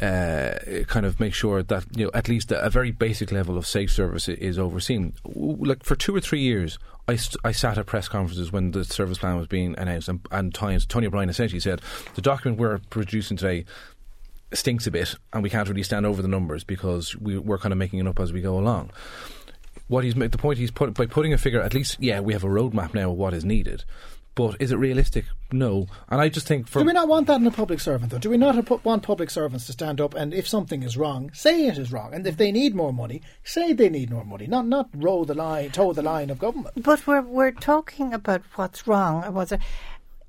uh, 0.00 0.84
kind 0.86 1.06
of 1.06 1.18
make 1.20 1.32
sure 1.32 1.62
that 1.62 1.84
you 1.96 2.04
know 2.04 2.10
at 2.12 2.28
least 2.28 2.52
a, 2.52 2.68
very 2.68 2.90
basic 2.90 3.32
level 3.32 3.56
of 3.56 3.66
safe 3.66 3.90
service 3.90 4.28
is 4.28 4.58
overseen. 4.58 5.14
Like 5.24 5.82
for 5.82 5.96
two 5.96 6.14
or 6.14 6.20
three 6.20 6.40
years, 6.40 6.78
I, 7.08 7.16
st- 7.16 7.40
I 7.44 7.52
sat 7.52 7.78
at 7.78 7.86
press 7.86 8.08
conferences 8.08 8.52
when 8.52 8.72
the 8.72 8.84
service 8.84 9.18
plan 9.18 9.36
was 9.36 9.46
being 9.46 9.74
announced, 9.78 10.08
and, 10.08 10.20
and 10.30 10.52
Tony, 10.52 10.78
Tony 10.80 11.06
O'Brien 11.06 11.30
essentially 11.30 11.60
said 11.60 11.80
the 12.14 12.22
document 12.22 12.60
we're 12.60 12.78
producing 12.90 13.36
today 13.36 13.64
stinks 14.52 14.86
a 14.86 14.90
bit, 14.90 15.14
and 15.32 15.42
we 15.42 15.50
can't 15.50 15.68
really 15.68 15.82
stand 15.82 16.04
over 16.04 16.20
the 16.20 16.28
numbers 16.28 16.62
because 16.62 17.16
we, 17.16 17.38
we're 17.38 17.58
kind 17.58 17.72
of 17.72 17.78
making 17.78 17.98
it 17.98 18.06
up 18.06 18.20
as 18.20 18.32
we 18.32 18.40
go 18.40 18.58
along 18.58 18.90
what 19.88 20.02
he's 20.02 20.16
made 20.16 20.32
the 20.32 20.38
point 20.38 20.58
he's 20.58 20.70
put 20.70 20.94
by 20.94 21.06
putting 21.06 21.32
a 21.32 21.38
figure 21.38 21.60
at 21.60 21.72
least 21.72 21.96
yeah 22.00 22.18
we 22.18 22.32
have 22.32 22.42
a 22.42 22.48
roadmap 22.48 22.92
now 22.92 23.10
of 23.10 23.16
what 23.16 23.32
is 23.32 23.44
needed 23.44 23.84
but 24.36 24.56
is 24.60 24.70
it 24.70 24.76
realistic? 24.76 25.24
No. 25.50 25.88
And 26.08 26.20
I 26.20 26.28
just 26.28 26.46
think 26.46 26.68
for. 26.68 26.80
Do 26.80 26.84
we 26.84 26.92
not 26.92 27.08
want 27.08 27.26
that 27.26 27.40
in 27.40 27.46
a 27.46 27.50
public 27.50 27.80
servant, 27.80 28.12
though? 28.12 28.18
Do 28.18 28.30
we 28.30 28.36
not 28.36 28.84
want 28.84 29.02
public 29.02 29.30
servants 29.30 29.66
to 29.66 29.72
stand 29.72 30.00
up 30.00 30.14
and 30.14 30.32
if 30.34 30.46
something 30.46 30.82
is 30.82 30.96
wrong, 30.96 31.30
say 31.32 31.66
it 31.66 31.78
is 31.78 31.90
wrong? 31.90 32.12
And 32.12 32.26
if 32.26 32.36
they 32.36 32.52
need 32.52 32.74
more 32.74 32.92
money, 32.92 33.22
say 33.42 33.72
they 33.72 33.88
need 33.88 34.10
more 34.10 34.24
money, 34.24 34.46
not 34.46 34.66
not 34.66 34.90
row 34.94 35.24
the 35.24 35.34
line, 35.34 35.70
toe 35.70 35.94
the 35.94 36.02
line 36.02 36.28
of 36.28 36.38
government. 36.38 36.82
But 36.82 37.06
we're, 37.06 37.22
we're 37.22 37.50
talking 37.50 38.12
about 38.12 38.42
what's 38.56 38.86
wrong. 38.86 39.32
Was 39.32 39.52
it? 39.52 39.60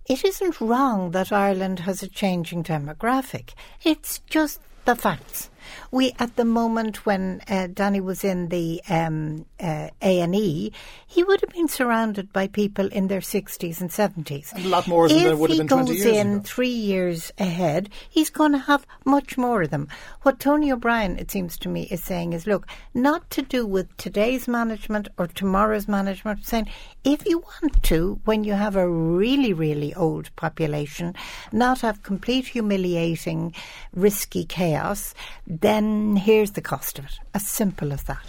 It 0.10 0.24
isn't 0.24 0.62
wrong 0.62 1.12
that 1.12 1.34
Ireland 1.34 1.80
has 1.80 2.02
a 2.02 2.08
changing 2.08 2.64
demographic. 2.64 3.50
It's 3.84 4.20
just 4.30 4.62
the 4.86 4.96
facts. 4.96 5.50
We 5.92 6.14
at 6.20 6.36
the 6.36 6.46
moment 6.46 7.06
when 7.06 7.42
uh, 7.48 7.68
Danny 7.74 8.02
was 8.02 8.24
in 8.24 8.50
the 8.50 8.82
um, 8.90 9.46
uh, 9.60 9.90
A 10.02 10.22
and 10.22 10.36
E, 10.36 10.72
he 11.06 11.24
would 11.24 11.42
have 11.42 11.52
been 11.52 11.68
surrounded 11.68 12.34
by 12.34 12.48
people 12.48 12.88
in 12.88 13.08
their 13.08 13.22
sixties 13.22 13.82
and 13.82 13.92
seventies. 13.92 14.54
A 14.56 14.68
lot 14.68 14.88
more 14.88 15.08
than 15.08 15.18
if 15.18 15.24
there 15.24 15.38
would 15.38 15.50
have 15.52 15.60
been 15.60 15.68
20 15.68 15.94
he 15.94 16.04
goes 16.04 16.06
in 16.06 16.34
ago. 16.34 16.42
three 16.44 16.70
years 16.70 17.32
ahead, 17.38 17.90
he's 18.10 18.30
going 18.30 18.52
to 18.52 18.58
have 18.58 18.86
much 19.06 19.38
more 19.38 19.62
of 19.62 19.70
them. 19.70 19.88
What 20.24 20.40
Tony 20.40 20.72
O'Brien, 20.72 21.18
it 21.18 21.32
seems 21.32 21.58
to 21.60 21.70
me, 21.70 21.84
is 21.84 22.04
saying 22.04 22.34
is, 22.34 22.48
look, 22.48 22.68
not 22.94 23.30
to 23.32 23.42
do 23.42 23.66
with 23.66 23.96
today's 23.98 24.48
management 24.48 25.08
or 25.18 25.28
tomorrow's 25.28 25.88
management. 25.88 26.46
Saying 26.46 26.68
if 27.04 27.26
you 27.26 27.40
want 27.40 27.84
to, 27.84 28.20
when 28.26 28.44
you 28.44 28.54
have 28.54 28.76
a 28.76 28.90
really, 28.90 29.54
really 29.54 29.94
old 29.96 30.36
population, 30.36 31.16
not 31.52 31.82
have 31.82 32.04
complete 32.04 32.48
humiliating, 32.48 33.54
risky 33.94 34.44
chaos, 34.44 35.14
then 35.46 35.77
here's 36.18 36.52
the 36.52 36.62
cost 36.62 37.00
of 37.00 37.06
it. 37.06 37.20
As 37.34 37.48
simple 37.48 37.94
as 37.94 38.04
that. 38.04 38.26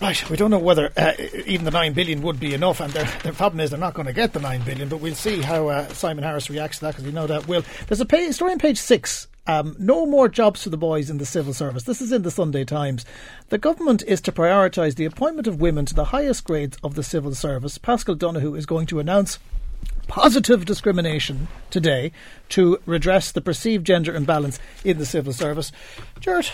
Right, 0.00 0.28
we 0.28 0.36
don't 0.36 0.50
know 0.50 0.58
whether 0.58 0.92
uh, 0.94 1.12
even 1.46 1.64
the 1.64 1.70
nine 1.70 1.94
billion 1.94 2.20
would 2.20 2.38
be 2.38 2.52
enough, 2.52 2.80
and 2.80 2.92
their 2.92 3.32
problem 3.32 3.60
is 3.60 3.70
they're 3.70 3.78
not 3.78 3.94
going 3.94 4.06
to 4.06 4.12
get 4.12 4.34
the 4.34 4.40
nine 4.40 4.62
billion. 4.62 4.90
But 4.90 4.98
we'll 4.98 5.14
see 5.14 5.40
how 5.40 5.68
uh, 5.68 5.88
Simon 5.88 6.22
Harris 6.22 6.50
reacts 6.50 6.78
to 6.78 6.84
that 6.84 6.94
because 6.94 7.06
we 7.06 7.12
know 7.12 7.26
that 7.26 7.48
will. 7.48 7.64
There's 7.88 8.02
a 8.02 8.06
page, 8.06 8.34
story 8.34 8.52
on 8.52 8.58
page 8.58 8.78
six. 8.78 9.26
Um, 9.46 9.74
no 9.78 10.04
more 10.04 10.28
jobs 10.28 10.64
for 10.64 10.70
the 10.70 10.76
boys 10.76 11.08
in 11.08 11.18
the 11.18 11.24
civil 11.24 11.54
service. 11.54 11.84
This 11.84 12.02
is 12.02 12.12
in 12.12 12.22
the 12.22 12.30
Sunday 12.30 12.64
Times. 12.64 13.06
The 13.48 13.58
government 13.58 14.02
is 14.06 14.20
to 14.22 14.32
prioritise 14.32 14.96
the 14.96 15.04
appointment 15.04 15.46
of 15.46 15.60
women 15.60 15.86
to 15.86 15.94
the 15.94 16.06
highest 16.06 16.44
grades 16.44 16.76
of 16.82 16.94
the 16.94 17.04
civil 17.04 17.34
service. 17.34 17.78
Paschal 17.78 18.16
Donohoe 18.16 18.54
is 18.54 18.66
going 18.66 18.86
to 18.88 18.98
announce 18.98 19.38
positive 20.06 20.64
discrimination 20.64 21.48
today 21.70 22.12
to 22.50 22.78
redress 22.86 23.32
the 23.32 23.40
perceived 23.40 23.86
gender 23.86 24.14
imbalance 24.14 24.58
in 24.84 24.98
the 24.98 25.06
civil 25.06 25.32
service. 25.32 25.72
Gerard, 26.20 26.48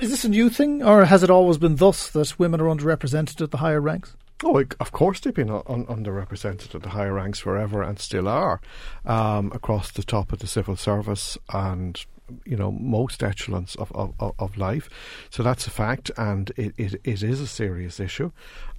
is 0.00 0.10
this 0.10 0.24
a 0.24 0.28
new 0.28 0.48
thing, 0.48 0.82
or 0.82 1.04
has 1.04 1.22
it 1.22 1.30
always 1.30 1.58
been 1.58 1.76
thus 1.76 2.10
that 2.10 2.38
women 2.38 2.60
are 2.60 2.74
underrepresented 2.74 3.40
at 3.40 3.50
the 3.50 3.58
higher 3.58 3.80
ranks? 3.80 4.16
Oh, 4.44 4.64
of 4.80 4.90
course 4.90 5.20
they've 5.20 5.32
been 5.32 5.50
un- 5.50 5.62
un- 5.68 5.86
underrepresented 5.86 6.74
at 6.74 6.82
the 6.82 6.88
higher 6.90 7.14
ranks 7.14 7.38
forever 7.38 7.82
and 7.82 7.98
still 7.98 8.26
are 8.26 8.60
um, 9.04 9.52
across 9.54 9.92
the 9.92 10.02
top 10.02 10.32
of 10.32 10.40
the 10.40 10.48
civil 10.48 10.74
service 10.74 11.38
and 11.52 12.04
you 12.44 12.56
know 12.56 12.72
most 12.72 13.22
echelons 13.22 13.74
of, 13.76 13.92
of, 13.92 14.14
of- 14.18 14.56
life. 14.56 14.88
So 15.30 15.42
that's 15.42 15.66
a 15.66 15.70
fact, 15.70 16.10
and 16.16 16.50
it, 16.56 16.74
it, 16.76 16.94
it 17.04 17.22
is 17.22 17.40
a 17.40 17.46
serious 17.46 17.98
issue. 18.00 18.30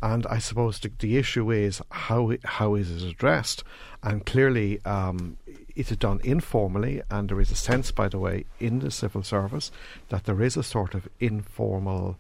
And 0.02 0.26
I 0.28 0.38
suppose 0.39 0.80
the, 0.80 0.92
the 1.00 1.18
issue 1.18 1.52
is 1.52 1.82
how 1.89 2.34
how 2.44 2.76
is 2.76 2.92
it 2.92 3.10
addressed? 3.10 3.63
And 4.04 4.26
clearly, 4.26 4.84
um, 4.86 5.38
it 5.76 5.92
is 5.92 5.98
done 5.98 6.20
informally, 6.24 7.02
and 7.10 7.30
there 7.30 7.42
is 7.42 7.52
a 7.52 7.56
sense, 7.56 7.92
by 7.92 8.08
the 8.08 8.20
way, 8.20 8.46
in 8.60 8.80
the 8.80 8.92
civil 8.92 9.24
service 9.24 9.72
that 10.10 10.26
there 10.26 10.42
is 10.42 10.58
a 10.58 10.63
sort 10.63 10.94
of 10.94 11.08
informal, 11.20 12.18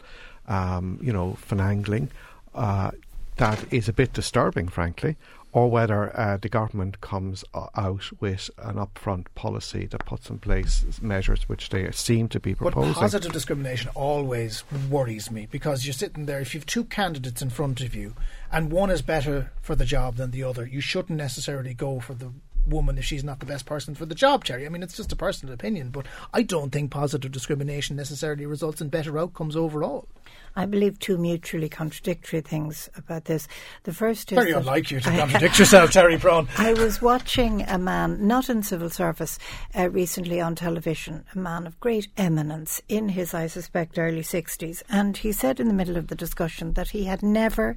um, 0.47 0.99
you 1.01 1.13
know, 1.13 1.37
finagling. 1.47 2.09
Uh, 2.55 2.91
that 3.37 3.65
is 3.73 3.89
a 3.89 3.93
bit 3.93 4.13
disturbing, 4.13 4.67
frankly, 4.67 5.17
or 5.53 5.69
whether 5.69 6.19
uh, 6.19 6.37
the 6.37 6.49
government 6.49 6.99
comes 6.99 7.45
uh, 7.53 7.67
out 7.75 8.09
with 8.19 8.49
an 8.57 8.75
upfront 8.75 9.27
policy 9.35 9.85
that 9.85 10.03
puts 10.05 10.29
in 10.29 10.39
place 10.39 10.83
measures 11.01 11.47
which 11.47 11.69
they 11.69 11.89
seem 11.91 12.27
to 12.27 12.39
be 12.39 12.55
proposing. 12.55 12.93
But 12.93 12.99
positive 12.99 13.31
discrimination 13.31 13.91
always 13.93 14.63
worries 14.89 15.29
me 15.29 15.47
because 15.49 15.85
you're 15.85 15.93
sitting 15.93 16.25
there, 16.25 16.39
if 16.39 16.55
you've 16.55 16.65
two 16.65 16.83
candidates 16.83 17.41
in 17.41 17.51
front 17.51 17.81
of 17.81 17.93
you 17.93 18.15
and 18.51 18.71
one 18.71 18.89
is 18.89 19.03
better 19.03 19.51
for 19.61 19.75
the 19.75 19.85
job 19.85 20.15
than 20.15 20.31
the 20.31 20.43
other, 20.43 20.65
you 20.65 20.81
shouldn't 20.81 21.17
necessarily 21.17 21.75
go 21.75 21.99
for 21.99 22.15
the 22.15 22.31
woman 22.67 22.97
if 22.97 23.05
she's 23.05 23.23
not 23.23 23.39
the 23.39 23.45
best 23.45 23.65
person 23.65 23.95
for 23.95 24.05
the 24.05 24.15
job, 24.15 24.43
Terry. 24.43 24.65
I 24.65 24.69
mean, 24.69 24.83
it's 24.83 24.97
just 24.97 25.11
a 25.11 25.15
personal 25.15 25.53
opinion, 25.53 25.89
but 25.89 26.05
I 26.33 26.43
don't 26.43 26.71
think 26.71 26.91
positive 26.91 27.31
discrimination 27.31 27.95
necessarily 27.95 28.45
results 28.45 28.81
in 28.81 28.89
better 28.89 29.17
outcomes 29.17 29.55
overall. 29.55 30.07
I 30.55 30.67
believe 30.67 30.99
two 30.99 31.17
mutually 31.17 31.67
contradictory 31.67 32.41
things 32.41 32.87
about 32.95 33.25
this. 33.25 33.47
The 33.83 33.93
first 33.93 34.31
is 34.31 34.37
Very 34.37 34.51
unlike 34.51 34.91
you 34.91 34.99
to 34.99 35.09
contradict 35.17 35.57
yourself, 35.57 35.91
Terry 35.91 36.17
Prone. 36.17 36.47
I 36.57 36.73
was 36.73 37.01
watching 37.01 37.63
a 37.63 37.79
man, 37.79 38.27
not 38.27 38.49
in 38.49 38.61
civil 38.61 38.89
service, 38.89 39.39
uh, 39.75 39.89
recently 39.89 40.39
on 40.39 40.55
television, 40.55 41.25
a 41.33 41.37
man 41.39 41.65
of 41.65 41.79
great 41.79 42.07
eminence 42.17 42.81
in 42.87 43.09
his, 43.09 43.33
I 43.33 43.47
suspect, 43.47 43.97
early 43.97 44.21
60s. 44.21 44.83
And 44.89 45.17
he 45.17 45.31
said 45.31 45.59
in 45.59 45.67
the 45.67 45.73
middle 45.73 45.97
of 45.97 46.07
the 46.07 46.15
discussion 46.15 46.73
that 46.73 46.89
he 46.89 47.05
had 47.05 47.23
never, 47.23 47.75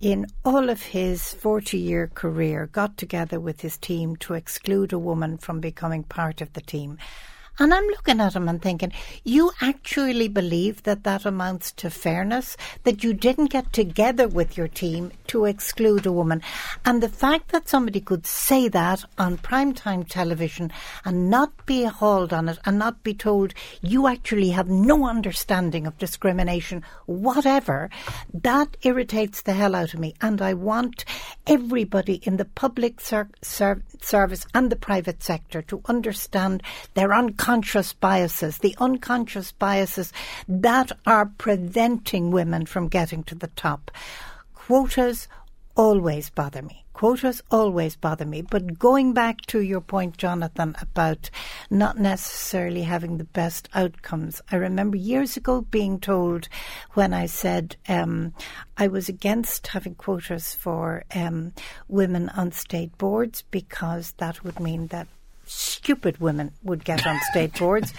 in 0.00 0.26
all 0.44 0.68
of 0.68 0.82
his 0.82 1.32
40 1.34 1.78
year 1.78 2.10
career, 2.14 2.66
got 2.66 2.96
together 2.96 3.40
with 3.40 3.60
his 3.60 3.78
team 3.78 4.16
to 4.16 4.34
exclude 4.34 4.92
a 4.92 4.98
woman 4.98 5.38
from 5.38 5.60
becoming 5.60 6.02
part 6.02 6.40
of 6.40 6.52
the 6.52 6.60
team. 6.60 6.98
And 7.58 7.72
I'm 7.72 7.86
looking 7.86 8.20
at 8.20 8.36
him 8.36 8.48
and 8.48 8.60
thinking, 8.60 8.92
you 9.24 9.50
actually 9.62 10.28
believe 10.28 10.82
that 10.82 11.04
that 11.04 11.24
amounts 11.24 11.72
to 11.72 11.88
fairness? 11.88 12.56
That 12.84 13.02
you 13.02 13.14
didn't 13.14 13.46
get 13.46 13.72
together 13.72 14.28
with 14.28 14.58
your 14.58 14.68
team 14.68 15.12
to 15.28 15.46
exclude 15.46 16.04
a 16.04 16.12
woman? 16.12 16.42
And 16.84 17.02
the 17.02 17.08
fact 17.08 17.52
that 17.52 17.68
somebody 17.68 18.00
could 18.00 18.26
say 18.26 18.68
that 18.68 19.04
on 19.16 19.38
primetime 19.38 20.06
television 20.06 20.70
and 21.04 21.30
not 21.30 21.64
be 21.64 21.84
hauled 21.84 22.34
on 22.34 22.50
it 22.50 22.58
and 22.66 22.78
not 22.78 23.02
be 23.02 23.14
told 23.14 23.54
you 23.80 24.06
actually 24.06 24.50
have 24.50 24.68
no 24.68 25.06
understanding 25.06 25.86
of 25.86 25.96
discrimination, 25.96 26.82
whatever, 27.06 27.88
that 28.34 28.76
irritates 28.82 29.42
the 29.42 29.54
hell 29.54 29.74
out 29.74 29.94
of 29.94 30.00
me. 30.00 30.14
And 30.20 30.42
I 30.42 30.52
want 30.52 31.06
everybody 31.46 32.14
in 32.24 32.36
the 32.36 32.44
public 32.44 33.00
ser- 33.00 33.30
ser- 33.42 33.82
service 34.00 34.46
and 34.54 34.70
the 34.70 34.76
private 34.76 35.22
sector 35.22 35.62
to 35.62 35.82
understand 35.86 36.62
their 36.94 37.14
unconscious 37.14 37.92
biases, 37.92 38.58
the 38.58 38.74
unconscious 38.78 39.52
biases 39.52 40.12
that 40.48 40.92
are 41.06 41.26
preventing 41.38 42.30
women 42.30 42.66
from 42.66 42.88
getting 42.88 43.22
to 43.24 43.34
the 43.34 43.48
top. 43.48 43.90
Quotas 44.54 45.28
always 45.76 46.30
bother 46.30 46.62
me. 46.62 46.85
Quotas 46.96 47.42
always 47.50 47.94
bother 47.94 48.24
me. 48.24 48.40
But 48.40 48.78
going 48.78 49.12
back 49.12 49.42
to 49.48 49.60
your 49.60 49.82
point, 49.82 50.16
Jonathan, 50.16 50.74
about 50.80 51.28
not 51.68 51.98
necessarily 51.98 52.84
having 52.84 53.18
the 53.18 53.24
best 53.24 53.68
outcomes, 53.74 54.40
I 54.50 54.56
remember 54.56 54.96
years 54.96 55.36
ago 55.36 55.60
being 55.60 56.00
told 56.00 56.48
when 56.94 57.12
I 57.12 57.26
said 57.26 57.76
um, 57.86 58.32
I 58.78 58.88
was 58.88 59.10
against 59.10 59.66
having 59.66 59.94
quotas 59.94 60.54
for 60.54 61.04
um, 61.14 61.52
women 61.86 62.30
on 62.30 62.50
state 62.52 62.96
boards 62.96 63.44
because 63.50 64.12
that 64.12 64.42
would 64.42 64.58
mean 64.58 64.86
that 64.86 65.06
stupid 65.46 66.18
women 66.20 66.52
would 66.62 66.84
get 66.84 67.06
on 67.06 67.18
state 67.30 67.58
boards. 67.58 67.92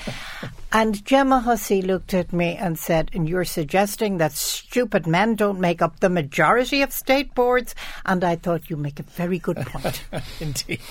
And 0.72 1.04
Gemma 1.06 1.40
Hussey 1.40 1.82
looked 1.82 2.14
at 2.14 2.34
me 2.34 2.56
and 2.58 2.78
said, 2.78 3.10
And 3.14 3.28
you're 3.28 3.46
suggesting 3.46 4.18
that 4.18 4.34
stupid 4.34 5.08
men 5.08 5.36
don't 5.36 5.60
make 5.62 5.82
up 5.82 6.02
the 6.02 6.10
majority 6.10 6.82
of 6.82 6.92
state 6.92 7.34
boards? 7.34 7.74
And 8.06 8.24
I 8.24 8.36
thought 8.36 8.70
you 8.70 8.76
make 8.76 9.00
a 9.00 9.04
very 9.04 9.40
good 9.40 9.56
point. 9.58 10.04
Indeed. 10.42 10.82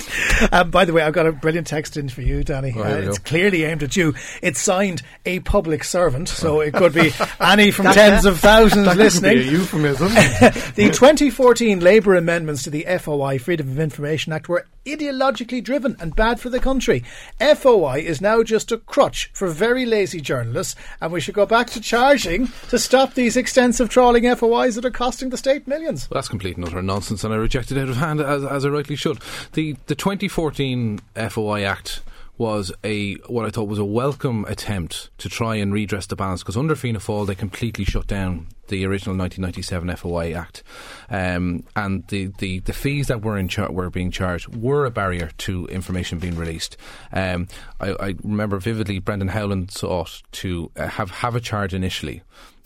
Um, 0.50 0.70
by 0.70 0.86
the 0.86 0.92
way, 0.94 1.02
I've 1.02 1.12
got 1.12 1.26
a 1.26 1.32
brilliant 1.32 1.66
text 1.66 1.96
in 1.98 2.08
for 2.08 2.22
you, 2.22 2.42
Danny. 2.42 2.72
Oh, 2.74 2.82
Uh, 2.82 2.86
it's 2.96 3.18
go. 3.18 3.28
clearly 3.28 3.64
aimed 3.64 3.82
at 3.82 3.96
you. 3.96 4.14
It's 4.42 4.60
signed 4.60 5.02
a 5.26 5.40
public 5.40 5.84
servant, 5.84 6.28
so 6.30 6.60
it 6.60 6.72
could 6.72 6.94
be 6.94 7.12
Annie 7.40 7.70
from 7.70 7.84
Gotcha. 7.84 7.98
tens 8.00 8.24
of 8.24 8.40
thousands 8.40 8.86
that 8.86 8.92
could 8.92 8.96
be 8.96 9.02
a 9.02 9.04
listening. 9.04 9.48
euphemism. 9.50 10.08
The 10.76 10.90
2014 10.90 11.80
Labour 11.80 12.14
amendments 12.16 12.62
to 12.64 12.70
the 12.70 12.86
FOI 12.98 13.38
Freedom 13.38 13.68
of 13.70 13.78
Information 13.78 14.32
Act 14.32 14.48
were 14.48 14.66
ideologically 14.86 15.62
driven 15.62 15.96
and 16.00 16.14
bad 16.14 16.38
for 16.40 16.45
the 16.48 16.60
country. 16.60 17.04
FOI 17.40 17.98
is 17.98 18.20
now 18.20 18.42
just 18.42 18.72
a 18.72 18.78
crutch 18.78 19.30
for 19.32 19.48
very 19.48 19.86
lazy 19.86 20.20
journalists, 20.20 20.74
and 21.00 21.12
we 21.12 21.20
should 21.20 21.34
go 21.34 21.46
back 21.46 21.68
to 21.70 21.80
charging 21.80 22.48
to 22.68 22.78
stop 22.78 23.14
these 23.14 23.36
extensive 23.36 23.88
trawling 23.88 24.24
FOIs 24.24 24.74
that 24.74 24.84
are 24.84 24.90
costing 24.90 25.30
the 25.30 25.36
state 25.36 25.66
millions. 25.66 26.08
Well, 26.10 26.18
that's 26.18 26.28
complete 26.28 26.56
and 26.56 26.66
utter 26.66 26.82
nonsense, 26.82 27.24
and 27.24 27.32
I 27.32 27.36
reject 27.36 27.70
it 27.70 27.78
out 27.78 27.88
of 27.88 27.96
hand 27.96 28.20
as, 28.20 28.44
as 28.44 28.64
I 28.64 28.68
rightly 28.68 28.96
should. 28.96 29.18
The 29.52 29.76
the 29.86 29.94
2014 29.94 31.00
FOI 31.28 31.62
Act 31.64 32.00
was 32.38 32.72
a 32.84 33.14
what 33.26 33.46
I 33.46 33.50
thought 33.50 33.68
was 33.68 33.78
a 33.78 33.84
welcome 33.84 34.44
attempt 34.46 35.10
to 35.18 35.28
try 35.28 35.56
and 35.56 35.72
redress 35.72 36.06
the 36.06 36.16
balance 36.16 36.42
because 36.42 36.56
under 36.56 36.76
Fianna 36.76 36.98
Fáil 36.98 37.26
they 37.26 37.34
completely 37.34 37.84
shut 37.84 38.06
down 38.06 38.48
the 38.68 38.84
original 38.86 39.16
1997 39.16 39.96
FOI 39.96 40.32
Act, 40.32 40.62
um, 41.10 41.64
and 41.74 42.06
the, 42.08 42.26
the, 42.38 42.60
the 42.60 42.72
fees 42.72 43.08
that 43.08 43.22
were 43.22 43.38
in 43.38 43.48
char- 43.48 43.72
were 43.72 43.90
being 43.90 44.10
charged 44.10 44.54
were 44.54 44.84
a 44.84 44.90
barrier 44.90 45.30
to 45.38 45.66
information 45.66 46.18
being 46.18 46.36
released. 46.36 46.76
Um, 47.12 47.48
I, 47.80 47.90
I 48.00 48.14
remember 48.22 48.58
vividly 48.58 48.98
Brendan 48.98 49.28
Howlin 49.28 49.68
sought 49.68 50.22
to 50.32 50.70
uh, 50.76 50.88
have 50.88 51.10
have 51.10 51.34
a 51.34 51.40
charge 51.40 51.74
initially 51.74 52.22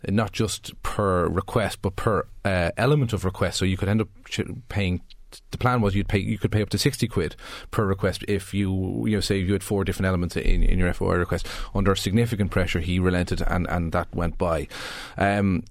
uh, 0.07 0.11
not 0.11 0.33
just 0.33 0.81
per 0.83 1.29
request, 1.29 1.83
but 1.83 1.97
per 1.97 2.27
uh, 2.45 2.71
element 2.77 3.13
of 3.13 3.25
request. 3.25 3.59
So 3.59 3.65
you 3.65 3.77
could 3.77 3.89
end 3.89 4.01
up 4.01 4.09
ch- 4.29 4.43
paying. 4.69 5.03
The 5.53 5.59
plan 5.59 5.81
was 5.81 5.95
you'd 5.95 6.09
pay 6.09 6.19
you 6.19 6.39
could 6.39 6.51
pay 6.51 6.63
up 6.63 6.71
to 6.71 6.79
sixty 6.79 7.07
quid 7.07 7.37
per 7.71 7.85
request 7.87 8.25
if 8.27 8.53
you 8.53 9.05
you 9.07 9.17
know 9.17 9.21
say 9.21 9.39
you 9.39 9.53
had 9.53 9.63
four 9.63 9.85
different 9.85 10.07
elements 10.07 10.37
in, 10.37 10.63
in 10.63 10.79
your 10.79 10.93
FOI 10.93 11.17
request. 11.17 11.47
Under 11.75 11.95
significant 11.95 12.51
pressure, 12.51 12.81
he 12.81 12.99
relented 12.99 13.43
and, 13.47 13.69
and 13.71 13.93
that 13.93 14.13
went 14.15 14.39
by. 14.39 14.67
Um, 15.17 15.63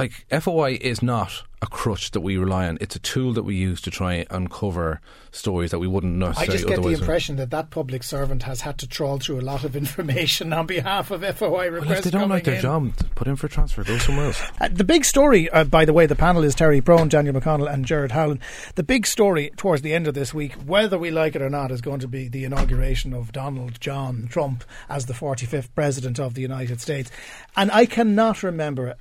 like 0.00 0.42
FOI 0.42 0.78
is 0.80 1.02
not 1.02 1.44
a 1.62 1.66
crutch 1.66 2.12
that 2.12 2.20
we 2.20 2.38
rely 2.38 2.66
on. 2.66 2.78
It's 2.80 2.96
a 2.96 2.98
tool 2.98 3.34
that 3.34 3.42
we 3.42 3.54
use 3.54 3.82
to 3.82 3.90
try 3.90 4.14
and 4.14 4.26
uncover 4.30 5.00
stories 5.30 5.70
that 5.72 5.78
we 5.78 5.86
wouldn't 5.86 6.14
necessarily. 6.14 6.54
I 6.54 6.56
just 6.56 6.66
get 6.66 6.82
the 6.82 6.88
impression 6.88 7.36
that 7.36 7.50
that 7.50 7.68
public 7.68 8.02
servant 8.02 8.44
has 8.44 8.62
had 8.62 8.78
to 8.78 8.88
trawl 8.88 9.18
through 9.18 9.40
a 9.40 9.42
lot 9.42 9.64
of 9.64 9.76
information 9.84 10.52
on 10.54 10.66
behalf 10.66 11.10
of 11.10 11.20
FOI 11.20 11.68
requests. 11.68 11.88
well, 11.88 11.98
if 11.98 12.04
they 12.04 12.10
don't 12.10 12.30
like 12.30 12.44
their 12.44 12.54
in. 12.54 12.62
job, 12.62 12.92
put 13.14 13.28
in 13.28 13.36
for 13.36 13.46
transfer, 13.48 13.84
go 13.84 13.98
somewhere 13.98 14.26
else. 14.26 14.42
Uh, 14.58 14.68
the 14.72 14.84
big 14.84 15.04
story, 15.04 15.50
uh, 15.50 15.64
by 15.64 15.84
the 15.84 15.92
way, 15.92 16.06
the 16.06 16.16
panel 16.16 16.44
is 16.44 16.54
Terry 16.54 16.80
Prone, 16.80 17.08
Daniel 17.08 17.34
McConnell, 17.34 17.70
and 17.70 17.84
Gerard 17.84 18.12
Howlin. 18.12 18.40
The 18.76 18.82
big 18.82 19.06
story 19.06 19.52
towards 19.56 19.82
the 19.82 19.92
end 19.92 20.06
of 20.06 20.14
this 20.14 20.32
week, 20.32 20.54
whether 20.54 20.98
we 20.98 21.10
like 21.10 21.36
it 21.36 21.42
or 21.42 21.50
not, 21.50 21.70
is 21.70 21.82
going 21.82 22.00
to 22.00 22.08
be 22.08 22.28
the 22.28 22.44
inauguration 22.44 23.12
of 23.12 23.32
Donald 23.32 23.80
John 23.80 24.28
Trump 24.30 24.64
as 24.88 25.06
the 25.06 25.12
45th 25.12 25.68
President 25.74 26.18
of 26.18 26.32
the 26.32 26.42
United 26.42 26.80
States. 26.80 27.10
And 27.54 27.70
I 27.70 27.84
cannot 27.84 28.42
remember 28.42 28.96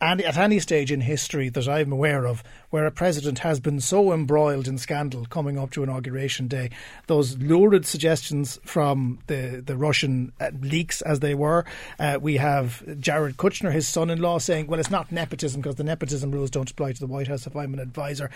and 0.00 0.20
at 0.20 0.36
any 0.36 0.58
stage 0.58 0.92
in 0.92 1.00
history 1.00 1.48
that 1.48 1.68
I'm 1.68 1.90
aware 1.90 2.26
of 2.26 2.42
where 2.70 2.86
a 2.86 2.90
president 2.90 3.38
has 3.40 3.60
been 3.60 3.80
so 3.80 4.12
embroiled 4.12 4.68
in 4.68 4.76
scandal 4.76 5.24
coming 5.26 5.58
up 5.58 5.70
to 5.72 5.82
inauguration 5.82 6.48
day. 6.48 6.70
Those 7.06 7.38
lurid 7.38 7.86
suggestions 7.86 8.58
from 8.64 9.20
the, 9.26 9.62
the 9.64 9.76
Russian 9.76 10.32
uh, 10.38 10.50
leaks, 10.60 11.00
as 11.02 11.20
they 11.20 11.34
were. 11.34 11.64
Uh, 11.98 12.18
we 12.20 12.36
have 12.36 12.82
Jared 13.00 13.38
Kushner, 13.38 13.72
his 13.72 13.88
son 13.88 14.10
in 14.10 14.20
law, 14.20 14.38
saying, 14.38 14.66
well, 14.66 14.80
it's 14.80 14.90
not 14.90 15.10
nepotism 15.10 15.62
because 15.62 15.76
the 15.76 15.84
nepotism 15.84 16.30
rules 16.30 16.50
don't 16.50 16.70
apply 16.70 16.92
to 16.92 17.00
the 17.00 17.06
White 17.06 17.28
House 17.28 17.46
if 17.46 17.56
I'm 17.56 17.72
an 17.72 17.80
advisor. 17.80 18.30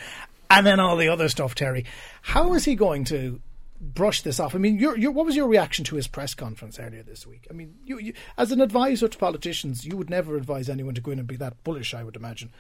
And 0.49 0.67
then 0.67 0.81
all 0.81 0.97
the 0.97 1.09
other 1.09 1.29
stuff, 1.29 1.55
Terry. 1.55 1.85
How 2.23 2.55
is 2.55 2.65
he 2.65 2.75
going 2.75 3.05
to 3.05 3.41
brush 3.81 4.23
this 4.23 4.39
off. 4.39 4.55
I 4.55 4.59
mean, 4.59 4.79
your, 4.79 4.97
your, 4.97 5.11
what 5.11 5.27
was 5.27 5.37
your 5.37 5.49
reaction 5.49 5.85
to 5.87 5.97
his 5.97 6.07
press 6.07 6.35
conference 6.35 6.79
earlier 6.79 7.03
this 7.03 7.27
week? 7.27 7.47
I 7.51 7.55
mean, 7.55 7.75
you, 7.85 7.99
you, 7.99 8.13
as 8.37 8.53
an 8.53 8.61
advisor 8.61 9.09
to 9.09 9.19
politicians, 9.19 9.85
you 9.87 9.97
would 9.97 10.11
never 10.11 10.37
advise 10.37 10.69
anyone 10.69 10.95
to 10.95 11.01
go 11.01 11.11
in 11.11 11.19
and 11.19 11.27
be 11.27 11.37
that 11.37 11.63
bullish. 11.65 11.95
I 11.95 12.05
would 12.05 12.17
imagine. 12.17 12.51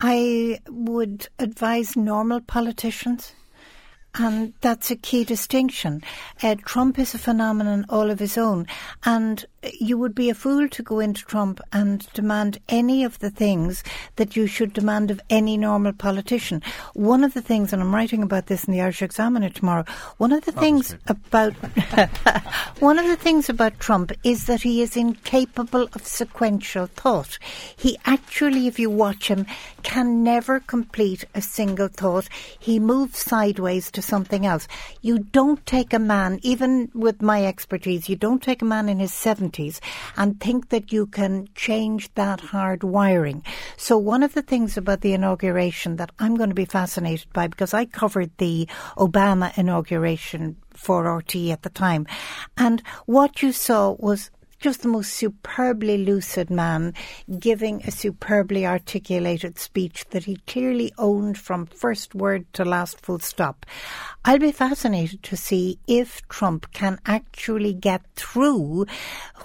I 0.00 0.58
would 0.68 1.28
advise 1.38 1.96
normal 1.96 2.40
politicians. 2.40 3.34
And 4.14 4.54
that's 4.60 4.90
a 4.90 4.96
key 4.96 5.24
distinction. 5.24 6.02
Uh, 6.42 6.56
Trump 6.64 6.98
is 6.98 7.14
a 7.14 7.18
phenomenon 7.18 7.86
all 7.88 8.10
of 8.10 8.18
his 8.18 8.36
own. 8.36 8.66
And 9.04 9.44
you 9.78 9.98
would 9.98 10.14
be 10.14 10.30
a 10.30 10.34
fool 10.34 10.68
to 10.68 10.82
go 10.82 11.00
into 11.00 11.24
Trump 11.24 11.60
and 11.72 12.10
demand 12.14 12.58
any 12.68 13.04
of 13.04 13.18
the 13.18 13.30
things 13.30 13.84
that 14.16 14.34
you 14.34 14.46
should 14.46 14.72
demand 14.72 15.10
of 15.10 15.20
any 15.28 15.58
normal 15.58 15.92
politician. 15.92 16.62
One 16.94 17.24
of 17.24 17.34
the 17.34 17.42
things, 17.42 17.72
and 17.72 17.82
I'm 17.82 17.94
writing 17.94 18.22
about 18.22 18.46
this 18.46 18.64
in 18.64 18.72
the 18.72 18.80
Irish 18.80 19.02
Examiner 19.02 19.50
tomorrow, 19.50 19.84
one 20.16 20.32
of 20.32 20.44
the 20.44 20.52
things 20.52 20.96
about 21.06 21.52
one 22.80 22.98
of 22.98 23.06
the 23.06 23.16
things 23.16 23.48
about 23.48 23.78
Trump 23.80 24.12
is 24.24 24.46
that 24.46 24.62
he 24.62 24.80
is 24.80 24.96
incapable 24.96 25.88
of 25.92 26.06
sequential 26.06 26.86
thought. 26.86 27.38
He 27.76 27.98
actually, 28.06 28.66
if 28.66 28.78
you 28.78 28.88
watch 28.88 29.28
him, 29.28 29.44
can 29.82 30.22
never 30.22 30.60
complete 30.60 31.24
a 31.34 31.42
single 31.42 31.88
thought. 31.88 32.28
He 32.58 32.78
moves 32.78 33.18
sideways 33.18 33.90
to 33.90 34.00
something 34.00 34.46
else. 34.46 34.66
You 35.02 35.18
don't 35.18 35.64
take 35.66 35.92
a 35.92 35.98
man, 35.98 36.40
even 36.42 36.90
with 36.94 37.20
my 37.20 37.44
expertise, 37.44 38.08
you 38.08 38.16
don't 38.16 38.42
take 38.42 38.62
a 38.62 38.64
man 38.64 38.88
in 38.88 38.98
his 38.98 39.12
70s 39.12 39.49
and 40.16 40.40
think 40.40 40.68
that 40.68 40.92
you 40.92 41.06
can 41.06 41.48
change 41.54 42.12
that 42.14 42.40
hard 42.40 42.82
wiring. 42.82 43.44
So 43.76 43.98
one 43.98 44.22
of 44.22 44.34
the 44.34 44.42
things 44.42 44.76
about 44.76 45.00
the 45.00 45.12
inauguration 45.12 45.96
that 45.96 46.10
I'm 46.18 46.36
going 46.36 46.50
to 46.50 46.54
be 46.54 46.64
fascinated 46.64 47.32
by, 47.32 47.48
because 47.48 47.74
I 47.74 47.84
covered 47.84 48.30
the 48.38 48.68
Obama 48.96 49.56
inauguration 49.58 50.56
for 50.70 51.04
RTÉ 51.04 51.50
at 51.52 51.62
the 51.62 51.70
time, 51.70 52.06
and 52.56 52.82
what 53.06 53.42
you 53.42 53.52
saw 53.52 53.96
was 53.98 54.30
just 54.60 54.82
the 54.82 54.88
most 54.88 55.14
superbly 55.14 55.98
lucid 55.98 56.50
man 56.50 56.94
giving 57.38 57.82
a 57.86 57.90
superbly 57.90 58.66
articulated 58.66 59.58
speech 59.58 60.04
that 60.10 60.24
he 60.24 60.36
clearly 60.46 60.92
owned 60.98 61.38
from 61.38 61.66
first 61.66 62.14
word 62.14 62.44
to 62.52 62.64
last 62.64 63.00
full 63.00 63.18
stop. 63.18 63.66
I'll 64.24 64.38
be 64.38 64.52
fascinated 64.52 65.22
to 65.24 65.36
see 65.36 65.78
if 65.86 66.20
Trump 66.28 66.70
can 66.72 67.00
actually 67.06 67.72
get 67.72 68.02
through 68.16 68.86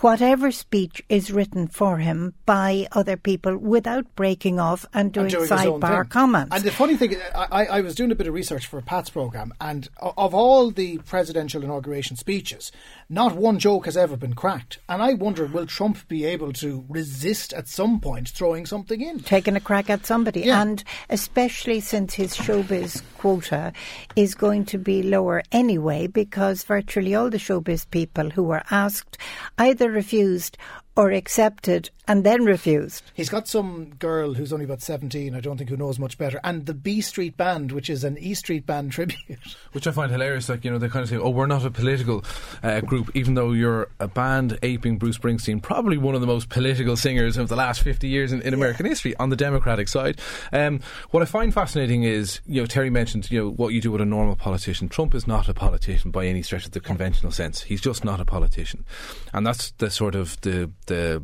whatever 0.01 0.51
speech 0.51 1.01
is 1.07 1.32
written 1.32 1.68
for 1.68 1.97
him 1.97 2.34
by 2.45 2.88
other 2.91 3.16
people 3.16 3.57
without 3.57 4.13
breaking 4.16 4.59
off 4.59 4.86
and 4.93 5.13
doing, 5.13 5.30
doing 5.30 5.47
sidebar 5.47 6.07
comments. 6.09 6.53
And 6.53 6.63
the 6.66 6.72
funny 6.72 6.97
thing, 6.97 7.16
I, 7.34 7.66
I 7.66 7.82
was 7.82 7.95
doing 7.95 8.11
a 8.11 8.16
bit 8.16 8.28
of 8.28 8.34
research 8.34 8.68
for 8.68 8.82
Pat's 8.82 9.09
program, 9.09 9.53
and 9.61 9.88
of 10.01 10.34
all 10.34 10.72
the 10.72 10.97
presidential 10.99 11.63
inauguration 11.63 12.18
speeches, 12.18 12.72
not 13.09 13.36
one 13.36 13.59
joke 13.59 13.86
has 13.86 13.95
ever 13.95 14.18
been 14.18 14.34
cracked. 14.34 14.80
And 14.89 15.01
I 15.06 15.14
wonder, 15.14 15.45
will 15.45 15.68
Trump 15.68 16.08
be 16.08 16.26
able 16.26 16.51
to 16.53 16.84
resist 16.89 17.53
at 17.53 17.68
some 17.68 17.99
point 17.99 18.28
throwing 18.30 18.66
something 18.66 19.01
in? 19.01 19.20
taking 19.20 19.56
a 19.56 19.60
crack 19.60 19.88
at 19.88 20.03
somebody. 20.03 20.41
Yeah. 20.41 20.60
And 20.60 20.84
especially 21.12 21.80
since 21.80 22.16
his 22.16 22.36
showbiz 22.36 23.03
quota 23.20 23.72
is 24.16 24.34
going 24.34 24.66
to 24.66 24.80
be 24.80 25.03
lower 25.03 25.43
anyway, 25.51 26.08
because 26.08 26.64
virtually 26.64 27.14
all 27.14 27.30
the 27.30 27.38
showbiz 27.38 27.88
people 27.91 28.32
who 28.32 28.41
were 28.41 28.64
asked 28.72 29.20
either 29.60 29.91
refused 29.91 30.58
or 30.96 31.12
accepted 31.12 31.89
and 32.08 32.24
then 32.24 32.46
refused. 32.46 33.04
He's 33.14 33.30
got 33.30 33.48
some 33.48 33.96
girl 33.96 34.34
who's 34.34 34.54
only 34.54 34.66
about 34.66 34.82
17, 34.82 35.36
I 35.36 35.39
don't 35.39 35.58
think, 35.58 35.70
who 35.70 35.78
knows 35.78 36.00
much 36.00 36.18
better, 36.18 36.39
and 36.43 36.66
the 36.66 36.74
B 36.74 37.02
Street 37.02 37.36
Band, 37.36 37.72
which 37.72 37.89
is 37.89 38.04
an 38.04 38.18
E 38.18 38.34
Street 38.34 38.66
Band 38.66 38.91
tribute. 38.91 39.39
Which 39.72 39.88
I 39.88 39.91
find 39.91 40.12
hilarious. 40.12 40.50
Like, 40.50 40.64
you 40.64 40.72
know, 40.72 40.78
they 40.78 40.88
kind 40.88 41.04
of 41.04 41.10
say, 41.10 41.18
oh, 41.18 41.30
we're 41.30 41.48
not 41.48 41.66
a 41.66 41.72
political 41.72 42.24
uh, 42.64 42.82
group, 42.82 43.12
even 43.16 43.34
though 43.34 43.52
you're 43.52 43.89
a 44.00 44.08
band 44.08 44.58
aping 44.62 44.98
Bruce 44.98 45.18
Springsteen, 45.18 45.62
probably 45.62 45.98
one 45.98 46.16
of 46.16 46.22
the 46.22 46.28
most 46.28 46.50
political 46.50 46.96
singers 46.96 47.38
of 47.38 47.50
the 47.50 47.56
last 47.56 47.82
50 47.82 48.08
years 48.08 48.32
in, 48.32 48.41
in 48.41 48.54
American 48.54 48.86
history 48.86 49.16
on 49.18 49.30
the 49.30 49.36
Democratic 49.36 49.88
side. 49.88 50.20
Um, 50.54 50.80
what 51.12 51.24
I 51.24 51.26
find 51.26 51.54
fascinating 51.54 52.04
is, 52.04 52.39
you 52.46 52.62
know, 52.62 52.68
Terry 52.68 52.89
mentioned, 52.89 53.32
you 53.32 53.39
know, 53.39 53.50
what 53.52 53.70
you 53.70 53.82
do 53.82 53.91
with 53.91 54.02
a 54.02 54.06
normal 54.06 54.36
politician. 54.36 54.89
Trump 54.89 55.16
is 55.16 55.28
not 55.28 55.50
a 55.50 55.54
politician 55.54 56.12
by 56.12 56.26
any 56.26 56.41
stretch 56.41 56.66
of 56.66 56.72
the 56.72 56.80
conventional 56.80 57.32
sense. 57.32 57.64
He's 57.64 57.82
just 57.82 58.06
not 58.06 58.20
a 58.20 58.26
politician. 58.26 58.86
And 59.34 59.46
that's 59.46 59.72
the 59.72 59.89
sort 59.89 60.16
of 60.16 60.39
the, 60.41 60.72
the, 60.88 61.24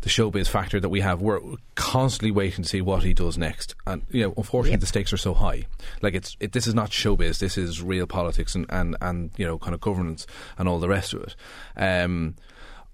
the 0.00 0.08
showbiz 0.08 0.48
factor 0.48 0.80
that 0.80 0.88
we 0.88 1.00
have. 1.00 1.20
We're 1.20 1.40
constantly 1.74 2.30
waiting 2.30 2.64
to 2.64 2.68
see 2.68 2.80
what 2.80 3.02
he 3.02 3.14
does 3.14 3.38
next, 3.38 3.74
and 3.86 4.02
you 4.10 4.22
know, 4.22 4.34
unfortunately, 4.36 4.78
the 4.78 4.86
stakes 4.86 5.12
are 5.12 5.18
so 5.18 5.34
high. 5.34 5.66
Like 6.02 6.14
it's 6.14 6.36
it, 6.40 6.52
this 6.52 6.66
is 6.66 6.74
not 6.74 6.90
showbiz. 6.90 7.38
This 7.38 7.58
is 7.58 7.82
real 7.82 8.06
politics 8.06 8.54
and, 8.54 8.66
and 8.70 8.96
and 9.00 9.30
you 9.36 9.46
know, 9.46 9.58
kind 9.58 9.74
of 9.74 9.80
governance 9.80 10.26
and 10.58 10.68
all 10.68 10.78
the 10.78 10.88
rest 10.88 11.12
of 11.12 11.22
it. 11.22 11.36
Um, 11.76 12.36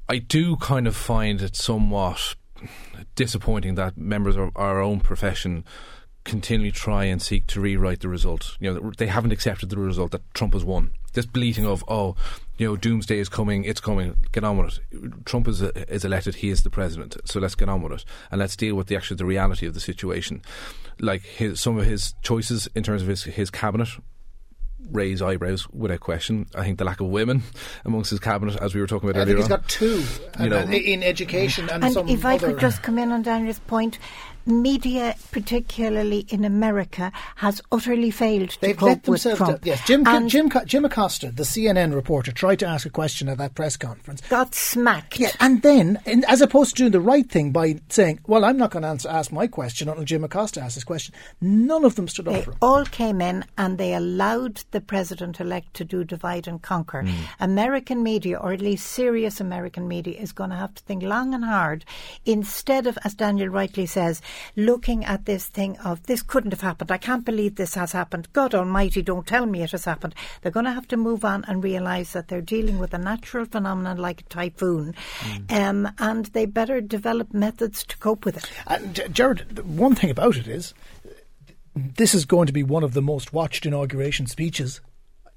I 0.08 0.18
do 0.18 0.56
kind 0.56 0.86
of 0.86 0.94
find 0.94 1.42
it 1.42 1.56
somewhat 1.56 2.36
disappointing 3.14 3.74
that 3.74 3.96
members 3.96 4.36
of 4.36 4.50
our 4.56 4.80
own 4.80 5.00
profession 5.00 5.64
continually 6.24 6.72
try 6.72 7.04
and 7.04 7.22
seek 7.22 7.46
to 7.46 7.60
rewrite 7.60 8.00
the 8.00 8.08
result. 8.08 8.56
You 8.60 8.74
know, 8.74 8.92
they 8.96 9.06
haven't 9.06 9.32
accepted 9.32 9.70
the 9.70 9.78
result 9.78 10.10
that 10.12 10.22
Trump 10.34 10.54
has 10.54 10.64
won. 10.64 10.90
This 11.16 11.24
bleating 11.24 11.64
of, 11.64 11.82
oh, 11.88 12.14
you 12.58 12.68
know, 12.68 12.76
doomsday 12.76 13.18
is 13.18 13.30
coming, 13.30 13.64
it's 13.64 13.80
coming, 13.80 14.18
get 14.32 14.44
on 14.44 14.58
with 14.58 14.78
it. 14.92 15.24
Trump 15.24 15.48
is, 15.48 15.62
is 15.62 16.04
elected, 16.04 16.34
he 16.36 16.50
is 16.50 16.62
the 16.62 16.68
president, 16.68 17.16
so 17.24 17.40
let's 17.40 17.54
get 17.54 17.70
on 17.70 17.80
with 17.80 17.92
it. 17.92 18.04
And 18.30 18.38
let's 18.38 18.54
deal 18.54 18.74
with 18.74 18.88
the 18.88 18.96
actual, 18.96 19.16
the 19.16 19.24
reality 19.24 19.66
of 19.66 19.72
the 19.72 19.80
situation. 19.80 20.42
Like 21.00 21.22
his, 21.22 21.58
some 21.58 21.78
of 21.78 21.86
his 21.86 22.12
choices 22.22 22.68
in 22.74 22.82
terms 22.82 23.00
of 23.00 23.08
his, 23.08 23.24
his 23.24 23.50
cabinet 23.50 23.88
raise 24.90 25.22
eyebrows 25.22 25.66
without 25.70 26.00
question. 26.00 26.46
I 26.54 26.64
think 26.64 26.76
the 26.76 26.84
lack 26.84 27.00
of 27.00 27.06
women 27.06 27.44
amongst 27.86 28.10
his 28.10 28.20
cabinet, 28.20 28.56
as 28.60 28.74
we 28.74 28.82
were 28.82 28.86
talking 28.86 29.08
about 29.08 29.22
I 29.22 29.24
think 29.24 29.38
earlier 29.38 29.42
he's 29.42 29.52
on. 29.52 29.60
got 29.60 29.68
two 29.70 30.04
and, 30.34 30.50
know- 30.50 30.76
in 30.76 31.02
education 31.02 31.70
and, 31.70 31.82
And 31.82 31.94
some 31.94 32.08
if 32.08 32.26
I 32.26 32.36
could 32.36 32.60
just 32.60 32.82
come 32.82 32.98
in 32.98 33.10
on 33.10 33.22
Daniel's 33.22 33.58
point, 33.60 33.98
media, 34.46 35.14
particularly 35.32 36.26
in 36.28 36.44
America, 36.44 37.12
has 37.36 37.60
utterly 37.72 38.10
failed 38.10 38.50
to 38.50 38.60
They've 38.60 38.76
cope 38.76 38.88
let 38.88 39.08
with 39.08 39.22
themselves. 39.22 39.38
Trump. 39.38 39.50
down. 39.52 39.60
Yes, 39.64 39.86
Jim, 39.86 40.06
and 40.06 40.28
Jim, 40.28 40.50
Jim 40.66 40.84
Acosta, 40.84 41.30
the 41.30 41.42
CNN 41.42 41.94
reporter, 41.94 42.32
tried 42.32 42.58
to 42.60 42.66
ask 42.66 42.86
a 42.86 42.90
question 42.90 43.28
at 43.28 43.38
that 43.38 43.54
press 43.54 43.76
conference. 43.76 44.20
got 44.28 44.54
smacked. 44.54 45.18
Yeah, 45.18 45.30
and 45.40 45.62
then, 45.62 45.98
in, 46.06 46.24
as 46.24 46.40
opposed 46.40 46.70
to 46.76 46.82
doing 46.82 46.92
the 46.92 47.00
right 47.00 47.28
thing 47.28 47.50
by 47.52 47.80
saying, 47.88 48.20
"Well, 48.26 48.44
I'm 48.44 48.56
not 48.56 48.70
going 48.70 48.82
to 48.98 49.10
ask 49.10 49.32
my 49.32 49.46
question 49.46 49.88
until 49.88 50.04
Jim 50.04 50.24
Acosta 50.24 50.60
asks 50.62 50.74
his 50.74 50.84
question," 50.84 51.14
none 51.40 51.84
of 51.84 51.96
them 51.96 52.08
stood 52.08 52.28
up 52.28 52.34
They 52.34 52.42
for 52.42 52.52
him. 52.52 52.58
all 52.62 52.84
came 52.84 53.20
in 53.20 53.44
and 53.58 53.78
they 53.78 53.94
allowed 53.94 54.62
the 54.70 54.80
president 54.80 55.40
elect 55.40 55.74
to 55.74 55.84
do 55.84 56.04
divide 56.04 56.46
and 56.46 56.62
conquer. 56.62 57.02
Hmm. 57.02 57.12
American 57.40 58.02
media, 58.02 58.38
or 58.38 58.52
at 58.52 58.60
least 58.60 58.86
serious 58.86 59.40
American 59.40 59.88
media, 59.88 60.18
is 60.18 60.32
going 60.32 60.50
to 60.50 60.56
have 60.56 60.74
to 60.74 60.82
think 60.84 61.02
long 61.02 61.34
and 61.34 61.44
hard 61.44 61.84
instead 62.24 62.86
of, 62.86 62.98
as 63.04 63.14
Daniel 63.14 63.48
rightly 63.48 63.86
says, 63.86 64.20
looking 64.56 65.04
at 65.04 65.24
this 65.24 65.46
thing 65.46 65.76
of 65.78 66.02
this 66.04 66.22
couldn't 66.22 66.52
have 66.52 66.60
happened. 66.60 66.90
I 66.90 66.98
can't 66.98 67.24
believe 67.24 67.56
this 67.56 67.74
has 67.74 67.92
happened. 67.92 68.32
God 68.32 68.54
Almighty, 68.54 69.02
don't 69.02 69.26
tell 69.26 69.46
me 69.46 69.62
it 69.62 69.72
has 69.72 69.84
happened. 69.84 70.14
They're 70.42 70.52
going 70.52 70.66
to 70.66 70.72
have 70.72 70.88
to 70.88 70.96
move 70.96 71.24
on 71.24 71.44
and 71.46 71.62
realise 71.62 72.12
that 72.12 72.28
they're 72.28 72.40
dealing 72.40 72.78
with 72.78 72.94
a 72.94 72.98
natural 72.98 73.44
phenomenon 73.44 73.96
like 73.98 74.20
a 74.20 74.24
typhoon, 74.24 74.94
Hmm. 75.20 75.36
um, 75.50 75.92
and 75.98 76.26
they 76.26 76.46
better 76.46 76.80
develop 76.80 77.32
methods 77.34 77.84
to 77.84 77.96
cope 77.98 78.24
with 78.24 78.36
it. 78.36 78.50
And 78.66 78.94
J- 78.94 79.08
Gerard, 79.08 79.58
one 79.66 79.94
thing 79.94 80.10
about 80.10 80.36
it 80.36 80.46
is, 80.48 80.74
this 81.74 82.14
is 82.14 82.24
going 82.24 82.46
to 82.46 82.52
be 82.52 82.62
one 82.62 82.82
of 82.82 82.94
the 82.94 83.02
most 83.02 83.32
watched 83.32 83.66
inauguration 83.66 84.26
speeches 84.26 84.80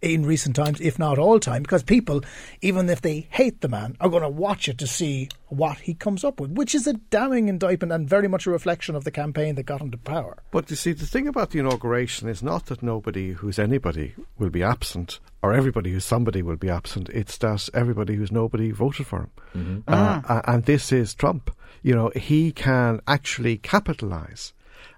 in 0.02 0.26
recent 0.26 0.56
times, 0.56 0.80
if 0.80 0.98
not 0.98 1.20
all 1.20 1.40
time, 1.40 1.62
because 1.62 1.84
people, 1.84 2.22
even 2.62 2.90
if 2.90 3.02
they 3.02 3.28
hate 3.32 3.62
the 3.62 3.68
man, 3.68 3.98
are 4.00 4.10
going 4.10 4.24
to 4.24 4.30
watch 4.30 4.70
it 4.70 4.78
to 4.78 4.88
see 4.88 5.28
what 5.48 5.80
he 5.80 5.94
comes 5.94 6.24
up 6.24 6.40
with, 6.40 6.52
which 6.52 6.74
is 6.74 6.88
a 6.88 6.94
damning 6.94 7.50
indictment 7.50 7.92
and 7.92 8.08
very 8.08 8.28
much 8.28 8.46
a 8.46 8.52
reflection 8.52 8.96
of 8.96 9.04
the 9.04 9.12
campaign 9.12 9.56
that 9.56 9.64
got 9.64 9.82
him 9.82 9.92
to 9.92 9.98
power. 9.98 10.38
But 10.52 10.70
you 10.70 10.76
see, 10.76 10.94
the 10.94 11.06
thing 11.06 11.28
about 11.28 11.52
the 11.52 11.60
inauguration 11.60 12.30
is 12.30 12.42
not 12.42 12.68
that 12.68 12.82
nobody 12.82 13.34
who's 13.34 13.60
anybody 13.60 14.16
will 14.38 14.50
be 14.50 14.64
absent 14.64 15.20
or 15.42 15.54
everybody 15.54 15.92
who's 15.92 16.06
somebody 16.06 16.42
will 16.42 16.56
be 16.56 16.70
absent. 16.70 17.10
It's 17.10 17.38
that 17.40 17.68
everybody 17.74 18.16
who's 18.16 18.32
nobody 18.32 18.72
voted 18.72 19.08
for 19.08 19.20
him. 19.20 19.32
Mm-hmm. 19.56 19.80
Uh, 19.88 20.22
ah. 20.28 20.42
and 20.46 20.64
this 20.64 20.92
is 20.92 21.14
Trump. 21.14 21.52
You 21.82 21.96
know, 21.96 22.12
he 22.16 22.52
can 22.52 23.02
actually 23.08 23.58
capitalise 23.58 24.54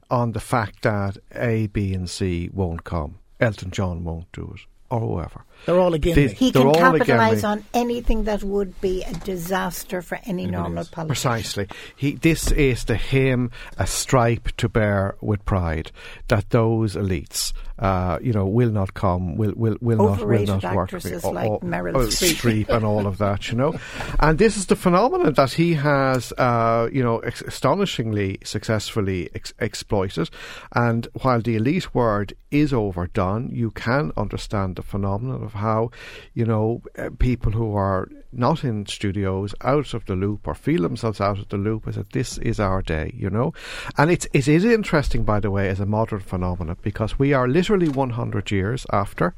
on 0.10 0.34
the 0.34 0.39
fact 0.39 0.84
that 0.84 1.18
A, 1.34 1.68
B, 1.68 1.93
and 1.93 2.10
C 2.10 2.49
won't 2.54 2.84
come. 2.84 3.20
Elton 3.39 3.72
John 3.72 4.04
won't 4.04 4.32
do 4.32 4.52
it 4.56 4.62
or 4.92 5.00
whoever. 5.00 5.46
They're 5.66 5.80
all 5.80 5.93
against 5.93 6.18
me. 6.18 6.28
He 6.30 6.51
can 6.51 6.74
capitalise 6.74 7.43
on 7.43 7.64
anything 7.74 8.24
that 8.24 8.43
would 8.43 8.80
be 8.82 9.03
a 9.03 9.14
disaster 9.14 10.01
for 10.01 10.20
any 10.26 10.45
normal 10.45 10.86
politician. 10.86 11.07
Precisely. 11.07 11.68
He, 11.95 12.16
this 12.16 12.51
is 12.51 12.84
to 12.86 12.95
him 12.95 13.51
a 13.78 13.88
stripe 13.88 14.49
to 14.57 14.70
bear 14.70 15.16
with 15.22 15.45
pride 15.45 15.91
that 16.28 16.49
those 16.49 16.95
elites, 16.95 17.53
uh, 17.80 18.18
you 18.22 18.34
know, 18.34 18.45
will 18.45 18.72
not 18.72 18.93
come, 18.93 19.36
will 19.36 19.53
will 19.55 19.78
will 19.82 19.97
not 19.97 20.26
will 20.26 20.45
not 20.45 20.76
work. 20.76 20.91
With, 20.91 21.24
like 21.24 21.49
oh, 21.49 21.59
Meryl 21.59 21.95
Streep. 22.07 22.70
and 22.70 22.86
all 22.86 23.07
of 23.07 23.18
that, 23.20 23.51
you 23.51 23.57
know. 23.57 23.80
And 24.20 24.38
this 24.38 24.57
is 24.57 24.68
the 24.68 24.76
phenomenon 24.76 25.34
that 25.34 25.53
he 25.53 25.74
has, 25.76 26.32
uh, 26.38 26.89
you 26.91 27.03
know, 27.03 27.20
ex- 27.20 27.41
astonishingly 27.41 28.39
successfully 28.43 29.30
ex- 29.34 29.53
exploited. 29.59 30.30
And 30.74 31.07
while 31.22 31.41
the 31.41 31.55
elite 31.55 31.93
word 31.93 32.34
is 32.51 32.74
overdone, 32.74 33.49
you 33.51 33.72
can 33.72 34.12
understand 34.18 34.76
the 34.76 34.82
phenomenon 34.82 35.43
of 35.43 35.51
how, 35.54 35.91
you 36.34 36.45
know, 36.45 36.82
uh, 36.97 37.10
people 37.20 37.52
who 37.52 37.76
are 37.76 38.08
not 38.32 38.64
in 38.64 38.86
studios, 38.86 39.54
out 39.62 39.93
of 39.93 40.06
the 40.06 40.16
loop, 40.16 40.47
or 40.47 40.56
feel 40.56 40.82
themselves 40.82 41.20
out 41.20 41.39
of 41.39 41.49
the 41.49 41.58
loop, 41.58 41.88
is 41.88 41.95
that 41.95 42.12
this 42.12 42.38
is 42.39 42.60
our 42.60 42.82
day, 42.82 43.14
you 43.16 43.30
know? 43.30 43.54
And 43.97 44.10
it's, 44.10 44.28
it 44.34 44.47
is 44.47 44.64
interesting, 44.64 45.24
by 45.24 45.39
the 45.39 45.52
way, 45.52 45.70
as 45.70 45.80
a 45.80 45.86
modern 45.86 46.22
phenomenon, 46.22 46.78
because 46.82 47.20
we 47.20 47.34
are 47.34 47.47
literally 47.47 47.89
100 47.89 48.52
years 48.52 48.86
after 48.91 49.36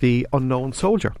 the 0.00 0.26
unknown 0.32 0.72
soldier. 0.72 1.14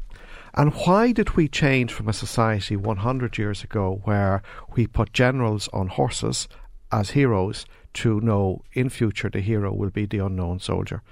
And 0.54 0.72
why 0.72 1.12
did 1.12 1.36
we 1.36 1.48
change 1.48 1.92
from 1.92 2.08
a 2.08 2.14
society 2.14 2.76
100 2.76 3.36
years 3.36 3.62
ago 3.62 4.00
where 4.04 4.42
we 4.74 4.86
put 4.86 5.12
generals 5.12 5.68
on 5.72 5.88
horses 5.88 6.48
as 6.90 7.10
heroes 7.10 7.66
to 7.96 8.20
know 8.20 8.62
in 8.72 8.88
future 8.90 9.30
the 9.30 9.40
hero 9.40 9.72
will 9.72 9.90
be 9.90 10.06
the 10.06 10.18
unknown 10.18 10.60
soldier. 10.60 11.02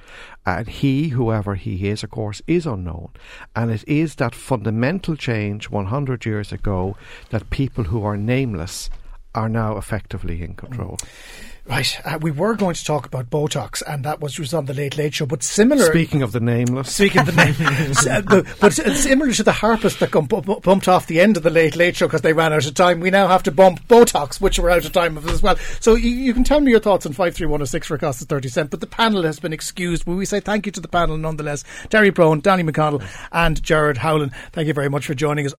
And 0.45 0.68
he, 0.68 1.09
whoever 1.09 1.55
he 1.55 1.89
is, 1.89 2.03
of 2.03 2.11
course, 2.11 2.43
is 2.47 2.66
unknown. 2.66 3.11
And 3.57 3.70
it 3.70 3.85
is 3.89 4.16
that 4.16 4.35
fundamental 4.35 5.16
change 5.16 5.70
100 5.70 6.26
years 6.26 6.53
ago 6.53 6.97
that 7.30 7.51
people 7.51 7.85
who 7.85 8.05
are 8.05 8.16
nameless 8.16 8.91
are 9.35 9.49
now 9.49 9.76
effectively 9.78 10.43
in 10.43 10.55
control. 10.55 10.99
Mm. 11.01 11.53
Right, 11.66 11.98
uh, 12.04 12.18
we 12.20 12.30
were 12.30 12.56
going 12.56 12.74
to 12.74 12.84
talk 12.84 13.06
about 13.06 13.30
Botox, 13.30 13.82
and 13.86 14.04
that 14.04 14.20
was, 14.20 14.38
was 14.38 14.52
on 14.52 14.66
the 14.66 14.74
Late 14.74 14.98
Late 14.98 15.14
Show. 15.14 15.24
But 15.24 15.42
similar, 15.42 15.86
speaking 15.86 16.22
of 16.22 16.32
the 16.32 16.40
nameless, 16.40 16.94
speaking 16.94 17.22
of 17.22 17.26
the 17.26 17.32
nameless, 17.32 18.06
uh, 18.06 18.20
but 18.60 18.74
similar 18.74 19.32
to 19.32 19.42
the 19.42 19.52
harpist 19.52 19.98
that 20.00 20.10
got 20.10 20.28
bumped 20.28 20.88
off 20.88 21.06
the 21.06 21.20
end 21.20 21.38
of 21.38 21.42
the 21.42 21.48
Late 21.48 21.74
Late 21.74 21.96
Show 21.96 22.06
because 22.06 22.20
they 22.20 22.34
ran 22.34 22.52
out 22.52 22.66
of 22.66 22.74
time, 22.74 23.00
we 23.00 23.08
now 23.08 23.28
have 23.28 23.42
to 23.44 23.50
bump 23.50 23.88
Botox, 23.88 24.42
which 24.42 24.58
we're 24.58 24.68
out 24.68 24.84
of 24.84 24.92
time 24.92 25.16
of 25.16 25.26
as 25.26 25.42
well. 25.42 25.56
So 25.80 25.94
you, 25.94 26.10
you 26.10 26.34
can 26.34 26.44
tell 26.44 26.60
me 26.60 26.70
your 26.70 26.80
thoughts 26.80 27.06
on 27.06 27.14
five 27.14 27.34
three 27.34 27.46
one 27.46 27.60
zero 27.60 27.62
oh 27.62 27.66
six 27.66 27.86
for 27.86 27.94
a 27.94 27.98
cost 27.98 28.20
of 28.20 28.28
thirty 28.28 28.48
cent. 28.48 28.70
But 28.70 28.80
the 28.80 28.86
panel 28.86 29.22
has 29.22 29.40
been 29.40 29.54
excused. 29.54 30.04
But 30.04 30.16
we 30.16 30.26
say 30.26 30.40
thank 30.40 30.66
you 30.66 30.72
to 30.72 30.80
the 30.80 30.88
panel 30.88 31.16
nonetheless. 31.16 31.64
Terry 31.88 32.12
Prone, 32.12 32.40
Danny 32.40 32.62
McConnell, 32.62 33.02
and 33.32 33.62
Gerard 33.62 33.96
Howlin. 33.96 34.32
Thank 34.52 34.68
you 34.68 34.74
very 34.74 34.90
much 34.90 35.06
for 35.06 35.14
joining 35.14 35.46
us. 35.46 35.52